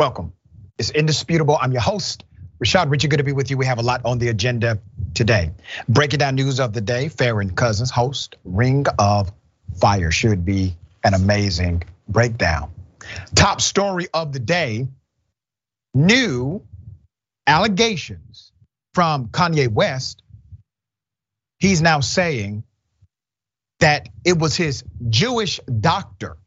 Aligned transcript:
Welcome. 0.00 0.32
It's 0.78 0.88
indisputable. 0.88 1.58
I'm 1.60 1.72
your 1.72 1.82
host, 1.82 2.24
Rashad 2.64 2.90
Richey. 2.90 3.06
Good 3.06 3.18
to 3.18 3.22
be 3.22 3.32
with 3.32 3.50
you. 3.50 3.58
We 3.58 3.66
have 3.66 3.78
a 3.78 3.82
lot 3.82 4.00
on 4.06 4.18
the 4.18 4.28
agenda 4.28 4.78
today. 5.12 5.50
Breaking 5.90 6.18
down 6.20 6.36
news 6.36 6.58
of 6.58 6.72
the 6.72 6.80
day, 6.80 7.10
Farron 7.10 7.54
Cousins, 7.54 7.90
host, 7.90 8.36
Ring 8.42 8.86
of 8.98 9.30
Fire. 9.78 10.10
Should 10.10 10.46
be 10.46 10.74
an 11.04 11.12
amazing 11.12 11.82
breakdown. 12.08 12.72
Top 13.34 13.60
story 13.60 14.08
of 14.14 14.32
the 14.32 14.38
day 14.38 14.88
new 15.92 16.62
allegations 17.46 18.52
from 18.94 19.28
Kanye 19.28 19.68
West. 19.68 20.22
He's 21.58 21.82
now 21.82 22.00
saying 22.00 22.64
that 23.80 24.08
it 24.24 24.38
was 24.38 24.56
his 24.56 24.82
Jewish 25.10 25.60
doctor 25.66 26.38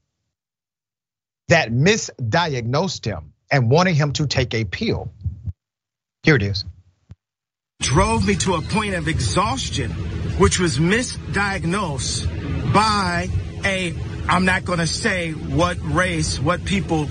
that 1.49 1.71
misdiagnosed 1.71 3.05
him 3.05 3.32
and 3.53 3.69
wanted 3.69 3.95
him 3.95 4.11
to 4.13 4.25
take 4.25 4.55
a 4.55 4.65
pill. 4.65 5.11
Here 6.23 6.35
it 6.35 6.41
is. 6.41 6.65
Drove 7.81 8.25
me 8.25 8.35
to 8.37 8.55
a 8.55 8.61
point 8.63 8.95
of 8.95 9.07
exhaustion, 9.07 9.91
which 10.39 10.59
was 10.59 10.79
misdiagnosed 10.79 12.73
by 12.73 13.29
a, 13.63 13.93
I'm 14.27 14.45
not 14.45 14.65
gonna 14.65 14.87
say 14.87 15.33
what 15.33 15.77
race, 15.81 16.39
what 16.39 16.65
people, 16.65 17.07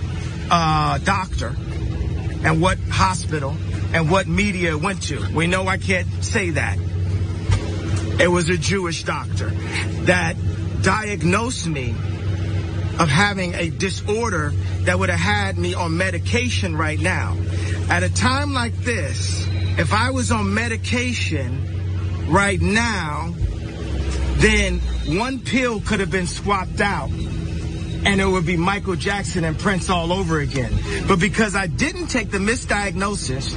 uh, 0.51 0.99
doctor, 0.99 1.55
and 2.45 2.61
what 2.61 2.79
hospital, 2.91 3.55
and 3.95 4.11
what 4.11 4.27
media 4.27 4.77
went 4.77 5.03
to. 5.05 5.25
We 5.33 5.47
know 5.47 5.69
I 5.69 5.79
can't 5.79 6.09
say 6.25 6.51
that. 6.51 6.77
It 8.21 8.29
was 8.29 8.49
a 8.49 8.57
Jewish 8.57 9.05
doctor 9.05 9.51
that 10.07 10.35
diagnosed 10.83 11.69
me 11.69 11.95
of 12.99 13.09
having 13.09 13.55
a 13.55 13.71
disorder 13.71 14.51
that 14.81 14.99
would 14.99 15.09
have 15.09 15.19
had 15.19 15.59
me 15.59 15.75
on 15.75 15.97
medication 15.97 16.77
right 16.77 17.01
now. 17.01 17.37
At 17.89 18.03
a 18.03 18.13
time 18.13 18.53
like 18.53 18.77
this, 18.79 19.47
if 19.79 19.93
I 19.93 20.11
was 20.11 20.31
on 20.31 20.53
medication 20.55 22.31
right 22.31 22.61
now, 22.61 23.35
then 24.37 24.81
one 25.19 25.41
pill 25.41 25.81
could 25.81 26.01
have 26.01 26.11
been 26.11 26.27
swapped 26.27 26.81
out 26.81 27.11
and 28.05 28.21
it 28.21 28.27
would 28.27 28.47
be 28.47 28.57
Michael 28.57 28.97
Jackson 28.97 29.45
and 29.45 29.59
Prince 29.59 29.89
all 29.89 30.13
over 30.13 30.41
again. 30.41 30.73
But 31.07 31.21
because 31.21 31.55
I 31.55 31.67
didn't 31.69 32.09
take 32.09 32.31
the 32.31 32.39
misdiagnosis 32.39 33.55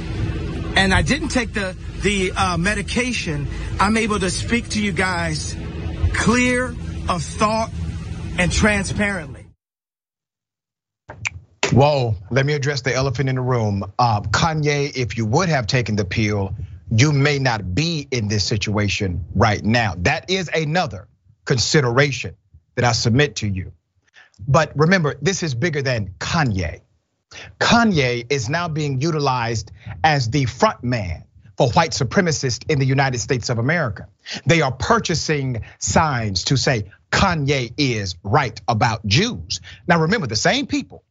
and 0.76 0.94
I 0.94 1.02
didn't 1.02 1.28
take 1.28 1.52
the 1.52 1.76
the 2.02 2.32
uh, 2.32 2.56
medication, 2.56 3.48
I'm 3.80 3.96
able 3.96 4.20
to 4.20 4.30
speak 4.30 4.68
to 4.70 4.82
you 4.82 4.92
guys 4.92 5.56
clear 6.14 6.74
of 7.08 7.22
thought 7.22 7.70
and 8.38 8.52
transparently. 8.52 9.46
Whoa, 11.72 12.14
let 12.30 12.46
me 12.46 12.52
address 12.52 12.82
the 12.82 12.94
elephant 12.94 13.28
in 13.28 13.34
the 13.34 13.42
room. 13.42 13.92
Uh, 13.98 14.20
Kanye, 14.20 14.96
if 14.96 15.16
you 15.16 15.26
would 15.26 15.48
have 15.48 15.66
taken 15.66 15.96
the 15.96 16.04
pill, 16.04 16.54
you 16.90 17.12
may 17.12 17.38
not 17.38 17.74
be 17.74 18.06
in 18.10 18.28
this 18.28 18.44
situation 18.44 19.24
right 19.34 19.62
now. 19.62 19.94
That 19.98 20.30
is 20.30 20.48
another 20.54 21.08
consideration 21.44 22.36
that 22.76 22.84
I 22.84 22.92
submit 22.92 23.36
to 23.36 23.48
you. 23.48 23.72
But 24.46 24.72
remember, 24.76 25.16
this 25.20 25.42
is 25.42 25.54
bigger 25.54 25.82
than 25.82 26.14
Kanye. 26.18 26.82
Kanye 27.58 28.26
is 28.30 28.48
now 28.48 28.68
being 28.68 29.00
utilized 29.00 29.72
as 30.04 30.30
the 30.30 30.44
front 30.44 30.84
man 30.84 31.24
for 31.56 31.70
white 31.70 31.92
supremacists 31.92 32.70
in 32.70 32.78
the 32.78 32.86
United 32.86 33.18
States 33.18 33.48
of 33.48 33.58
America. 33.58 34.08
They 34.44 34.60
are 34.60 34.72
purchasing 34.72 35.62
signs 35.78 36.44
to 36.44 36.56
say 36.56 36.92
Kanye 37.10 37.72
is 37.76 38.16
right 38.22 38.60
about 38.68 39.06
Jews. 39.06 39.60
Now 39.86 40.00
remember, 40.00 40.26
the 40.26 40.36
same 40.36 40.66
people 40.66 41.04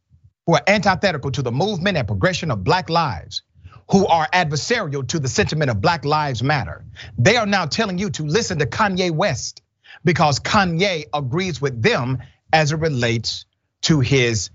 who 0.46 0.54
are 0.54 0.62
antithetical 0.66 1.30
to 1.32 1.42
the 1.42 1.52
movement 1.52 1.96
and 1.96 2.06
progression 2.06 2.50
of 2.50 2.62
black 2.64 2.88
lives, 2.88 3.42
who 3.90 4.06
are 4.06 4.28
adversarial 4.32 5.06
to 5.08 5.18
the 5.18 5.28
sentiment 5.28 5.70
of 5.70 5.80
Black 5.80 6.04
Lives 6.04 6.42
Matter, 6.42 6.84
they 7.18 7.36
are 7.36 7.46
now 7.46 7.66
telling 7.66 7.98
you 7.98 8.10
to 8.10 8.24
listen 8.24 8.58
to 8.58 8.66
Kanye 8.66 9.10
West 9.10 9.62
because 10.04 10.40
Kanye 10.40 11.04
agrees 11.12 11.60
with 11.60 11.82
them 11.82 12.18
as 12.52 12.72
it 12.72 12.76
relates 12.76 13.46
to 13.82 14.00
his 14.00 14.50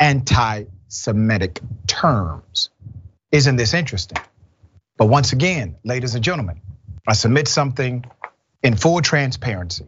anti 0.00 0.64
Semitic 0.88 1.60
terms. 1.86 2.70
Isn't 3.32 3.56
this 3.56 3.74
interesting? 3.74 4.18
But 4.96 5.06
once 5.06 5.32
again, 5.32 5.76
ladies 5.84 6.14
and 6.14 6.22
gentlemen, 6.22 6.60
I 7.06 7.12
submit 7.12 7.48
something 7.48 8.04
in 8.62 8.76
full 8.76 9.00
transparency. 9.02 9.86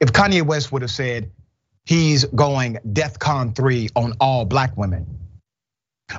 If 0.00 0.12
Kanye 0.12 0.42
West 0.42 0.72
would 0.72 0.82
have 0.82 0.90
said 0.90 1.30
he's 1.84 2.24
going 2.24 2.78
DEFCON 2.92 3.54
3 3.54 3.90
on 3.94 4.14
all 4.20 4.44
black 4.44 4.76
women, 4.76 5.06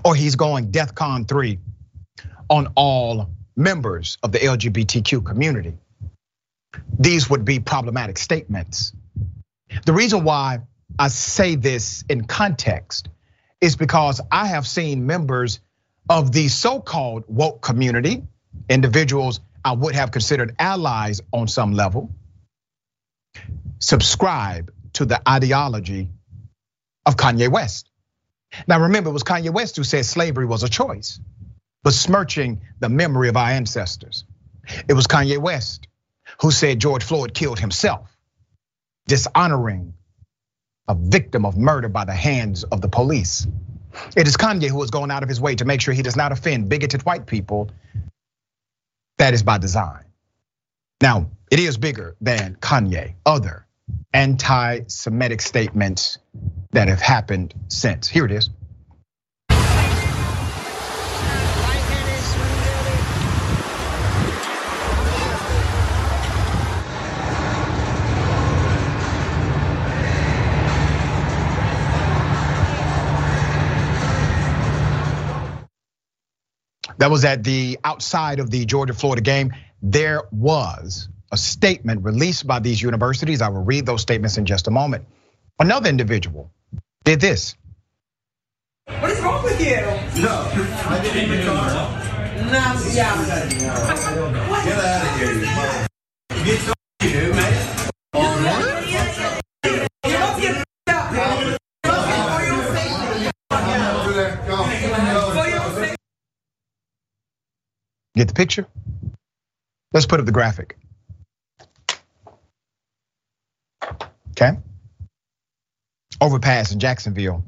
or 0.04 0.16
he's 0.16 0.36
going 0.36 0.72
DEFCON 0.72 1.28
3 1.28 1.60
on 2.50 2.68
all 2.76 3.30
members 3.56 4.18
of 4.24 4.32
the 4.32 4.40
LGBTQ 4.40 5.26
community, 5.26 5.78
these 6.98 7.30
would 7.30 7.46
be 7.46 7.60
problematic 7.60 8.18
statements. 8.18 8.94
The 9.86 9.94
reason 9.94 10.24
why 10.24 10.60
I 10.98 11.08
say 11.10 11.56
this 11.56 12.04
in 12.10 12.26
context 12.26 13.10
is 13.62 13.76
because 13.76 14.22
I 14.32 14.48
have 14.48 14.68
seen 14.68 15.06
members 15.06 15.60
of 16.10 16.32
the 16.32 16.48
so-called 16.48 17.24
woke 17.28 17.62
community, 17.62 18.24
individuals 18.70 19.40
I 19.64 19.72
would 19.74 19.96
have 19.96 20.12
considered 20.12 20.56
allies 20.60 21.22
on 21.34 21.48
some 21.48 21.74
level, 21.74 22.14
subscribe 23.80 24.72
to 24.94 25.06
the 25.06 25.22
ideology 25.28 26.10
of 27.06 27.18
Kanye 27.18 27.50
West. 27.50 27.90
Now 28.68 28.80
remember, 28.82 29.10
it 29.10 29.14
was 29.14 29.24
Kanye 29.24 29.52
West 29.52 29.76
who 29.76 29.84
said 29.84 30.06
slavery 30.06 30.46
was 30.46 30.64
a 30.64 30.70
choice, 30.70 31.20
besmirching 31.84 32.62
the 32.80 32.90
memory 32.90 33.30
of 33.30 33.38
our 33.38 33.50
ancestors. 33.50 34.24
It 34.88 34.94
was 34.94 35.08
Kanye 35.08 35.38
West 35.38 35.88
who 36.42 36.52
said 36.52 36.80
George 36.80 37.04
Floyd 37.04 37.34
killed 37.34 37.60
himself, 37.60 38.10
dishonoring 39.08 39.94
a 40.88 40.96
victim 40.96 41.46
of 41.46 41.58
murder 41.58 41.90
by 41.90 42.06
the 42.06 42.14
hands 42.14 42.64
of 42.64 42.82
the 42.82 42.88
police. 42.88 43.48
It 44.16 44.28
is 44.28 44.38
Kanye 44.38 44.70
who 44.70 44.82
is 44.84 44.92
going 44.92 45.12
out 45.12 45.24
of 45.24 45.30
his 45.30 45.42
way 45.42 45.56
to 45.56 45.66
make 45.66 45.82
sure 45.82 45.94
he 45.94 46.02
does 46.02 46.16
not 46.16 46.32
offend 46.32 46.70
bigoted 46.70 47.04
white 47.04 47.26
people. 47.26 47.72
That 49.18 49.34
is 49.34 49.44
by 49.44 49.58
design. 49.58 50.04
Now, 51.02 51.30
it 51.52 51.60
is 51.60 51.78
bigger 51.78 52.16
than 52.22 52.56
Kanye, 52.56 53.16
other 53.26 53.65
anti 54.14 54.82
Semitic 54.88 55.42
statements 55.42 56.18
that 56.72 56.88
have 56.88 57.02
happened 57.02 57.54
since. 57.68 58.08
Here 58.08 58.26
it 58.26 58.32
is. 58.32 58.50
that 76.98 77.12
was 77.12 77.26
at 77.26 77.44
the 77.44 77.78
outside 77.84 78.40
of 78.40 78.50
the 78.50 78.66
Georgia 78.66 78.94
Florida 78.94 79.22
game. 79.22 79.54
There 79.82 80.24
was 80.32 81.10
a 81.32 81.38
statement 81.38 82.04
released 82.04 82.46
by 82.48 82.60
these 82.60 82.82
universities. 82.82 83.42
I 83.42 83.50
will 83.50 83.64
read 83.64 83.86
those 83.86 84.02
statements 84.02 84.38
in 84.38 84.46
just 84.46 84.68
a 84.68 84.72
moment. 84.72 85.06
Another 85.60 85.90
individual 85.90 86.52
did 87.04 87.20
this. 87.22 87.56
What 89.00 89.12
is 89.12 89.20
wrong 89.22 89.44
with 89.44 89.60
you? 89.60 89.76
No, 90.22 90.48
I 90.88 91.00
didn't 91.02 91.24
even 91.32 91.46
car. 91.46 91.70
No, 92.46 92.80
yeah. 92.92 93.50
Get 94.64 94.78
out 94.78 95.06
of 95.06 95.20
here, 95.20 95.34
you 95.34 95.46
Get 96.46 96.60
some 96.60 96.74
you, 97.02 97.34
man. 97.34 97.90
You 98.14 98.22
must 100.20 100.42
get 100.42 100.64
up. 100.88 101.12
For 101.84 102.46
your 102.46 102.64
safety. 102.76 103.32
For 103.50 103.58
your 105.48 105.76
safety. 105.76 105.96
Get 108.16 108.28
the 108.28 108.34
picture? 108.34 108.68
Let's 109.92 110.06
put 110.06 110.20
up 110.20 110.26
the 110.26 110.32
graphic. 110.32 110.78
Okay. 114.38 114.58
Overpass 116.20 116.72
in 116.72 116.80
Jacksonville. 116.80 117.44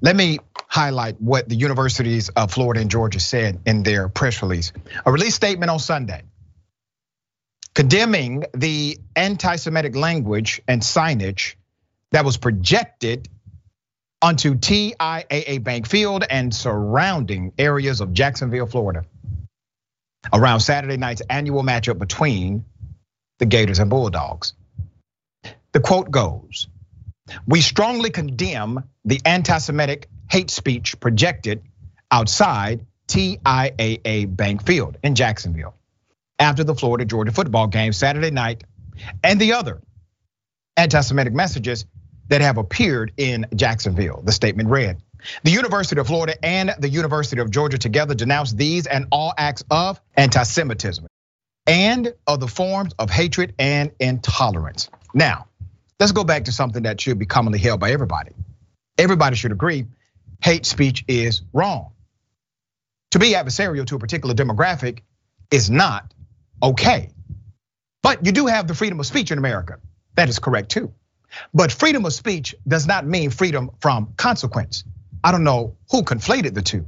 Let 0.00 0.16
me 0.16 0.38
highlight 0.68 1.20
what 1.20 1.48
the 1.48 1.56
universities 1.56 2.28
of 2.30 2.52
Florida 2.52 2.80
and 2.80 2.90
Georgia 2.90 3.20
said 3.20 3.60
in 3.66 3.82
their 3.82 4.08
press 4.08 4.42
release. 4.42 4.72
A 5.04 5.12
release 5.12 5.34
statement 5.34 5.70
on 5.70 5.78
Sunday 5.78 6.22
condemning 7.74 8.44
the 8.54 8.98
anti 9.16 9.56
Semitic 9.56 9.96
language 9.96 10.62
and 10.68 10.82
signage 10.82 11.54
that 12.12 12.24
was 12.24 12.36
projected 12.36 13.28
onto 14.22 14.54
TIAA 14.54 15.62
Bank 15.62 15.88
Field 15.88 16.24
and 16.28 16.54
surrounding 16.54 17.52
areas 17.58 18.00
of 18.00 18.12
Jacksonville, 18.12 18.66
Florida, 18.66 19.04
around 20.32 20.60
Saturday 20.60 20.96
night's 20.96 21.22
annual 21.30 21.62
matchup 21.62 21.98
between 21.98 22.64
the 23.38 23.46
Gators 23.46 23.78
and 23.78 23.88
Bulldogs. 23.88 24.52
The 25.72 25.80
quote 25.80 26.10
goes 26.10 26.68
We 27.46 27.60
strongly 27.60 28.10
condemn 28.10 28.84
the 29.04 29.20
anti 29.24 29.58
Semitic 29.58 30.08
hate 30.28 30.50
speech 30.50 30.98
projected 30.98 31.62
outside 32.10 32.86
TIAA 33.06 34.34
Bank 34.34 34.66
Field 34.66 34.96
in 35.02 35.14
Jacksonville 35.14 35.74
after 36.38 36.64
the 36.64 36.74
Florida 36.74 37.04
Georgia 37.04 37.32
football 37.32 37.66
game 37.66 37.92
Saturday 37.92 38.30
night 38.30 38.64
and 39.22 39.40
the 39.40 39.52
other 39.52 39.80
anti 40.76 41.00
Semitic 41.00 41.34
messages 41.34 41.86
that 42.28 42.40
have 42.40 42.58
appeared 42.58 43.12
in 43.16 43.46
Jacksonville. 43.54 44.22
The 44.24 44.32
statement 44.32 44.70
read 44.70 45.00
The 45.44 45.50
University 45.50 46.00
of 46.00 46.06
Florida 46.06 46.34
and 46.44 46.74
the 46.78 46.88
University 46.88 47.40
of 47.40 47.50
Georgia 47.50 47.78
together 47.78 48.14
denounce 48.14 48.52
these 48.52 48.86
and 48.86 49.06
all 49.12 49.34
acts 49.36 49.62
of 49.70 50.00
anti 50.16 50.42
Semitism 50.42 51.06
and 51.66 52.12
other 52.26 52.48
forms 52.48 52.92
of 52.98 53.10
hatred 53.10 53.54
and 53.58 53.92
intolerance. 54.00 54.88
Now, 55.12 55.46
let's 56.00 56.12
go 56.12 56.24
back 56.24 56.46
to 56.46 56.52
something 56.52 56.82
that 56.84 57.00
should 57.00 57.18
be 57.18 57.26
commonly 57.26 57.60
held 57.60 57.78
by 57.78 57.92
everybody. 57.92 58.32
Everybody 58.98 59.36
should 59.36 59.52
agree 59.52 59.86
hate 60.42 60.66
speech 60.66 61.04
is 61.06 61.42
wrong. 61.52 61.92
To 63.12 63.18
be 63.18 63.32
adversarial 63.32 63.86
to 63.86 63.96
a 63.96 63.98
particular 63.98 64.34
demographic 64.34 65.00
is 65.50 65.70
not 65.70 66.12
okay. 66.62 67.10
But 68.02 68.24
you 68.24 68.32
do 68.32 68.46
have 68.46 68.66
the 68.66 68.74
freedom 68.74 69.00
of 69.00 69.06
speech 69.06 69.30
in 69.30 69.38
America. 69.38 69.78
That 70.14 70.28
is 70.28 70.38
correct 70.38 70.70
too. 70.70 70.92
But 71.52 71.70
freedom 71.70 72.04
of 72.06 72.12
speech 72.12 72.54
does 72.66 72.86
not 72.86 73.06
mean 73.06 73.30
freedom 73.30 73.70
from 73.80 74.14
consequence. 74.16 74.84
I 75.22 75.32
don't 75.32 75.44
know 75.44 75.76
who 75.90 76.02
conflated 76.02 76.54
the 76.54 76.62
two. 76.62 76.86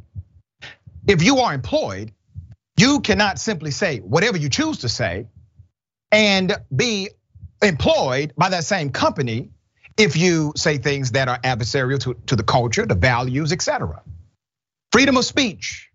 If 1.07 1.23
you 1.23 1.39
are 1.39 1.53
employed, 1.53 2.13
you 2.77 3.01
cannot 3.01 3.39
simply 3.39 3.71
say 3.71 3.99
whatever 3.99 4.39
you 4.39 4.49
choose 4.49 4.79
to 4.79 4.89
say 4.89 5.27
and 6.11 6.57
be 6.75 7.11
employed 7.63 8.33
by 8.37 8.51
that 8.51 8.65
same 8.65 8.91
company 8.91 9.51
if 9.97 10.17
you 10.17 10.53
say 10.57 10.79
things 10.79 11.13
that 11.13 11.29
are 11.29 11.39
adversarial 11.39 12.01
to, 12.01 12.15
to 12.27 12.37
the 12.37 12.43
culture, 12.43 12.87
the 12.87 12.95
values, 12.95 13.53
etc. 13.53 14.03
Freedom 14.91 15.17
of 15.17 15.25
speech 15.25 15.91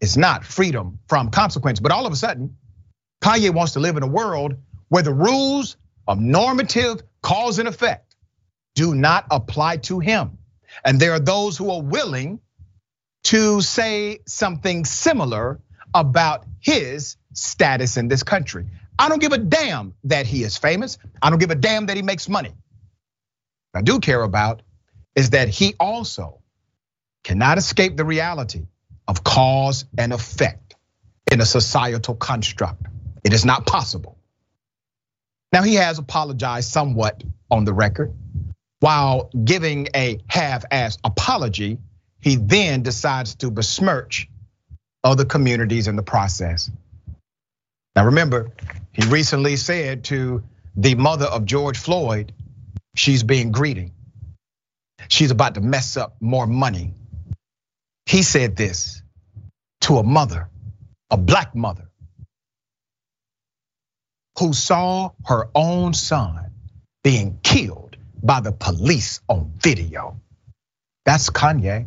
is 0.00 0.16
not 0.16 0.44
freedom 0.44 0.98
from 1.08 1.30
consequence. 1.30 1.80
But 1.80 1.92
all 1.92 2.06
of 2.06 2.12
a 2.12 2.16
sudden, 2.16 2.56
Kanye 3.22 3.52
wants 3.52 3.72
to 3.72 3.80
live 3.80 3.96
in 3.96 4.02
a 4.02 4.08
world 4.08 4.56
where 4.88 5.02
the 5.02 5.12
rules 5.12 5.76
of 6.06 6.20
normative 6.20 7.02
cause 7.22 7.58
and 7.58 7.68
effect 7.68 8.14
do 8.74 8.94
not 8.94 9.26
apply 9.30 9.78
to 9.78 9.98
him. 9.98 10.38
And 10.84 11.00
there 11.00 11.12
are 11.12 11.20
those 11.20 11.56
who 11.56 11.70
are 11.70 11.82
willing 11.82 12.40
to 13.24 13.60
say 13.60 14.20
something 14.26 14.84
similar 14.84 15.60
about 15.92 16.44
his 16.60 17.16
status 17.32 17.96
in 17.96 18.08
this 18.08 18.22
country. 18.22 18.66
I 18.98 19.08
don't 19.08 19.20
give 19.20 19.32
a 19.32 19.38
damn 19.38 19.94
that 20.04 20.26
he 20.26 20.42
is 20.42 20.56
famous. 20.56 20.98
I 21.22 21.30
don't 21.30 21.38
give 21.38 21.50
a 21.50 21.54
damn 21.54 21.86
that 21.86 21.96
he 21.96 22.02
makes 22.02 22.28
money. 22.28 22.52
What 23.72 23.80
I 23.80 23.82
do 23.82 24.00
care 24.00 24.22
about 24.22 24.62
is 25.14 25.30
that 25.30 25.48
he 25.48 25.74
also 25.78 26.40
cannot 27.24 27.58
escape 27.58 27.96
the 27.96 28.04
reality 28.04 28.66
of 29.06 29.22
cause 29.24 29.84
and 29.96 30.12
effect 30.12 30.76
in 31.30 31.40
a 31.40 31.46
societal 31.46 32.14
construct. 32.14 32.86
It 33.24 33.32
is 33.32 33.44
not 33.44 33.66
possible. 33.66 34.18
Now, 35.52 35.62
he 35.62 35.74
has 35.74 35.98
apologized 35.98 36.70
somewhat 36.70 37.22
on 37.50 37.64
the 37.64 37.72
record. 37.72 38.12
While 38.80 39.30
giving 39.44 39.88
a 39.94 40.18
half 40.28 40.64
ass 40.70 40.98
apology, 41.02 41.78
he 42.20 42.36
then 42.36 42.82
decides 42.82 43.34
to 43.36 43.50
besmirch 43.50 44.28
other 45.02 45.24
communities 45.24 45.88
in 45.88 45.96
the 45.96 46.02
process. 46.02 46.70
Now, 47.96 48.06
remember, 48.06 48.52
he 48.92 49.06
recently 49.06 49.56
said 49.56 50.04
to 50.04 50.44
the 50.76 50.94
mother 50.94 51.26
of 51.26 51.44
George 51.44 51.78
Floyd, 51.78 52.32
she's 52.94 53.22
being 53.22 53.50
greedy. 53.52 53.92
She's 55.08 55.30
about 55.30 55.54
to 55.54 55.60
mess 55.60 55.96
up 55.96 56.16
more 56.20 56.46
money. 56.46 56.94
He 58.06 58.22
said 58.22 58.56
this 58.56 59.02
to 59.82 59.98
a 59.98 60.02
mother, 60.02 60.48
a 61.10 61.16
black 61.16 61.54
mother, 61.54 61.88
who 64.38 64.52
saw 64.52 65.10
her 65.26 65.48
own 65.54 65.94
son 65.94 66.52
being 67.02 67.38
killed 67.42 67.96
by 68.22 68.40
the 68.40 68.52
police 68.52 69.20
on 69.28 69.52
video. 69.56 70.20
That's 71.04 71.30
Kanye. 71.30 71.86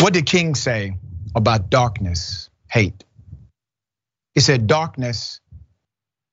What 0.00 0.12
did 0.12 0.26
King 0.26 0.54
say 0.54 0.96
about 1.34 1.70
darkness, 1.70 2.50
hate? 2.70 3.04
He 4.36 4.40
said, 4.40 4.66
darkness 4.66 5.40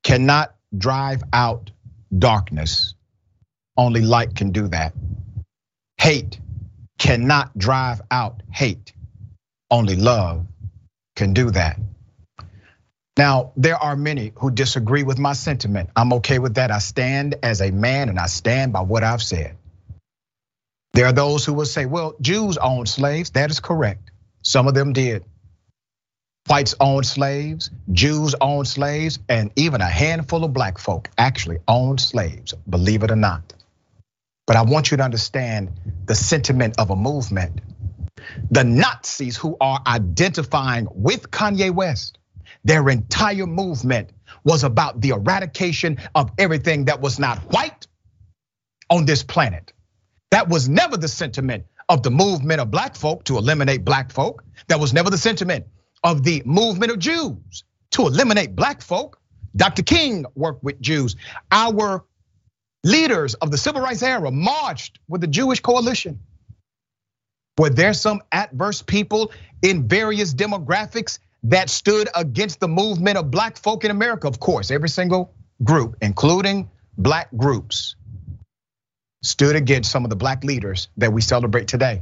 cannot 0.04 0.54
drive 0.78 1.24
out 1.32 1.72
darkness. 2.16 2.96
Only 3.78 4.02
light 4.02 4.36
can 4.36 4.52
do 4.52 4.68
that. 4.68 4.94
Hate 5.98 6.38
cannot 7.00 7.58
drive 7.58 8.02
out 8.12 8.44
hate. 8.52 8.92
Only 9.72 9.96
love 9.96 10.46
can 11.16 11.34
do 11.34 11.52
that. 11.52 11.80
Now, 13.18 13.54
there 13.56 13.78
are 13.78 13.96
many 13.96 14.34
who 14.36 14.52
disagree 14.52 15.04
with 15.04 15.18
my 15.18 15.32
sentiment. 15.32 15.90
I'm 15.96 16.12
okay 16.14 16.40
with 16.40 16.56
that. 16.56 16.72
I 16.72 16.80
stand 16.80 17.36
as 17.42 17.62
a 17.62 17.72
man 17.72 18.10
and 18.10 18.20
I 18.20 18.26
stand 18.26 18.74
by 18.74 18.82
what 18.82 19.04
I've 19.06 19.24
said. 19.24 19.56
There 20.92 21.06
are 21.06 21.14
those 21.14 21.46
who 21.46 21.54
will 21.54 21.66
say, 21.66 21.86
well, 21.86 22.16
Jews 22.20 22.58
owned 22.58 22.90
slaves. 22.90 23.30
That 23.30 23.50
is 23.50 23.62
correct. 23.62 24.12
Some 24.42 24.68
of 24.68 24.74
them 24.74 24.92
did. 24.92 25.24
Whites 26.48 26.76
owned 26.82 27.06
slaves, 27.06 27.72
Jews 27.94 28.36
owned 28.42 28.68
slaves, 28.68 29.18
and 29.30 29.50
even 29.56 29.80
a 29.80 29.88
handful 29.88 30.44
of 30.44 30.52
black 30.52 30.78
folk 30.78 31.10
actually 31.18 31.60
owned 31.70 32.02
slaves, 32.02 32.54
believe 32.70 33.04
it 33.04 33.12
or 33.12 33.16
not. 33.16 33.54
But 34.46 34.58
I 34.58 34.64
want 34.64 34.92
you 34.92 34.98
to 34.98 35.04
understand 35.04 35.72
the 36.06 36.16
sentiment 36.16 36.76
of 36.78 36.90
a 36.90 36.96
movement. 36.98 37.62
The 38.52 38.66
Nazis 38.66 39.38
who 39.38 39.56
are 39.62 39.82
identifying 39.88 40.88
with 40.92 41.32
Kanye 41.32 41.72
West, 41.72 42.18
their 42.66 42.90
entire 42.90 43.48
movement 43.48 44.12
was 44.44 44.66
about 44.66 45.00
the 45.00 45.10
eradication 45.10 45.98
of 46.14 46.30
everything 46.38 46.86
that 46.86 47.00
was 47.00 47.20
not 47.20 47.40
white 47.54 47.88
on 48.90 49.06
this 49.06 49.24
planet. 49.24 49.72
That 50.32 50.50
was 50.50 50.68
never 50.68 50.98
the 50.98 51.08
sentiment 51.08 51.66
of 51.88 52.04
the 52.04 52.12
movement 52.12 52.60
of 52.60 52.70
black 52.70 52.96
folk 52.98 53.24
to 53.26 53.38
eliminate 53.38 53.86
black 53.86 54.12
folk. 54.12 54.44
That 54.68 54.82
was 54.82 54.94
never 54.94 55.10
the 55.10 55.18
sentiment 55.18 55.66
of 56.04 56.24
the 56.24 56.42
movement 56.46 56.92
of 56.92 57.00
Jews 57.00 57.64
to 57.92 58.08
eliminate 58.08 58.56
black 58.56 58.82
folk. 58.82 59.20
Dr. 59.56 59.84
King 59.84 60.26
worked 60.36 60.64
with 60.64 60.82
Jews. 60.82 61.16
Our 61.52 62.04
leaders 62.84 63.34
of 63.36 63.52
the 63.52 63.58
civil 63.58 63.82
rights 63.82 64.04
era 64.04 64.32
marched 64.32 65.00
with 65.08 65.22
the 65.22 65.28
Jewish 65.28 65.60
coalition. 65.60 66.20
Were 67.58 67.70
there 67.70 67.94
some 67.94 68.22
adverse 68.32 68.82
people 68.82 69.32
in 69.62 69.88
various 69.88 70.34
demographics 70.34 71.20
that 71.44 71.70
stood 71.70 72.10
against 72.16 72.60
the 72.60 72.68
movement 72.68 73.18
of 73.18 73.30
black 73.30 73.58
folk 73.58 73.86
in 73.86 73.92
America? 73.92 74.28
Of 74.28 74.40
course, 74.40 74.72
every 74.72 74.90
single 74.90 75.34
group, 75.64 75.98
including 76.02 76.70
black 76.98 77.30
groups, 77.38 77.96
stood 79.22 79.56
against 79.56 79.92
some 79.92 80.04
of 80.04 80.10
the 80.10 80.16
black 80.16 80.44
leaders 80.44 80.90
that 80.98 81.14
we 81.14 81.22
celebrate 81.22 81.68
today. 81.68 82.02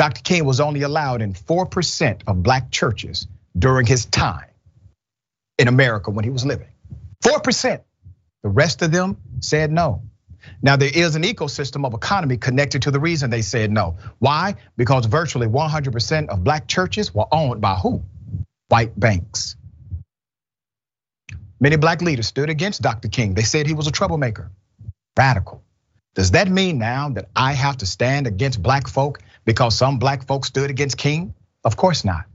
Dr. 0.00 0.22
King 0.22 0.46
was 0.46 0.60
only 0.60 0.80
allowed 0.80 1.20
in 1.20 1.34
4% 1.34 2.22
of 2.26 2.42
black 2.42 2.70
churches 2.70 3.26
during 3.58 3.84
his 3.84 4.06
time 4.06 4.48
in 5.58 5.68
America 5.68 6.10
when 6.10 6.24
he 6.24 6.30
was 6.30 6.42
living. 6.42 6.68
4%. 7.22 7.82
The 8.42 8.48
rest 8.48 8.80
of 8.80 8.92
them 8.92 9.18
said 9.40 9.70
no. 9.70 10.04
Now, 10.62 10.76
there 10.76 10.88
is 10.90 11.16
an 11.16 11.22
ecosystem 11.24 11.84
of 11.84 11.92
economy 11.92 12.38
connected 12.38 12.80
to 12.84 12.90
the 12.90 12.98
reason 12.98 13.28
they 13.28 13.42
said 13.42 13.70
no. 13.70 13.98
Why? 14.20 14.54
Because 14.74 15.04
virtually 15.04 15.48
100% 15.48 16.28
of 16.30 16.42
black 16.42 16.66
churches 16.66 17.14
were 17.14 17.26
owned 17.30 17.60
by 17.60 17.74
who? 17.74 18.02
White 18.68 18.98
banks. 18.98 19.56
Many 21.60 21.76
black 21.76 22.00
leaders 22.00 22.26
stood 22.26 22.48
against 22.48 22.80
Dr. 22.80 23.08
King. 23.08 23.34
They 23.34 23.42
said 23.42 23.66
he 23.66 23.74
was 23.74 23.86
a 23.86 23.92
troublemaker, 23.92 24.50
radical. 25.14 25.62
Does 26.14 26.30
that 26.30 26.48
mean 26.48 26.78
now 26.78 27.10
that 27.10 27.28
I 27.36 27.52
have 27.52 27.76
to 27.78 27.86
stand 27.86 28.26
against 28.26 28.62
black 28.62 28.88
folk 28.88 29.20
because 29.50 29.76
some 29.76 29.98
black 29.98 30.28
folks 30.28 30.46
stood 30.46 30.70
against 30.70 30.96
King? 30.96 31.34
Of 31.64 31.76
course 31.76 32.04
not. 32.04 32.26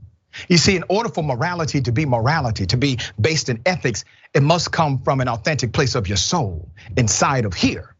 You 0.50 0.58
see, 0.58 0.76
in 0.76 0.84
order 0.90 1.08
for 1.08 1.24
morality 1.24 1.80
to 1.80 1.90
be 1.90 2.04
morality, 2.04 2.66
to 2.66 2.76
be 2.76 2.98
based 3.18 3.48
in 3.48 3.62
ethics, 3.64 4.04
it 4.34 4.42
must 4.42 4.70
come 4.70 4.98
from 4.98 5.22
an 5.22 5.28
authentic 5.28 5.72
place 5.72 5.94
of 5.94 6.08
your 6.08 6.18
soul 6.18 6.68
inside 6.94 7.46
of 7.46 7.54
here. 7.54 7.96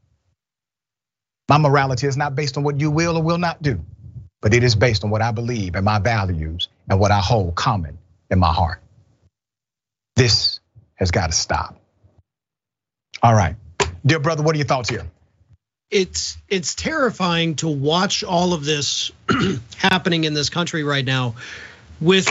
My 1.49 1.57
morality 1.57 2.07
is 2.07 2.19
not 2.19 2.35
based 2.35 2.59
on 2.59 2.63
what 2.63 2.79
you 2.79 2.91
will 2.91 3.17
or 3.17 3.23
will 3.23 3.39
not 3.39 3.63
do, 3.63 3.83
but 4.43 4.53
it 4.53 4.63
is 4.63 4.75
based 4.75 5.03
on 5.03 5.09
what 5.09 5.23
I 5.23 5.31
believe 5.31 5.77
and 5.77 5.85
my 5.87 5.99
values 5.99 6.69
and 6.91 7.01
what 7.01 7.11
I 7.11 7.21
hold 7.21 7.55
common 7.55 7.97
in 8.31 8.39
my 8.39 8.53
heart. 8.53 8.83
This 10.15 10.61
has 10.97 11.11
got 11.11 11.29
to 11.29 11.33
stop. 11.33 11.81
All 13.23 13.33
right. 13.33 13.57
Dear 14.05 14.19
brother, 14.19 14.43
what 14.43 14.55
are 14.55 14.59
your 14.59 14.67
thoughts 14.67 14.91
here? 14.91 15.07
It's 15.91 16.37
it's 16.49 16.75
terrifying 16.75 17.55
to 17.57 17.69
watch 17.69 18.25
all 18.25 18.53
of 18.53 18.65
this 18.65 19.13
happening 19.77 20.25
in 20.25 20.35
this 20.35 20.51
country 20.51 20.83
right 20.83 21.05
now 21.05 21.35
with 22.01 22.29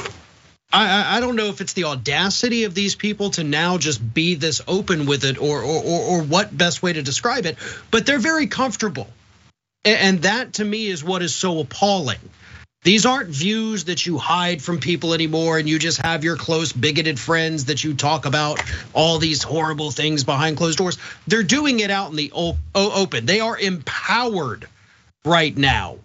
I, 0.73 1.17
I 1.17 1.19
don't 1.21 1.35
know 1.35 1.47
if 1.47 1.61
it's 1.61 1.73
the 1.73 1.85
audacity 1.85 2.65
of 2.65 2.73
these 2.73 2.95
people 2.95 3.29
to 3.31 3.43
now 3.43 3.77
just 3.77 4.13
be 4.13 4.35
this 4.35 4.61
open 4.67 5.05
with 5.05 5.23
it 5.23 5.41
or, 5.41 5.61
or 5.61 5.83
or 5.83 6.23
what 6.23 6.55
best 6.55 6.83
way 6.83 6.91
to 6.91 7.01
describe 7.01 7.45
it, 7.45 7.57
but 7.91 8.05
they're 8.05 8.19
very 8.19 8.47
comfortable. 8.47 9.07
And 9.85 10.23
that 10.23 10.53
to 10.53 10.65
me 10.65 10.87
is 10.87 11.03
what 11.03 11.21
is 11.21 11.35
so 11.35 11.59
appalling. 11.59 12.19
These 12.85 13.07
aren't 13.07 13.29
views 13.29 13.85
that 13.85 14.05
you 14.05 14.19
hide 14.19 14.61
from 14.61 14.79
people 14.79 15.15
anymore 15.15 15.57
and 15.57 15.67
you 15.67 15.79
just 15.79 15.99
have 16.03 16.23
your 16.23 16.35
close 16.37 16.71
bigoted 16.71 17.19
friends 17.19 17.65
that 17.65 17.83
you 17.83 17.95
talk 17.95 18.27
about 18.27 18.61
all 18.93 19.17
these 19.17 19.41
horrible 19.41 19.89
things 19.89 20.23
behind 20.23 20.55
closed 20.55 20.77
doors. 20.77 20.99
They're 21.25 21.41
doing 21.41 21.79
it 21.79 21.89
out 21.89 22.11
in 22.11 22.15
the 22.15 22.31
open. 22.75 23.25
They 23.25 23.39
are 23.39 23.57
empowered 23.57 24.67
right 25.25 25.57
now. 25.57 25.97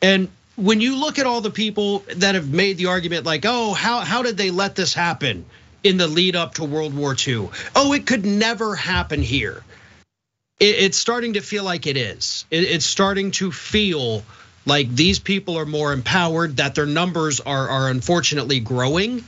And 0.00 0.28
when 0.54 0.80
you 0.80 0.94
look 0.94 1.18
at 1.18 1.26
all 1.26 1.40
the 1.40 1.50
people 1.50 2.04
that 2.14 2.36
have 2.36 2.48
made 2.48 2.76
the 2.76 2.86
argument 2.86 3.26
like, 3.26 3.44
"Oh, 3.44 3.74
how 3.74 3.98
how 3.98 4.22
did 4.22 4.36
they 4.36 4.52
let 4.52 4.76
this 4.76 4.94
happen 4.94 5.44
in 5.82 5.96
the 5.96 6.06
lead 6.06 6.36
up 6.36 6.54
to 6.54 6.64
World 6.64 6.94
War 6.94 7.16
II? 7.26 7.48
Oh, 7.74 7.92
it 7.94 8.06
could 8.06 8.24
never 8.24 8.76
happen 8.76 9.22
here." 9.22 9.64
It's 10.60 10.98
starting 10.98 11.32
to 11.32 11.40
feel 11.40 11.64
like 11.64 11.88
it 11.88 11.96
is. 11.96 12.44
It's 12.48 12.86
starting 12.86 13.32
to 13.32 13.50
feel 13.50 14.22
like 14.64 14.94
these 14.94 15.18
people 15.18 15.58
are 15.58 15.66
more 15.66 15.92
empowered, 15.92 16.58
that 16.58 16.74
their 16.74 16.86
numbers 16.86 17.40
are, 17.40 17.68
are 17.68 17.88
unfortunately 17.88 18.60
growing, 18.60 19.24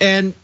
and 0.00 0.34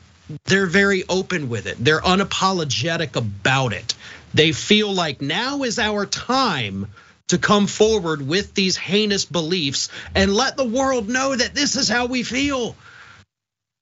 they're 0.45 0.67
very 0.67 1.05
open 1.09 1.49
with 1.49 1.67
it. 1.67 1.77
They're 1.79 2.01
unapologetic 2.01 3.17
about 3.17 3.73
it. 3.73 3.95
They 4.35 4.53
feel 4.53 4.93
like 4.93 5.23
now 5.23 5.63
is 5.63 5.79
our 5.79 6.05
time 6.07 6.89
to 7.29 7.39
come 7.39 7.67
forward 7.67 8.27
with 8.27 8.55
these 8.55 8.77
heinous 8.77 9.25
beliefs 9.25 9.89
and 10.15 10.33
let 10.35 10.57
the 10.57 10.65
world 10.65 11.09
know 11.09 11.35
that 11.35 11.55
this 11.55 11.77
is 11.77 11.89
how 11.89 12.07
we 12.07 12.23
feel. 12.23 12.77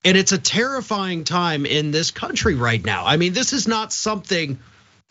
And 0.02 0.16
it's 0.16 0.32
a 0.32 0.38
terrifying 0.38 1.24
time 1.24 1.64
in 1.66 1.90
this 1.90 2.10
country 2.10 2.54
right 2.54 2.84
now. 2.84 3.06
I 3.06 3.16
mean, 3.16 3.32
this 3.32 3.52
is 3.52 3.66
not 3.66 3.92
something, 3.92 4.58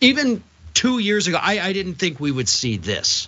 even 0.02 0.44
two 0.74 1.00
years 1.00 1.28
ago, 1.28 1.40
I, 1.42 1.60
I 1.60 1.74
didn't 1.74 1.96
think 1.96 2.20
we 2.20 2.32
would 2.32 2.50
see 2.50 2.78
this. 2.78 3.28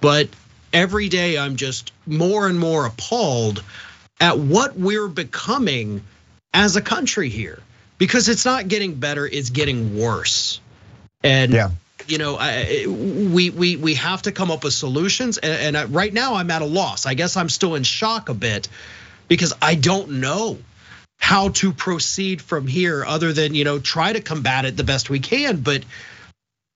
But 0.00 0.28
every 0.72 1.08
day 1.08 1.38
I'm 1.38 1.56
just 1.56 1.92
more 2.06 2.46
and 2.46 2.58
more 2.58 2.86
appalled 2.86 3.62
at 4.20 4.38
what 4.38 4.76
we're 4.76 5.08
becoming 5.08 6.02
as 6.52 6.76
a 6.76 6.82
country 6.82 7.28
here 7.28 7.58
because 7.98 8.28
it's 8.28 8.44
not 8.44 8.68
getting 8.68 8.94
better, 8.94 9.26
it's 9.26 9.50
getting 9.50 9.98
worse. 9.98 10.60
And 11.22 11.52
yeah. 11.52 11.70
you 12.06 12.18
know, 12.18 12.38
we 13.32 13.50
we 13.50 13.76
we 13.76 13.94
have 13.94 14.22
to 14.22 14.32
come 14.32 14.50
up 14.50 14.64
with 14.64 14.72
solutions. 14.72 15.38
And 15.38 15.94
right 15.94 16.12
now, 16.12 16.34
I'm 16.34 16.50
at 16.50 16.62
a 16.62 16.66
loss. 16.66 17.06
I 17.06 17.14
guess 17.14 17.36
I'm 17.36 17.48
still 17.48 17.74
in 17.74 17.82
shock 17.82 18.28
a 18.28 18.34
bit 18.34 18.68
because 19.28 19.52
I 19.60 19.74
don't 19.74 20.20
know 20.20 20.58
how 21.18 21.50
to 21.50 21.72
proceed 21.72 22.40
from 22.40 22.66
here, 22.66 23.04
other 23.04 23.32
than 23.32 23.54
you 23.54 23.64
know 23.64 23.78
try 23.78 24.12
to 24.12 24.20
combat 24.20 24.64
it 24.64 24.76
the 24.76 24.84
best 24.84 25.10
we 25.10 25.20
can. 25.20 25.58
But 25.58 25.84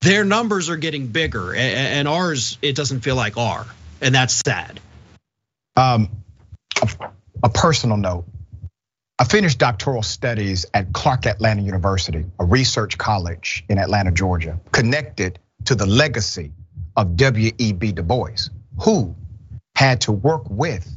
their 0.01 0.23
numbers 0.23 0.69
are 0.69 0.77
getting 0.77 1.07
bigger, 1.07 1.55
and 1.55 2.07
ours 2.07 2.59
it 2.61 2.75
doesn't 2.75 2.99
feel 2.99 3.15
like 3.15 3.37
are 3.37 3.65
and 4.05 4.13
that's 4.13 4.41
sad. 4.45 4.79
Um, 5.75 6.09
a 7.43 7.49
personal 7.49 7.97
note. 7.97 8.25
I 9.17 9.23
finished 9.23 9.57
doctoral 9.57 10.03
studies 10.03 10.65
at 10.73 10.93
Clark 10.93 11.25
Atlanta 11.25 11.63
University, 11.63 12.25
a 12.39 12.45
research 12.45 12.97
college 12.97 13.65
in 13.67 13.79
Atlanta, 13.79 14.11
Georgia, 14.11 14.59
connected 14.71 15.39
to 15.65 15.75
the 15.75 15.87
legacy 15.87 16.51
of 16.95 17.17
W.E.B. 17.17 17.93
Du 17.93 18.03
Bois, 18.03 18.49
who 18.81 19.15
had 19.75 20.01
to 20.01 20.11
work 20.11 20.49
with 20.49 20.87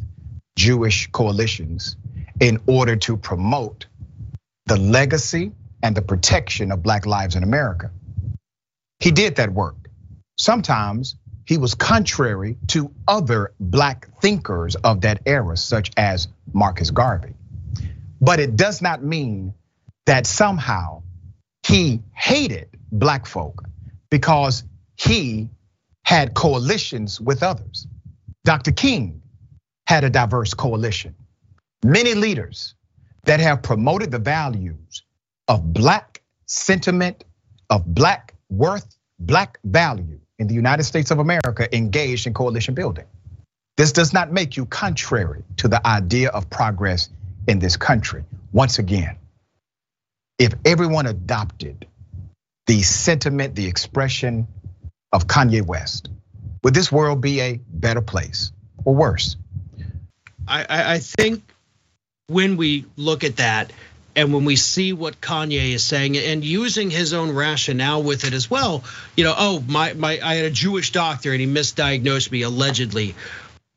Jewish 0.56 1.10
coalitions 1.10 1.96
in 2.40 2.60
order 2.66 2.96
to 2.96 3.16
promote 3.16 3.86
the 4.66 4.76
legacy 4.76 5.52
and 5.82 5.96
the 5.96 6.02
protection 6.02 6.72
of 6.72 6.82
Black 6.82 7.06
lives 7.06 7.36
in 7.36 7.42
America. 7.42 7.90
He 9.00 9.12
did 9.12 9.36
that 9.36 9.52
work. 9.52 9.76
Sometimes 10.36 11.16
he 11.48 11.56
was 11.56 11.74
contrary 11.74 12.58
to 12.66 12.92
other 13.08 13.54
black 13.58 14.06
thinkers 14.20 14.76
of 14.76 15.00
that 15.00 15.22
era, 15.24 15.56
such 15.56 15.90
as 15.96 16.28
Marcus 16.52 16.90
Garvey. 16.90 17.32
But 18.20 18.38
it 18.38 18.54
does 18.54 18.82
not 18.82 19.02
mean 19.02 19.54
that 20.04 20.26
somehow 20.26 21.04
he 21.66 22.02
hated 22.14 22.68
black 22.92 23.24
folk 23.24 23.64
because 24.10 24.62
he 24.94 25.48
had 26.04 26.34
coalitions 26.34 27.18
with 27.18 27.42
others. 27.42 27.86
Dr. 28.44 28.72
King 28.72 29.22
had 29.86 30.04
a 30.04 30.10
diverse 30.10 30.52
coalition. 30.52 31.14
Many 31.82 32.12
leaders 32.12 32.74
that 33.24 33.40
have 33.40 33.62
promoted 33.62 34.10
the 34.10 34.18
values 34.18 35.02
of 35.48 35.72
black 35.72 36.20
sentiment, 36.44 37.24
of 37.70 37.86
black 37.86 38.34
worth, 38.50 38.98
black 39.18 39.58
value 39.64 40.20
in 40.38 40.46
the 40.46 40.54
United 40.54 40.84
States 40.84 41.10
of 41.10 41.18
America 41.18 41.74
engaged 41.76 42.26
in 42.26 42.34
coalition 42.34 42.74
building. 42.74 43.04
This 43.76 43.92
does 43.92 44.12
not 44.12 44.32
make 44.32 44.56
you 44.56 44.66
contrary 44.66 45.44
to 45.58 45.68
the 45.68 45.84
idea 45.86 46.30
of 46.30 46.50
progress 46.50 47.08
in 47.46 47.58
this 47.58 47.76
country. 47.76 48.24
Once 48.52 48.78
again, 48.78 49.16
if 50.38 50.54
everyone 50.64 51.06
adopted 51.06 51.86
the 52.66 52.82
sentiment, 52.82 53.54
the 53.54 53.66
expression 53.66 54.46
of 55.12 55.26
Kanye 55.26 55.64
West, 55.64 56.08
would 56.62 56.74
this 56.74 56.90
world 56.90 57.20
be 57.20 57.40
a 57.40 57.60
better 57.68 58.00
place 58.00 58.52
or 58.84 58.94
worse? 58.94 59.36
I, 60.46 60.94
I 60.94 60.98
think 60.98 61.42
when 62.28 62.56
we 62.56 62.86
look 62.96 63.24
at 63.24 63.36
that, 63.36 63.72
and 64.18 64.34
when 64.34 64.44
we 64.44 64.56
see 64.56 64.92
what 64.92 65.20
Kanye 65.20 65.74
is 65.74 65.84
saying 65.84 66.18
and 66.18 66.44
using 66.44 66.90
his 66.90 67.12
own 67.14 67.30
rationale 67.30 68.02
with 68.02 68.24
it 68.24 68.34
as 68.34 68.50
well, 68.50 68.82
you 69.16 69.22
know, 69.22 69.32
oh, 69.38 69.62
my, 69.68 69.92
my, 69.92 70.18
I 70.20 70.34
had 70.34 70.44
a 70.44 70.50
Jewish 70.50 70.90
doctor 70.90 71.30
and 71.30 71.40
he 71.40 71.46
misdiagnosed 71.46 72.32
me 72.32 72.42
allegedly. 72.42 73.14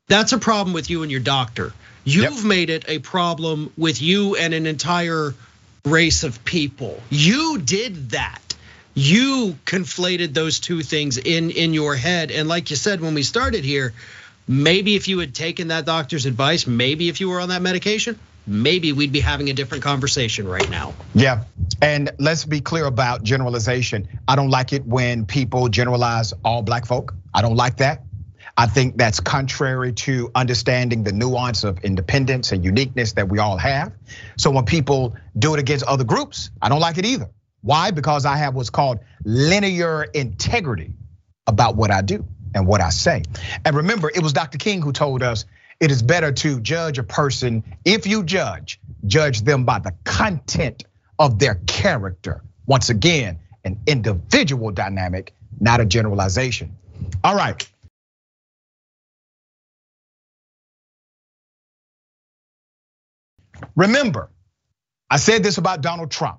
That's 0.08 0.32
a 0.32 0.38
problem 0.38 0.74
with 0.74 0.90
you 0.90 1.02
and 1.02 1.12
your 1.12 1.20
doctor. 1.20 1.72
You've 2.02 2.38
yep. 2.38 2.44
made 2.44 2.70
it 2.70 2.84
a 2.88 2.98
problem 2.98 3.72
with 3.78 4.02
you 4.02 4.34
and 4.34 4.52
an 4.52 4.66
entire 4.66 5.32
race 5.84 6.24
of 6.24 6.44
people. 6.44 7.00
You 7.08 7.58
did 7.58 8.10
that. 8.10 8.56
You 8.94 9.56
conflated 9.64 10.34
those 10.34 10.58
two 10.58 10.82
things 10.82 11.18
in 11.18 11.52
in 11.52 11.72
your 11.72 11.94
head. 11.94 12.32
And 12.32 12.48
like 12.48 12.68
you 12.70 12.76
said 12.76 13.00
when 13.00 13.14
we 13.14 13.22
started 13.22 13.64
here, 13.64 13.94
maybe 14.48 14.96
if 14.96 15.06
you 15.06 15.20
had 15.20 15.36
taken 15.36 15.68
that 15.68 15.86
doctor's 15.86 16.26
advice, 16.26 16.66
maybe 16.66 17.08
if 17.08 17.20
you 17.20 17.28
were 17.28 17.40
on 17.40 17.50
that 17.50 17.62
medication, 17.62 18.18
maybe 18.46 18.92
we'd 18.92 19.12
be 19.12 19.20
having 19.20 19.50
a 19.50 19.52
different 19.52 19.82
conversation 19.84 20.48
right 20.48 20.68
now. 20.70 20.94
Yeah. 21.14 21.44
And 21.80 22.10
let's 22.18 22.44
be 22.44 22.60
clear 22.60 22.84
about 22.86 23.22
generalization. 23.22 24.08
I 24.26 24.36
don't 24.36 24.50
like 24.50 24.72
it 24.72 24.84
when 24.86 25.26
people 25.26 25.68
generalize 25.68 26.32
all 26.44 26.62
black 26.62 26.86
folk. 26.86 27.14
I 27.34 27.42
don't 27.42 27.56
like 27.56 27.78
that. 27.78 28.02
I 28.56 28.66
think 28.66 28.98
that's 28.98 29.20
contrary 29.20 29.94
to 29.94 30.30
understanding 30.34 31.04
the 31.04 31.12
nuance 31.12 31.64
of 31.64 31.78
independence 31.84 32.52
and 32.52 32.64
uniqueness 32.64 33.12
that 33.12 33.28
we 33.28 33.38
all 33.38 33.56
have. 33.56 33.92
So 34.36 34.50
when 34.50 34.64
people 34.64 35.16
do 35.38 35.54
it 35.54 35.60
against 35.60 35.84
other 35.86 36.04
groups, 36.04 36.50
I 36.60 36.68
don't 36.68 36.80
like 36.80 36.98
it 36.98 37.06
either. 37.06 37.30
Why? 37.62 37.92
Because 37.92 38.26
I 38.26 38.36
have 38.36 38.54
what's 38.54 38.70
called 38.70 38.98
linear 39.24 40.02
integrity 40.02 40.92
about 41.46 41.76
what 41.76 41.90
I 41.90 42.02
do 42.02 42.26
and 42.54 42.66
what 42.66 42.80
I 42.80 42.90
say. 42.90 43.22
And 43.64 43.76
remember, 43.76 44.10
it 44.14 44.22
was 44.22 44.32
Dr. 44.32 44.58
King 44.58 44.82
who 44.82 44.92
told 44.92 45.22
us 45.22 45.46
it 45.82 45.90
is 45.90 46.00
better 46.00 46.30
to 46.30 46.60
judge 46.60 46.98
a 46.98 47.02
person, 47.02 47.64
if 47.84 48.06
you 48.06 48.22
judge, 48.22 48.80
judge 49.04 49.42
them 49.42 49.64
by 49.64 49.80
the 49.80 49.92
content 50.04 50.84
of 51.18 51.40
their 51.40 51.56
character. 51.66 52.44
Once 52.66 52.88
again, 52.88 53.40
an 53.64 53.80
individual 53.88 54.70
dynamic, 54.70 55.34
not 55.58 55.80
a 55.80 55.84
generalization. 55.84 56.76
All 57.24 57.34
right. 57.34 57.68
Remember, 63.74 64.30
I 65.10 65.16
said 65.16 65.42
this 65.42 65.58
about 65.58 65.80
Donald 65.80 66.12
Trump 66.12 66.38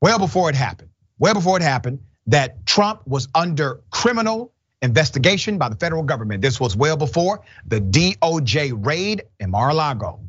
well 0.00 0.20
before 0.20 0.50
it 0.50 0.54
happened, 0.54 0.90
well 1.18 1.34
before 1.34 1.56
it 1.56 1.64
happened, 1.64 1.98
that 2.28 2.64
Trump 2.64 3.08
was 3.08 3.26
under 3.34 3.80
criminal 3.90 4.52
investigation 4.82 5.58
by 5.58 5.68
the 5.68 5.76
federal 5.76 6.02
government. 6.02 6.42
This 6.42 6.60
was 6.60 6.76
well 6.76 6.96
before 6.96 7.42
the 7.66 7.80
DOJ 7.80 8.84
raid 8.84 9.22
in 9.40 9.50
Mar-a-Lago. 9.50 10.20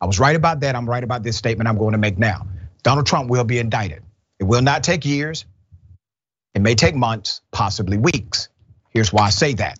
I 0.00 0.06
was 0.06 0.18
right 0.20 0.36
about 0.36 0.60
that. 0.60 0.76
I'm 0.76 0.88
right 0.88 1.02
about 1.02 1.22
this 1.22 1.36
statement 1.36 1.68
I'm 1.68 1.78
going 1.78 1.92
to 1.92 1.98
make 1.98 2.18
now. 2.18 2.46
Donald 2.82 3.06
Trump 3.06 3.28
will 3.28 3.44
be 3.44 3.58
indicted. 3.58 4.02
It 4.38 4.44
will 4.44 4.62
not 4.62 4.84
take 4.84 5.04
years. 5.04 5.44
It 6.54 6.62
may 6.62 6.74
take 6.74 6.94
months, 6.94 7.40
possibly 7.50 7.98
weeks. 7.98 8.48
Here's 8.90 9.12
why 9.12 9.24
I 9.24 9.30
say 9.30 9.54
that. 9.54 9.78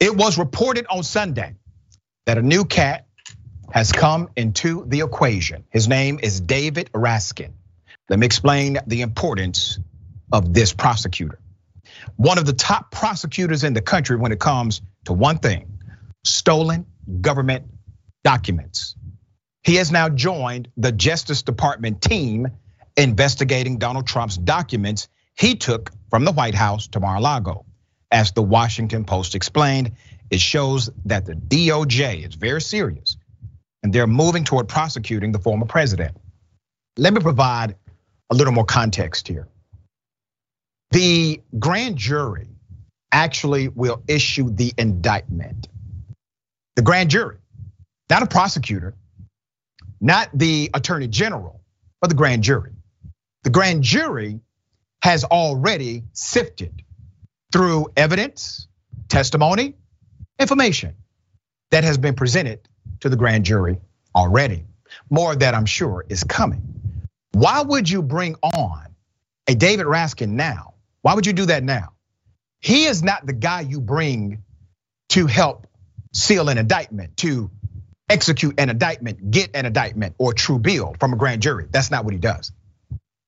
It 0.00 0.14
was 0.14 0.38
reported 0.38 0.86
on 0.88 1.02
Sunday 1.02 1.54
that 2.24 2.38
a 2.38 2.42
new 2.42 2.64
cat 2.64 3.06
has 3.70 3.92
come 3.92 4.30
into 4.36 4.84
the 4.86 5.00
equation. 5.00 5.64
His 5.70 5.88
name 5.88 6.18
is 6.22 6.40
David 6.40 6.90
Raskin. 6.92 7.52
Let 8.08 8.18
me 8.18 8.26
explain 8.26 8.78
the 8.86 9.02
importance 9.02 9.78
of 10.32 10.52
this 10.52 10.72
prosecutor 10.72 11.38
one 12.16 12.38
of 12.38 12.46
the 12.46 12.52
top 12.52 12.90
prosecutors 12.90 13.64
in 13.64 13.72
the 13.72 13.82
country 13.82 14.16
when 14.16 14.32
it 14.32 14.38
comes 14.38 14.82
to 15.04 15.12
one 15.12 15.38
thing 15.38 15.78
stolen 16.24 16.86
government 17.20 17.64
documents. 18.24 18.96
He 19.62 19.76
has 19.76 19.90
now 19.90 20.08
joined 20.08 20.68
the 20.76 20.92
Justice 20.92 21.42
Department 21.42 22.00
team 22.00 22.48
investigating 22.96 23.78
Donald 23.78 24.06
Trump's 24.06 24.36
documents 24.36 25.08
he 25.38 25.54
took 25.54 25.90
from 26.10 26.24
the 26.24 26.32
White 26.32 26.54
House 26.54 26.88
to 26.88 27.00
Mar 27.00 27.16
a 27.16 27.20
Lago. 27.20 27.66
As 28.10 28.32
the 28.32 28.42
Washington 28.42 29.04
Post 29.04 29.34
explained, 29.34 29.92
it 30.30 30.40
shows 30.40 30.90
that 31.04 31.26
the 31.26 31.34
DOJ 31.34 32.26
is 32.26 32.34
very 32.34 32.60
serious 32.60 33.16
and 33.82 33.92
they're 33.92 34.06
moving 34.06 34.44
toward 34.44 34.68
prosecuting 34.68 35.32
the 35.32 35.38
former 35.38 35.66
president. 35.66 36.16
Let 36.96 37.12
me 37.12 37.20
provide 37.20 37.76
a 38.30 38.34
little 38.34 38.52
more 38.52 38.64
context 38.64 39.28
here. 39.28 39.48
The 40.92 41.40
grand 41.58 41.96
jury 41.96 42.48
actually 43.12 43.68
will 43.68 44.02
issue 44.08 44.50
the 44.50 44.72
indictment. 44.78 45.68
The 46.76 46.82
grand 46.82 47.10
jury, 47.10 47.38
not 48.10 48.22
a 48.22 48.26
prosecutor, 48.26 48.94
not 50.00 50.30
the 50.34 50.70
attorney 50.74 51.08
general, 51.08 51.60
but 52.00 52.08
the 52.08 52.16
grand 52.16 52.42
jury. 52.44 52.72
The 53.44 53.50
grand 53.50 53.82
jury 53.82 54.40
has 55.02 55.24
already 55.24 56.04
sifted 56.12 56.82
through 57.52 57.88
evidence, 57.96 58.68
testimony, 59.08 59.74
information 60.38 60.94
that 61.70 61.84
has 61.84 61.98
been 61.98 62.14
presented 62.14 62.60
to 63.00 63.08
the 63.08 63.16
grand 63.16 63.44
jury 63.44 63.78
already. 64.14 64.64
More 65.10 65.32
of 65.32 65.40
that, 65.40 65.54
I'm 65.54 65.66
sure, 65.66 66.04
is 66.08 66.24
coming. 66.24 66.62
Why 67.32 67.62
would 67.62 67.88
you 67.90 68.02
bring 68.02 68.36
on 68.42 68.86
a 69.48 69.54
David 69.54 69.86
Raskin 69.86 70.30
now? 70.30 70.74
Why 71.06 71.14
would 71.14 71.24
you 71.24 71.34
do 71.34 71.46
that 71.46 71.62
now? 71.62 71.92
He 72.58 72.86
is 72.86 73.00
not 73.00 73.24
the 73.24 73.32
guy 73.32 73.60
you 73.60 73.80
bring 73.80 74.42
to 75.10 75.28
help 75.28 75.68
seal 76.12 76.48
an 76.48 76.58
indictment, 76.58 77.18
to 77.18 77.48
execute 78.10 78.58
an 78.58 78.70
indictment, 78.70 79.30
get 79.30 79.50
an 79.54 79.66
indictment 79.66 80.16
or 80.18 80.32
true 80.32 80.58
bill 80.58 80.96
from 80.98 81.12
a 81.12 81.16
grand 81.16 81.42
jury. 81.42 81.68
That's 81.70 81.92
not 81.92 82.04
what 82.04 82.12
he 82.12 82.18
does. 82.18 82.50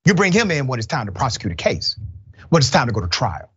You 0.04 0.14
bring 0.14 0.32
him 0.32 0.50
in 0.50 0.66
when 0.66 0.80
it's 0.80 0.88
time 0.88 1.06
to 1.06 1.12
prosecute 1.12 1.52
a 1.52 1.54
case, 1.54 1.96
when 2.48 2.58
it's 2.58 2.70
time 2.70 2.88
to 2.88 2.92
go 2.92 3.00
to 3.00 3.06
trial. 3.06 3.48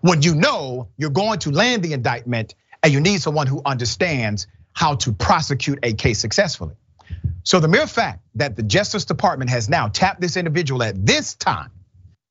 When 0.00 0.20
you 0.20 0.34
know 0.34 0.88
you're 0.96 1.10
going 1.10 1.38
to 1.38 1.52
land 1.52 1.84
the 1.84 1.92
indictment 1.92 2.56
and 2.82 2.92
you 2.92 2.98
need 2.98 3.22
someone 3.22 3.46
who 3.46 3.62
understands 3.64 4.48
how 4.72 4.96
to 4.96 5.12
prosecute 5.12 5.78
a 5.84 5.92
case 5.92 6.18
successfully. 6.18 6.74
So 7.44 7.60
the 7.60 7.68
mere 7.68 7.86
fact 7.86 8.24
that 8.34 8.56
the 8.56 8.64
Justice 8.64 9.04
Department 9.04 9.50
has 9.52 9.68
now 9.68 9.86
tapped 9.86 10.20
this 10.20 10.36
individual 10.36 10.82
at 10.82 11.06
this 11.06 11.36
time 11.36 11.70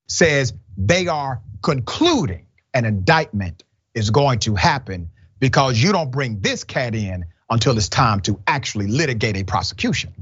says 0.09 0.53
they 0.77 1.07
are 1.07 1.41
concluding 1.61 2.45
an 2.73 2.85
indictment 2.85 3.63
is 3.93 4.09
going 4.09 4.39
to 4.39 4.55
happen 4.55 5.09
because 5.39 5.81
you 5.81 5.91
don't 5.91 6.11
bring 6.11 6.41
this 6.41 6.63
cat 6.63 6.95
in 6.95 7.25
until 7.49 7.77
it's 7.77 7.89
time 7.89 8.19
to 8.21 8.39
actually 8.45 8.87
litigate 8.87 9.37
a 9.37 9.43
prosecution. 9.43 10.13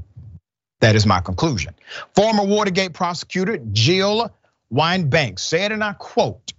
That 0.80 0.94
is 0.94 1.06
my 1.06 1.20
conclusion. 1.20 1.74
Former 2.14 2.44
Watergate 2.44 2.92
prosecutor 2.92 3.58
Jill 3.72 4.30
Wine-Banks 4.70 5.42
said, 5.42 5.72
and 5.72 5.82
I 5.82 5.94
quote, 5.94 6.52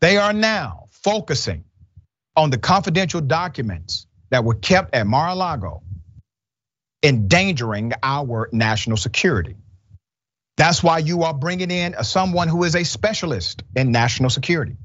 they 0.00 0.16
are 0.16 0.32
now 0.32 0.88
focusing 0.90 1.64
on 2.34 2.50
the 2.50 2.58
confidential 2.58 3.20
documents 3.20 4.06
that 4.30 4.44
were 4.44 4.54
kept 4.54 4.94
at 4.94 5.06
Mar-a-Lago, 5.06 5.82
endangering 7.02 7.92
our 8.02 8.48
national 8.52 8.96
security. 8.96 9.56
That's 10.62 10.80
why 10.80 10.98
you 10.98 11.24
are 11.24 11.34
bringing 11.34 11.72
in 11.72 11.96
someone 12.04 12.46
who 12.46 12.62
is 12.62 12.76
a 12.76 12.84
specialist 12.84 13.64
in 13.74 13.90
national 13.90 14.30
security. 14.30 14.76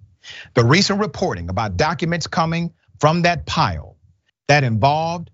The 0.55 0.65
recent 0.65 1.00
reporting 1.00 1.50
about 1.50 1.77
documents 1.77 2.25
coming 2.25 2.74
from 3.00 3.22
that 3.22 3.46
pile 3.46 3.96
that 4.48 4.63
involved 4.63 5.29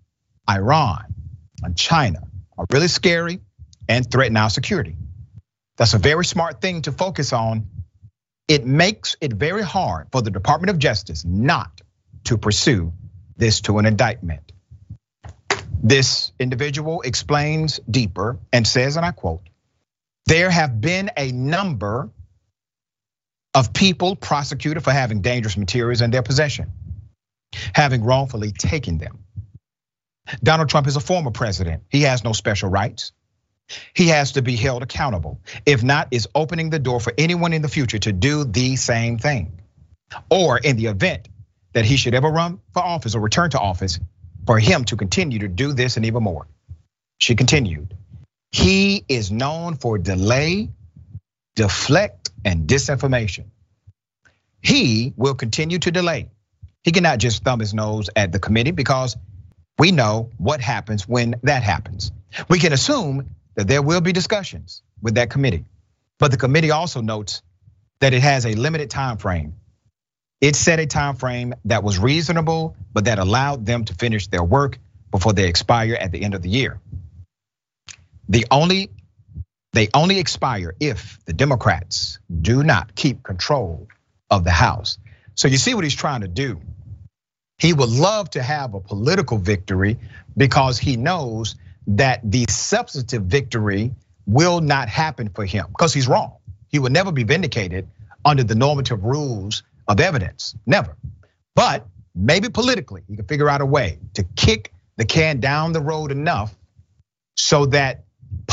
Iran 0.50 1.16
and 1.64 1.78
China 1.78 2.24
are 2.58 2.66
really 2.74 2.90
scary 2.90 3.40
and 3.88 4.12
threaten 4.12 4.36
our 4.36 4.50
security. 4.50 4.98
That's 5.78 5.94
a 5.94 5.98
very 5.98 6.26
smart 6.26 6.60
thing 6.60 6.82
to 6.82 6.92
focus 6.92 7.32
on. 7.32 7.68
It 8.50 8.66
makes 8.66 9.16
it 9.22 9.32
very 9.32 9.64
hard 9.64 10.10
for 10.12 10.22
the 10.22 10.30
Department 10.30 10.72
of 10.72 10.78
Justice 10.78 11.24
not 11.24 11.80
to 12.26 12.38
pursue 12.38 12.92
this 13.38 13.62
to 13.62 13.78
an 13.78 13.86
indictment. 13.86 14.52
This 15.82 16.34
individual 16.38 17.02
explains 17.02 17.80
deeper 17.90 18.40
and 18.52 18.68
says, 18.68 18.98
and 18.98 19.06
I 19.06 19.12
quote, 19.12 19.48
there 20.26 20.50
have 20.50 20.80
been 20.80 21.12
a 21.18 21.32
number 21.32 22.10
of 23.54 23.74
people 23.74 24.16
prosecuted 24.16 24.84
for 24.84 24.92
having 24.92 25.22
dangerous 25.22 25.58
materials 25.58 26.02
in 26.02 26.12
their 26.12 26.24
possession, 26.24 26.72
having 27.74 28.04
wrongfully 28.04 28.52
taken 28.52 28.98
them. 28.98 29.24
Donald 30.42 30.70
Trump 30.70 30.88
is 30.88 30.96
a 30.96 31.02
former 31.02 31.32
president. 31.32 31.84
He 31.90 32.02
has 32.04 32.24
no 32.24 32.32
special 32.34 32.70
rights. 32.70 33.12
He 33.94 34.08
has 34.08 34.34
to 34.34 34.42
be 34.42 34.56
held 34.56 34.84
accountable. 34.84 35.40
If 35.66 35.84
not, 35.84 36.10
is 36.12 36.28
opening 36.34 36.70
the 36.70 36.80
door 36.80 37.00
for 37.00 37.14
anyone 37.18 37.54
in 37.54 37.62
the 37.62 37.70
future 37.70 38.00
to 38.00 38.12
do 38.12 38.44
the 38.44 38.76
same 38.76 39.18
thing. 39.18 39.62
Or 40.30 40.58
in 40.58 40.78
the 40.78 40.88
event 40.88 41.30
that 41.74 41.86
he 41.86 41.98
should 41.98 42.14
ever 42.14 42.30
run 42.30 42.60
for 42.74 42.84
office 42.84 43.16
or 43.16 43.20
return 43.20 43.50
to 43.52 43.60
office, 43.60 44.00
for 44.46 44.60
him 44.60 44.84
to 44.86 44.96
continue 44.96 45.40
to 45.40 45.48
do 45.48 45.74
this 45.74 45.98
and 45.98 46.06
even 46.06 46.24
more. 46.24 46.48
She 47.18 47.36
continued, 47.36 47.96
he 48.54 49.04
is 49.10 49.32
known 49.32 49.76
for 49.76 49.98
delay, 49.98 50.70
deflect, 51.56 52.30
and 52.46 52.68
disinformation. 52.68 53.46
He 54.62 55.12
will 55.18 55.34
continue 55.34 55.80
to 55.80 55.92
delay. 55.92 56.30
He 56.84 56.92
cannot 56.92 57.18
just 57.18 57.44
thumb 57.44 57.60
his 57.60 57.74
nose 57.74 58.12
at 58.16 58.32
the 58.32 58.40
committee 58.40 58.72
because 58.72 59.18
we 59.80 59.92
know 59.92 60.30
what 60.38 60.62
happens 60.62 61.08
when 61.08 61.36
that 61.42 61.64
happens. 61.64 62.12
We 62.48 62.60
can 62.60 62.74
assume 62.74 63.32
that 63.56 63.68
there 63.68 63.82
will 63.82 64.02
be 64.02 64.12
discussions 64.12 64.84
with 65.02 65.16
that 65.16 65.32
committee. 65.32 65.66
But 66.20 66.30
the 66.30 66.38
committee 66.38 66.70
also 66.70 67.02
notes 67.02 67.42
that 68.02 68.14
it 68.14 68.22
has 68.22 68.46
a 68.46 68.54
limited 68.54 68.92
time 68.92 69.18
frame. 69.18 69.56
It 70.42 70.56
set 70.56 70.80
a 70.80 70.86
time 70.86 71.16
frame 71.16 71.56
that 71.66 71.84
was 71.84 71.98
reasonable, 71.98 72.76
but 72.94 73.06
that 73.06 73.18
allowed 73.18 73.66
them 73.66 73.86
to 73.86 73.96
finish 73.96 74.28
their 74.28 74.44
work 74.44 74.78
before 75.10 75.34
they 75.34 75.48
expire 75.48 75.96
at 75.96 76.12
the 76.12 76.24
end 76.24 76.36
of 76.36 76.44
the 76.44 76.50
year. 76.50 76.80
The 78.34 78.48
only 78.50 78.90
they 79.74 79.90
only 79.94 80.18
expire 80.18 80.76
if 80.80 81.20
the 81.26 81.34
Democrats 81.34 82.18
do 82.42 82.64
not 82.64 82.96
keep 82.96 83.22
control 83.22 83.88
of 84.32 84.44
the 84.44 84.52
House. 84.52 84.98
So 85.36 85.48
you 85.48 85.58
see 85.58 85.76
what 85.76 85.84
he's 85.84 85.94
trying 85.94 86.22
to 86.22 86.28
do. 86.28 86.60
He 87.60 87.74
would 87.74 87.90
love 87.90 88.32
to 88.32 88.42
have 88.42 88.74
a 88.74 88.80
political 88.80 89.38
victory 89.38 90.00
because 90.36 90.80
he 90.80 90.98
knows 90.98 91.56
that 91.86 92.22
the 92.24 92.46
substantive 92.50 93.22
victory 93.22 93.92
will 94.26 94.62
not 94.62 94.90
happen 94.90 95.30
for 95.30 95.46
him 95.46 95.68
because 95.68 95.94
he's 95.94 96.08
wrong. 96.08 96.38
He 96.70 96.80
will 96.80 96.90
never 96.90 97.12
be 97.12 97.26
vindicated 97.26 97.88
under 98.26 98.44
the 98.44 98.56
normative 98.56 99.04
rules 99.04 99.62
of 99.88 100.00
evidence, 100.00 100.56
never. 100.66 100.98
But 101.54 101.86
maybe 102.16 102.50
politically, 102.50 103.04
he 103.08 103.16
can 103.16 103.26
figure 103.26 103.48
out 103.48 103.62
a 103.62 103.66
way 103.66 104.00
to 104.16 104.24
kick 104.24 104.74
the 104.98 105.06
can 105.06 105.40
down 105.40 105.72
the 105.72 105.82
road 105.82 106.12
enough 106.12 106.56
so 107.36 107.68
that 107.68 108.03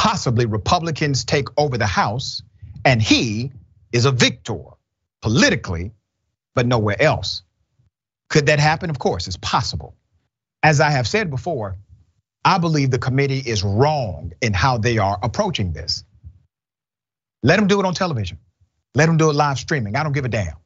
possibly 0.00 0.46
Republicans 0.46 1.26
take 1.26 1.48
over 1.58 1.76
the 1.76 1.86
House 1.86 2.42
and 2.86 3.02
he 3.02 3.52
is 3.92 4.06
a 4.06 4.10
victor 4.10 4.62
politically, 5.20 5.92
but 6.54 6.66
nowhere 6.66 6.96
else. 7.02 7.42
Could 8.30 8.46
that 8.46 8.58
happen? 8.58 8.88
Of 8.88 8.98
course, 8.98 9.26
it's 9.26 9.36
possible. 9.36 9.94
As 10.62 10.80
I 10.80 10.88
have 10.88 11.06
said 11.06 11.28
before, 11.28 11.76
I 12.46 12.56
believe 12.56 12.90
the 12.90 12.98
committee 12.98 13.42
is 13.44 13.62
wrong 13.62 14.32
in 14.40 14.54
how 14.54 14.78
they 14.78 14.96
are 14.96 15.18
approaching 15.22 15.74
this. 15.74 16.02
Let 17.42 17.56
them 17.56 17.66
do 17.66 17.78
it 17.78 17.84
on 17.84 17.92
television. 17.92 18.38
Let 18.94 19.04
them 19.04 19.18
do 19.18 19.28
it 19.28 19.34
live 19.34 19.58
streaming. 19.58 19.96
I 19.96 20.02
don't 20.02 20.12
give 20.12 20.24
a 20.24 20.30
damn. 20.30 20.56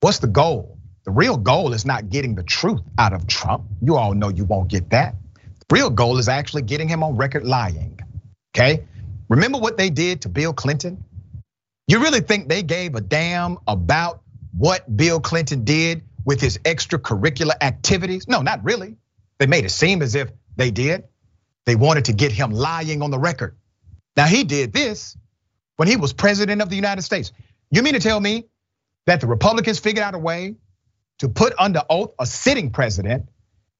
What's 0.00 0.18
the 0.18 0.26
goal? 0.26 0.76
The 1.04 1.12
real 1.12 1.36
goal 1.36 1.74
is 1.74 1.86
not 1.86 2.08
getting 2.08 2.34
the 2.34 2.42
truth 2.42 2.80
out 2.98 3.12
of 3.12 3.28
Trump. 3.28 3.62
You 3.82 3.94
all 3.94 4.14
know 4.14 4.30
you 4.30 4.44
won't 4.46 4.66
get 4.68 4.90
that. 4.90 5.14
The 5.34 5.76
real 5.76 5.90
goal 5.90 6.18
is 6.18 6.28
actually 6.28 6.62
getting 6.62 6.88
him 6.88 7.04
on 7.04 7.16
record 7.16 7.44
lying. 7.44 7.99
Okay? 8.54 8.84
Remember 9.28 9.58
what 9.58 9.76
they 9.76 9.90
did 9.90 10.22
to 10.22 10.28
Bill 10.28 10.52
Clinton? 10.52 11.04
You 11.86 12.00
really 12.00 12.20
think 12.20 12.48
they 12.48 12.62
gave 12.62 12.94
a 12.94 13.00
damn 13.00 13.58
about 13.66 14.22
what 14.56 14.96
Bill 14.96 15.20
Clinton 15.20 15.64
did 15.64 16.02
with 16.24 16.40
his 16.40 16.58
extracurricular 16.58 17.54
activities? 17.60 18.26
No, 18.28 18.42
not 18.42 18.64
really. 18.64 18.96
They 19.38 19.46
made 19.46 19.64
it 19.64 19.70
seem 19.70 20.02
as 20.02 20.14
if 20.14 20.30
they 20.56 20.70
did. 20.70 21.04
They 21.66 21.76
wanted 21.76 22.06
to 22.06 22.12
get 22.12 22.32
him 22.32 22.50
lying 22.50 23.02
on 23.02 23.10
the 23.10 23.18
record. 23.18 23.56
Now, 24.16 24.26
he 24.26 24.44
did 24.44 24.72
this 24.72 25.16
when 25.76 25.88
he 25.88 25.96
was 25.96 26.12
president 26.12 26.60
of 26.60 26.68
the 26.68 26.76
United 26.76 27.02
States. 27.02 27.32
You 27.70 27.82
mean 27.82 27.94
to 27.94 28.00
tell 28.00 28.20
me 28.20 28.44
that 29.06 29.20
the 29.20 29.26
Republicans 29.26 29.78
figured 29.78 30.02
out 30.02 30.14
a 30.14 30.18
way 30.18 30.56
to 31.18 31.28
put 31.28 31.54
under 31.58 31.82
oath 31.88 32.12
a 32.18 32.26
sitting 32.26 32.70
president, 32.70 33.28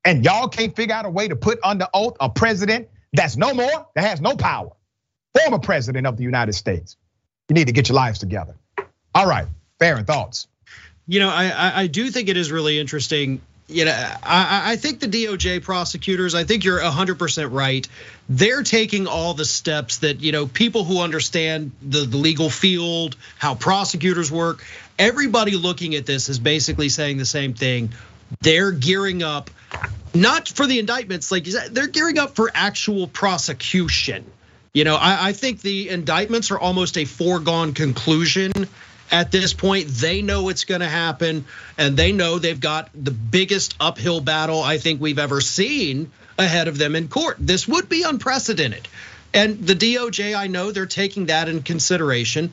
and 0.04 0.24
y'all 0.24 0.48
can't 0.48 0.74
figure 0.74 0.94
out 0.94 1.04
a 1.06 1.10
way 1.10 1.28
to 1.28 1.36
put 1.36 1.58
under 1.62 1.88
oath 1.92 2.16
a 2.20 2.30
president 2.30 2.88
that's 3.12 3.36
no 3.36 3.54
more, 3.54 3.88
that 3.94 4.04
has 4.04 4.20
no 4.20 4.36
power. 4.36 4.70
Former 5.38 5.58
president 5.58 6.06
of 6.06 6.16
the 6.16 6.24
United 6.24 6.54
States. 6.54 6.96
You 7.48 7.54
need 7.54 7.66
to 7.66 7.72
get 7.72 7.88
your 7.88 7.96
lives 7.96 8.18
together. 8.18 8.56
All 9.14 9.26
right, 9.26 9.46
Farron, 9.78 10.04
thoughts. 10.04 10.46
You 11.06 11.20
know, 11.20 11.28
I 11.28 11.82
I 11.82 11.86
do 11.86 12.10
think 12.10 12.28
it 12.28 12.36
is 12.36 12.52
really 12.52 12.78
interesting 12.78 13.40
you 13.70 13.84
know, 13.84 13.92
I, 14.22 14.72
I 14.72 14.76
think 14.76 15.00
the 15.00 15.06
DOJ 15.06 15.62
prosecutors, 15.62 16.34
I 16.34 16.44
think 16.44 16.64
you're 16.64 16.80
100% 16.80 17.52
right. 17.52 17.86
They're 18.28 18.62
taking 18.62 19.06
all 19.06 19.34
the 19.34 19.44
steps 19.44 19.98
that, 19.98 20.20
you 20.20 20.32
know, 20.32 20.46
people 20.46 20.84
who 20.84 21.00
understand 21.00 21.72
the, 21.80 22.00
the 22.00 22.16
legal 22.16 22.50
field, 22.50 23.16
how 23.38 23.54
prosecutors 23.54 24.30
work, 24.30 24.64
everybody 24.98 25.52
looking 25.52 25.94
at 25.94 26.04
this 26.04 26.28
is 26.28 26.38
basically 26.38 26.88
saying 26.88 27.18
the 27.18 27.24
same 27.24 27.54
thing. 27.54 27.90
They're 28.40 28.72
gearing 28.72 29.22
up, 29.22 29.50
not 30.14 30.48
for 30.48 30.66
the 30.66 30.78
indictments, 30.78 31.30
like 31.30 31.44
they're 31.44 31.86
gearing 31.86 32.18
up 32.18 32.34
for 32.34 32.50
actual 32.54 33.06
prosecution. 33.06 34.24
You 34.72 34.84
know, 34.84 34.96
I, 34.96 35.28
I 35.28 35.32
think 35.32 35.60
the 35.60 35.88
indictments 35.88 36.50
are 36.50 36.58
almost 36.58 36.96
a 36.96 37.04
foregone 37.04 37.74
conclusion 37.74 38.52
at 39.10 39.32
this 39.32 39.52
point. 39.52 39.88
They 39.88 40.22
know 40.22 40.48
it's 40.48 40.64
going 40.64 40.80
to 40.80 40.88
happen, 40.88 41.44
and 41.76 41.96
they 41.96 42.12
know 42.12 42.38
they've 42.38 42.60
got 42.60 42.90
the 42.94 43.10
biggest 43.10 43.74
uphill 43.80 44.20
battle 44.20 44.62
I 44.62 44.78
think 44.78 45.00
we've 45.00 45.18
ever 45.18 45.40
seen 45.40 46.10
ahead 46.38 46.68
of 46.68 46.78
them 46.78 46.96
in 46.96 47.08
court. 47.08 47.36
This 47.40 47.66
would 47.66 47.88
be 47.88 48.02
unprecedented. 48.02 48.86
And 49.32 49.64
the 49.64 49.74
DOJ, 49.74 50.36
I 50.36 50.46
know 50.46 50.72
they're 50.72 50.86
taking 50.86 51.26
that 51.26 51.48
in 51.48 51.62
consideration, 51.62 52.52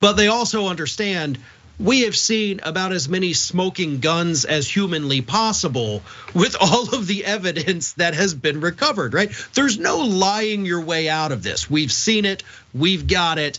but 0.00 0.12
they 0.12 0.28
also 0.28 0.66
understand 0.66 1.38
we 1.78 2.02
have 2.02 2.16
seen 2.16 2.60
about 2.62 2.92
as 2.92 3.08
many 3.08 3.32
smoking 3.32 4.00
guns 4.00 4.44
as 4.44 4.68
humanly 4.68 5.20
possible 5.20 6.02
with 6.34 6.56
all 6.60 6.94
of 6.94 7.06
the 7.06 7.24
evidence 7.24 7.92
that 7.94 8.14
has 8.14 8.34
been 8.34 8.60
recovered, 8.60 9.14
right? 9.14 9.30
There's 9.54 9.78
no 9.78 9.98
lying 9.98 10.64
your 10.64 10.80
way 10.80 11.08
out 11.08 11.32
of 11.32 11.42
this. 11.42 11.70
We've 11.70 11.92
seen 11.92 12.24
it, 12.24 12.42
we've 12.74 13.06
got 13.06 13.38
it 13.38 13.58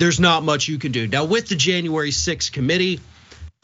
there's 0.00 0.18
not 0.18 0.42
much 0.42 0.66
you 0.66 0.78
can 0.78 0.92
do. 0.92 1.06
Now, 1.06 1.26
with 1.26 1.48
the 1.48 1.54
January 1.54 2.10
6th 2.10 2.50
committee, 2.52 3.00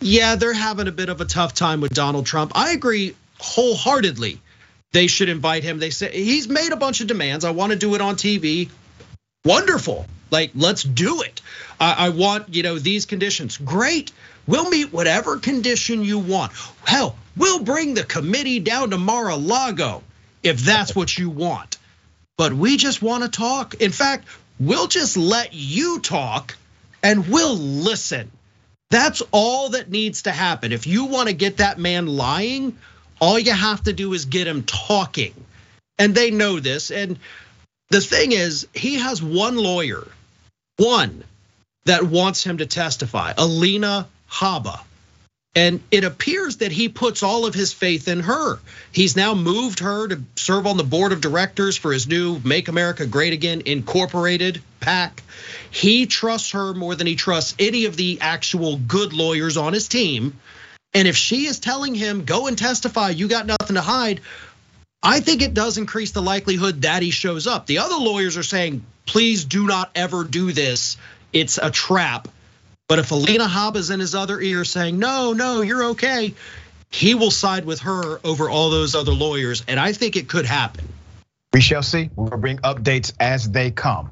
yeah, 0.01 0.37
they're 0.37 0.53
having 0.53 0.87
a 0.87 0.93
bit 0.93 1.09
of 1.09 1.23
a 1.23 1.25
tough 1.25 1.55
time 1.55 1.81
with 1.81 1.95
Donald 1.95 2.27
Trump. 2.27 2.53
I 2.55 2.73
agree 2.73 3.17
wholeheartedly. 3.41 4.41
They 4.93 5.07
should 5.07 5.31
invite 5.31 5.65
him. 5.65 5.79
They 5.79 5.89
say 5.89 6.13
he's 6.13 6.47
made 6.47 6.73
a 6.73 6.77
bunch 6.77 7.01
of 7.01 7.07
demands. 7.07 7.47
I 7.47 7.53
want 7.53 7.73
to 7.73 7.79
do 7.79 7.95
it 7.95 8.03
on 8.03 8.17
TV. 8.17 8.69
Wonderful. 9.47 10.07
Like, 10.31 10.51
let's 10.55 10.83
do 10.83 11.23
it. 11.23 11.41
I, 11.79 12.09
want, 12.09 12.55
you 12.55 12.63
know, 12.63 12.79
these 12.79 13.07
conditions. 13.07 13.57
Great. 13.57 14.13
We'll 14.47 14.69
meet 14.69 14.93
whatever 14.93 15.39
condition 15.39 16.03
you 16.03 16.19
want. 16.19 16.53
Hell, 16.85 17.17
we'll 17.37 17.63
bring 17.63 17.95
the 17.95 18.05
committee 18.05 18.61
down 18.61 18.91
to 18.91 18.99
Mar-a-Lago 18.99 20.03
if 20.43 20.59
that's 20.61 20.97
what 20.97 21.17
you 21.17 21.31
want. 21.31 21.79
But 22.37 22.53
we 22.53 22.77
just 22.77 23.01
want 23.03 23.23
to 23.23 23.31
talk. 23.31 23.75
In 23.75 23.93
fact, 23.93 24.27
We'll 24.59 24.87
just 24.87 25.17
let 25.17 25.53
you 25.53 26.01
talk 26.01 26.57
and 27.03 27.29
we'll 27.29 27.57
listen. 27.57 28.31
That's 28.91 29.23
all 29.31 29.71
that 29.71 29.91
needs 29.91 30.23
to 30.23 30.31
happen. 30.33 30.73
If 30.73 30.87
you 30.87 31.07
want 31.07 31.29
to 31.29 31.35
get 31.35 31.59
that 31.59 31.79
man 31.79 32.07
lying, 32.07 32.79
all 33.21 33.39
you 33.39 33.53
have 33.53 33.83
to 33.83 33.93
do 33.93 34.15
is 34.15 34.25
get 34.25 34.47
him 34.47 34.63
talking. 34.63 35.35
And 35.99 36.15
they 36.15 36.31
know 36.31 36.61
this. 36.61 36.91
And 36.91 37.19
the 37.91 38.01
thing 38.01 38.33
is, 38.33 38.67
he 38.75 38.97
has 38.97 39.23
one 39.23 39.57
lawyer, 39.57 40.07
one 40.77 41.25
that 41.85 42.05
wants 42.05 42.45
him 42.45 42.59
to 42.59 42.67
testify, 42.67 43.33
Alina 43.37 44.09
Habba. 44.31 44.81
And 45.55 45.81
it 45.91 46.05
appears 46.05 46.59
that 46.59 46.71
he 46.71 46.91
puts 46.91 47.23
all 47.23 47.47
of 47.47 47.55
his 47.55 47.73
faith 47.73 48.09
in 48.09 48.21
her. 48.21 48.59
He's 48.93 49.17
now 49.17 49.35
moved 49.35 49.79
her 49.79 50.07
to 50.09 50.23
serve 50.35 50.67
on 50.67 50.77
the 50.77 50.85
board 50.85 51.13
of 51.13 51.23
directors 51.23 51.79
for 51.79 51.95
his 51.95 52.07
new 52.07 52.39
Make 52.45 52.69
America 52.69 53.07
Great 53.07 53.33
Again 53.33 53.63
Incorporated 53.65 54.61
PAC. 54.81 55.23
He 55.71 56.05
trusts 56.05 56.51
her 56.51 56.75
more 56.75 56.95
than 56.95 57.07
he 57.07 57.17
trusts 57.17 57.55
any 57.59 57.87
of 57.87 57.97
the 57.97 58.19
actual 58.21 58.77
good 58.77 59.15
lawyers 59.15 59.57
on 59.57 59.73
his 59.73 59.89
team. 59.89 60.39
And 60.93 61.09
if 61.09 61.17
she 61.17 61.47
is 61.47 61.59
telling 61.59 61.95
him, 61.95 62.27
go 62.27 62.49
and 62.49 62.59
testify, 62.59 63.11
you 63.11 63.27
got 63.27 63.47
nothing 63.47 63.77
to 63.77 63.83
hide, 63.83 64.21
I 65.03 65.21
think 65.21 65.43
it 65.43 65.55
does 65.55 65.79
increase 65.79 66.13
the 66.13 66.23
likelihood 66.23 66.83
that 66.83 67.03
he 67.03 67.11
shows 67.11 67.47
up. 67.47 67.67
The 67.67 67.79
other 67.79 67.97
lawyers 67.97 68.37
are 68.37 68.43
saying, 68.43 68.85
please 69.07 69.45
do 69.45 69.67
not 69.67 69.91
ever 69.95 70.25
do 70.25 70.53
this. 70.53 70.97
It's 71.33 71.59
a 71.59 71.71
trap. 71.71 72.29
But 72.89 72.99
if 72.99 73.11
Alina 73.11 73.47
Habba 73.47 73.77
is 73.77 73.91
in 73.91 74.01
his 74.01 74.15
other 74.15 74.41
ear 74.41 74.65
saying, 74.65 74.99
no, 74.99 75.33
no, 75.33 75.61
you're 75.61 75.85
okay, 75.91 76.35
he 76.91 77.15
will 77.15 77.31
side 77.31 77.65
with 77.65 77.81
her 77.81 78.21
over 78.25 78.49
all 78.49 78.71
those 78.71 78.95
other 78.95 79.13
lawyers. 79.13 79.65
And 79.69 79.79
I 79.79 79.93
think 79.93 80.17
it 80.17 80.29
could 80.29 80.47
happen. 80.47 80.89
We 81.53 81.61
shall 81.61 81.83
see. 81.83 82.11
We'll 82.15 82.29
bring 82.39 82.59
updates 82.59 83.13
as 83.19 83.51
they 83.51 83.71
come. 83.71 84.11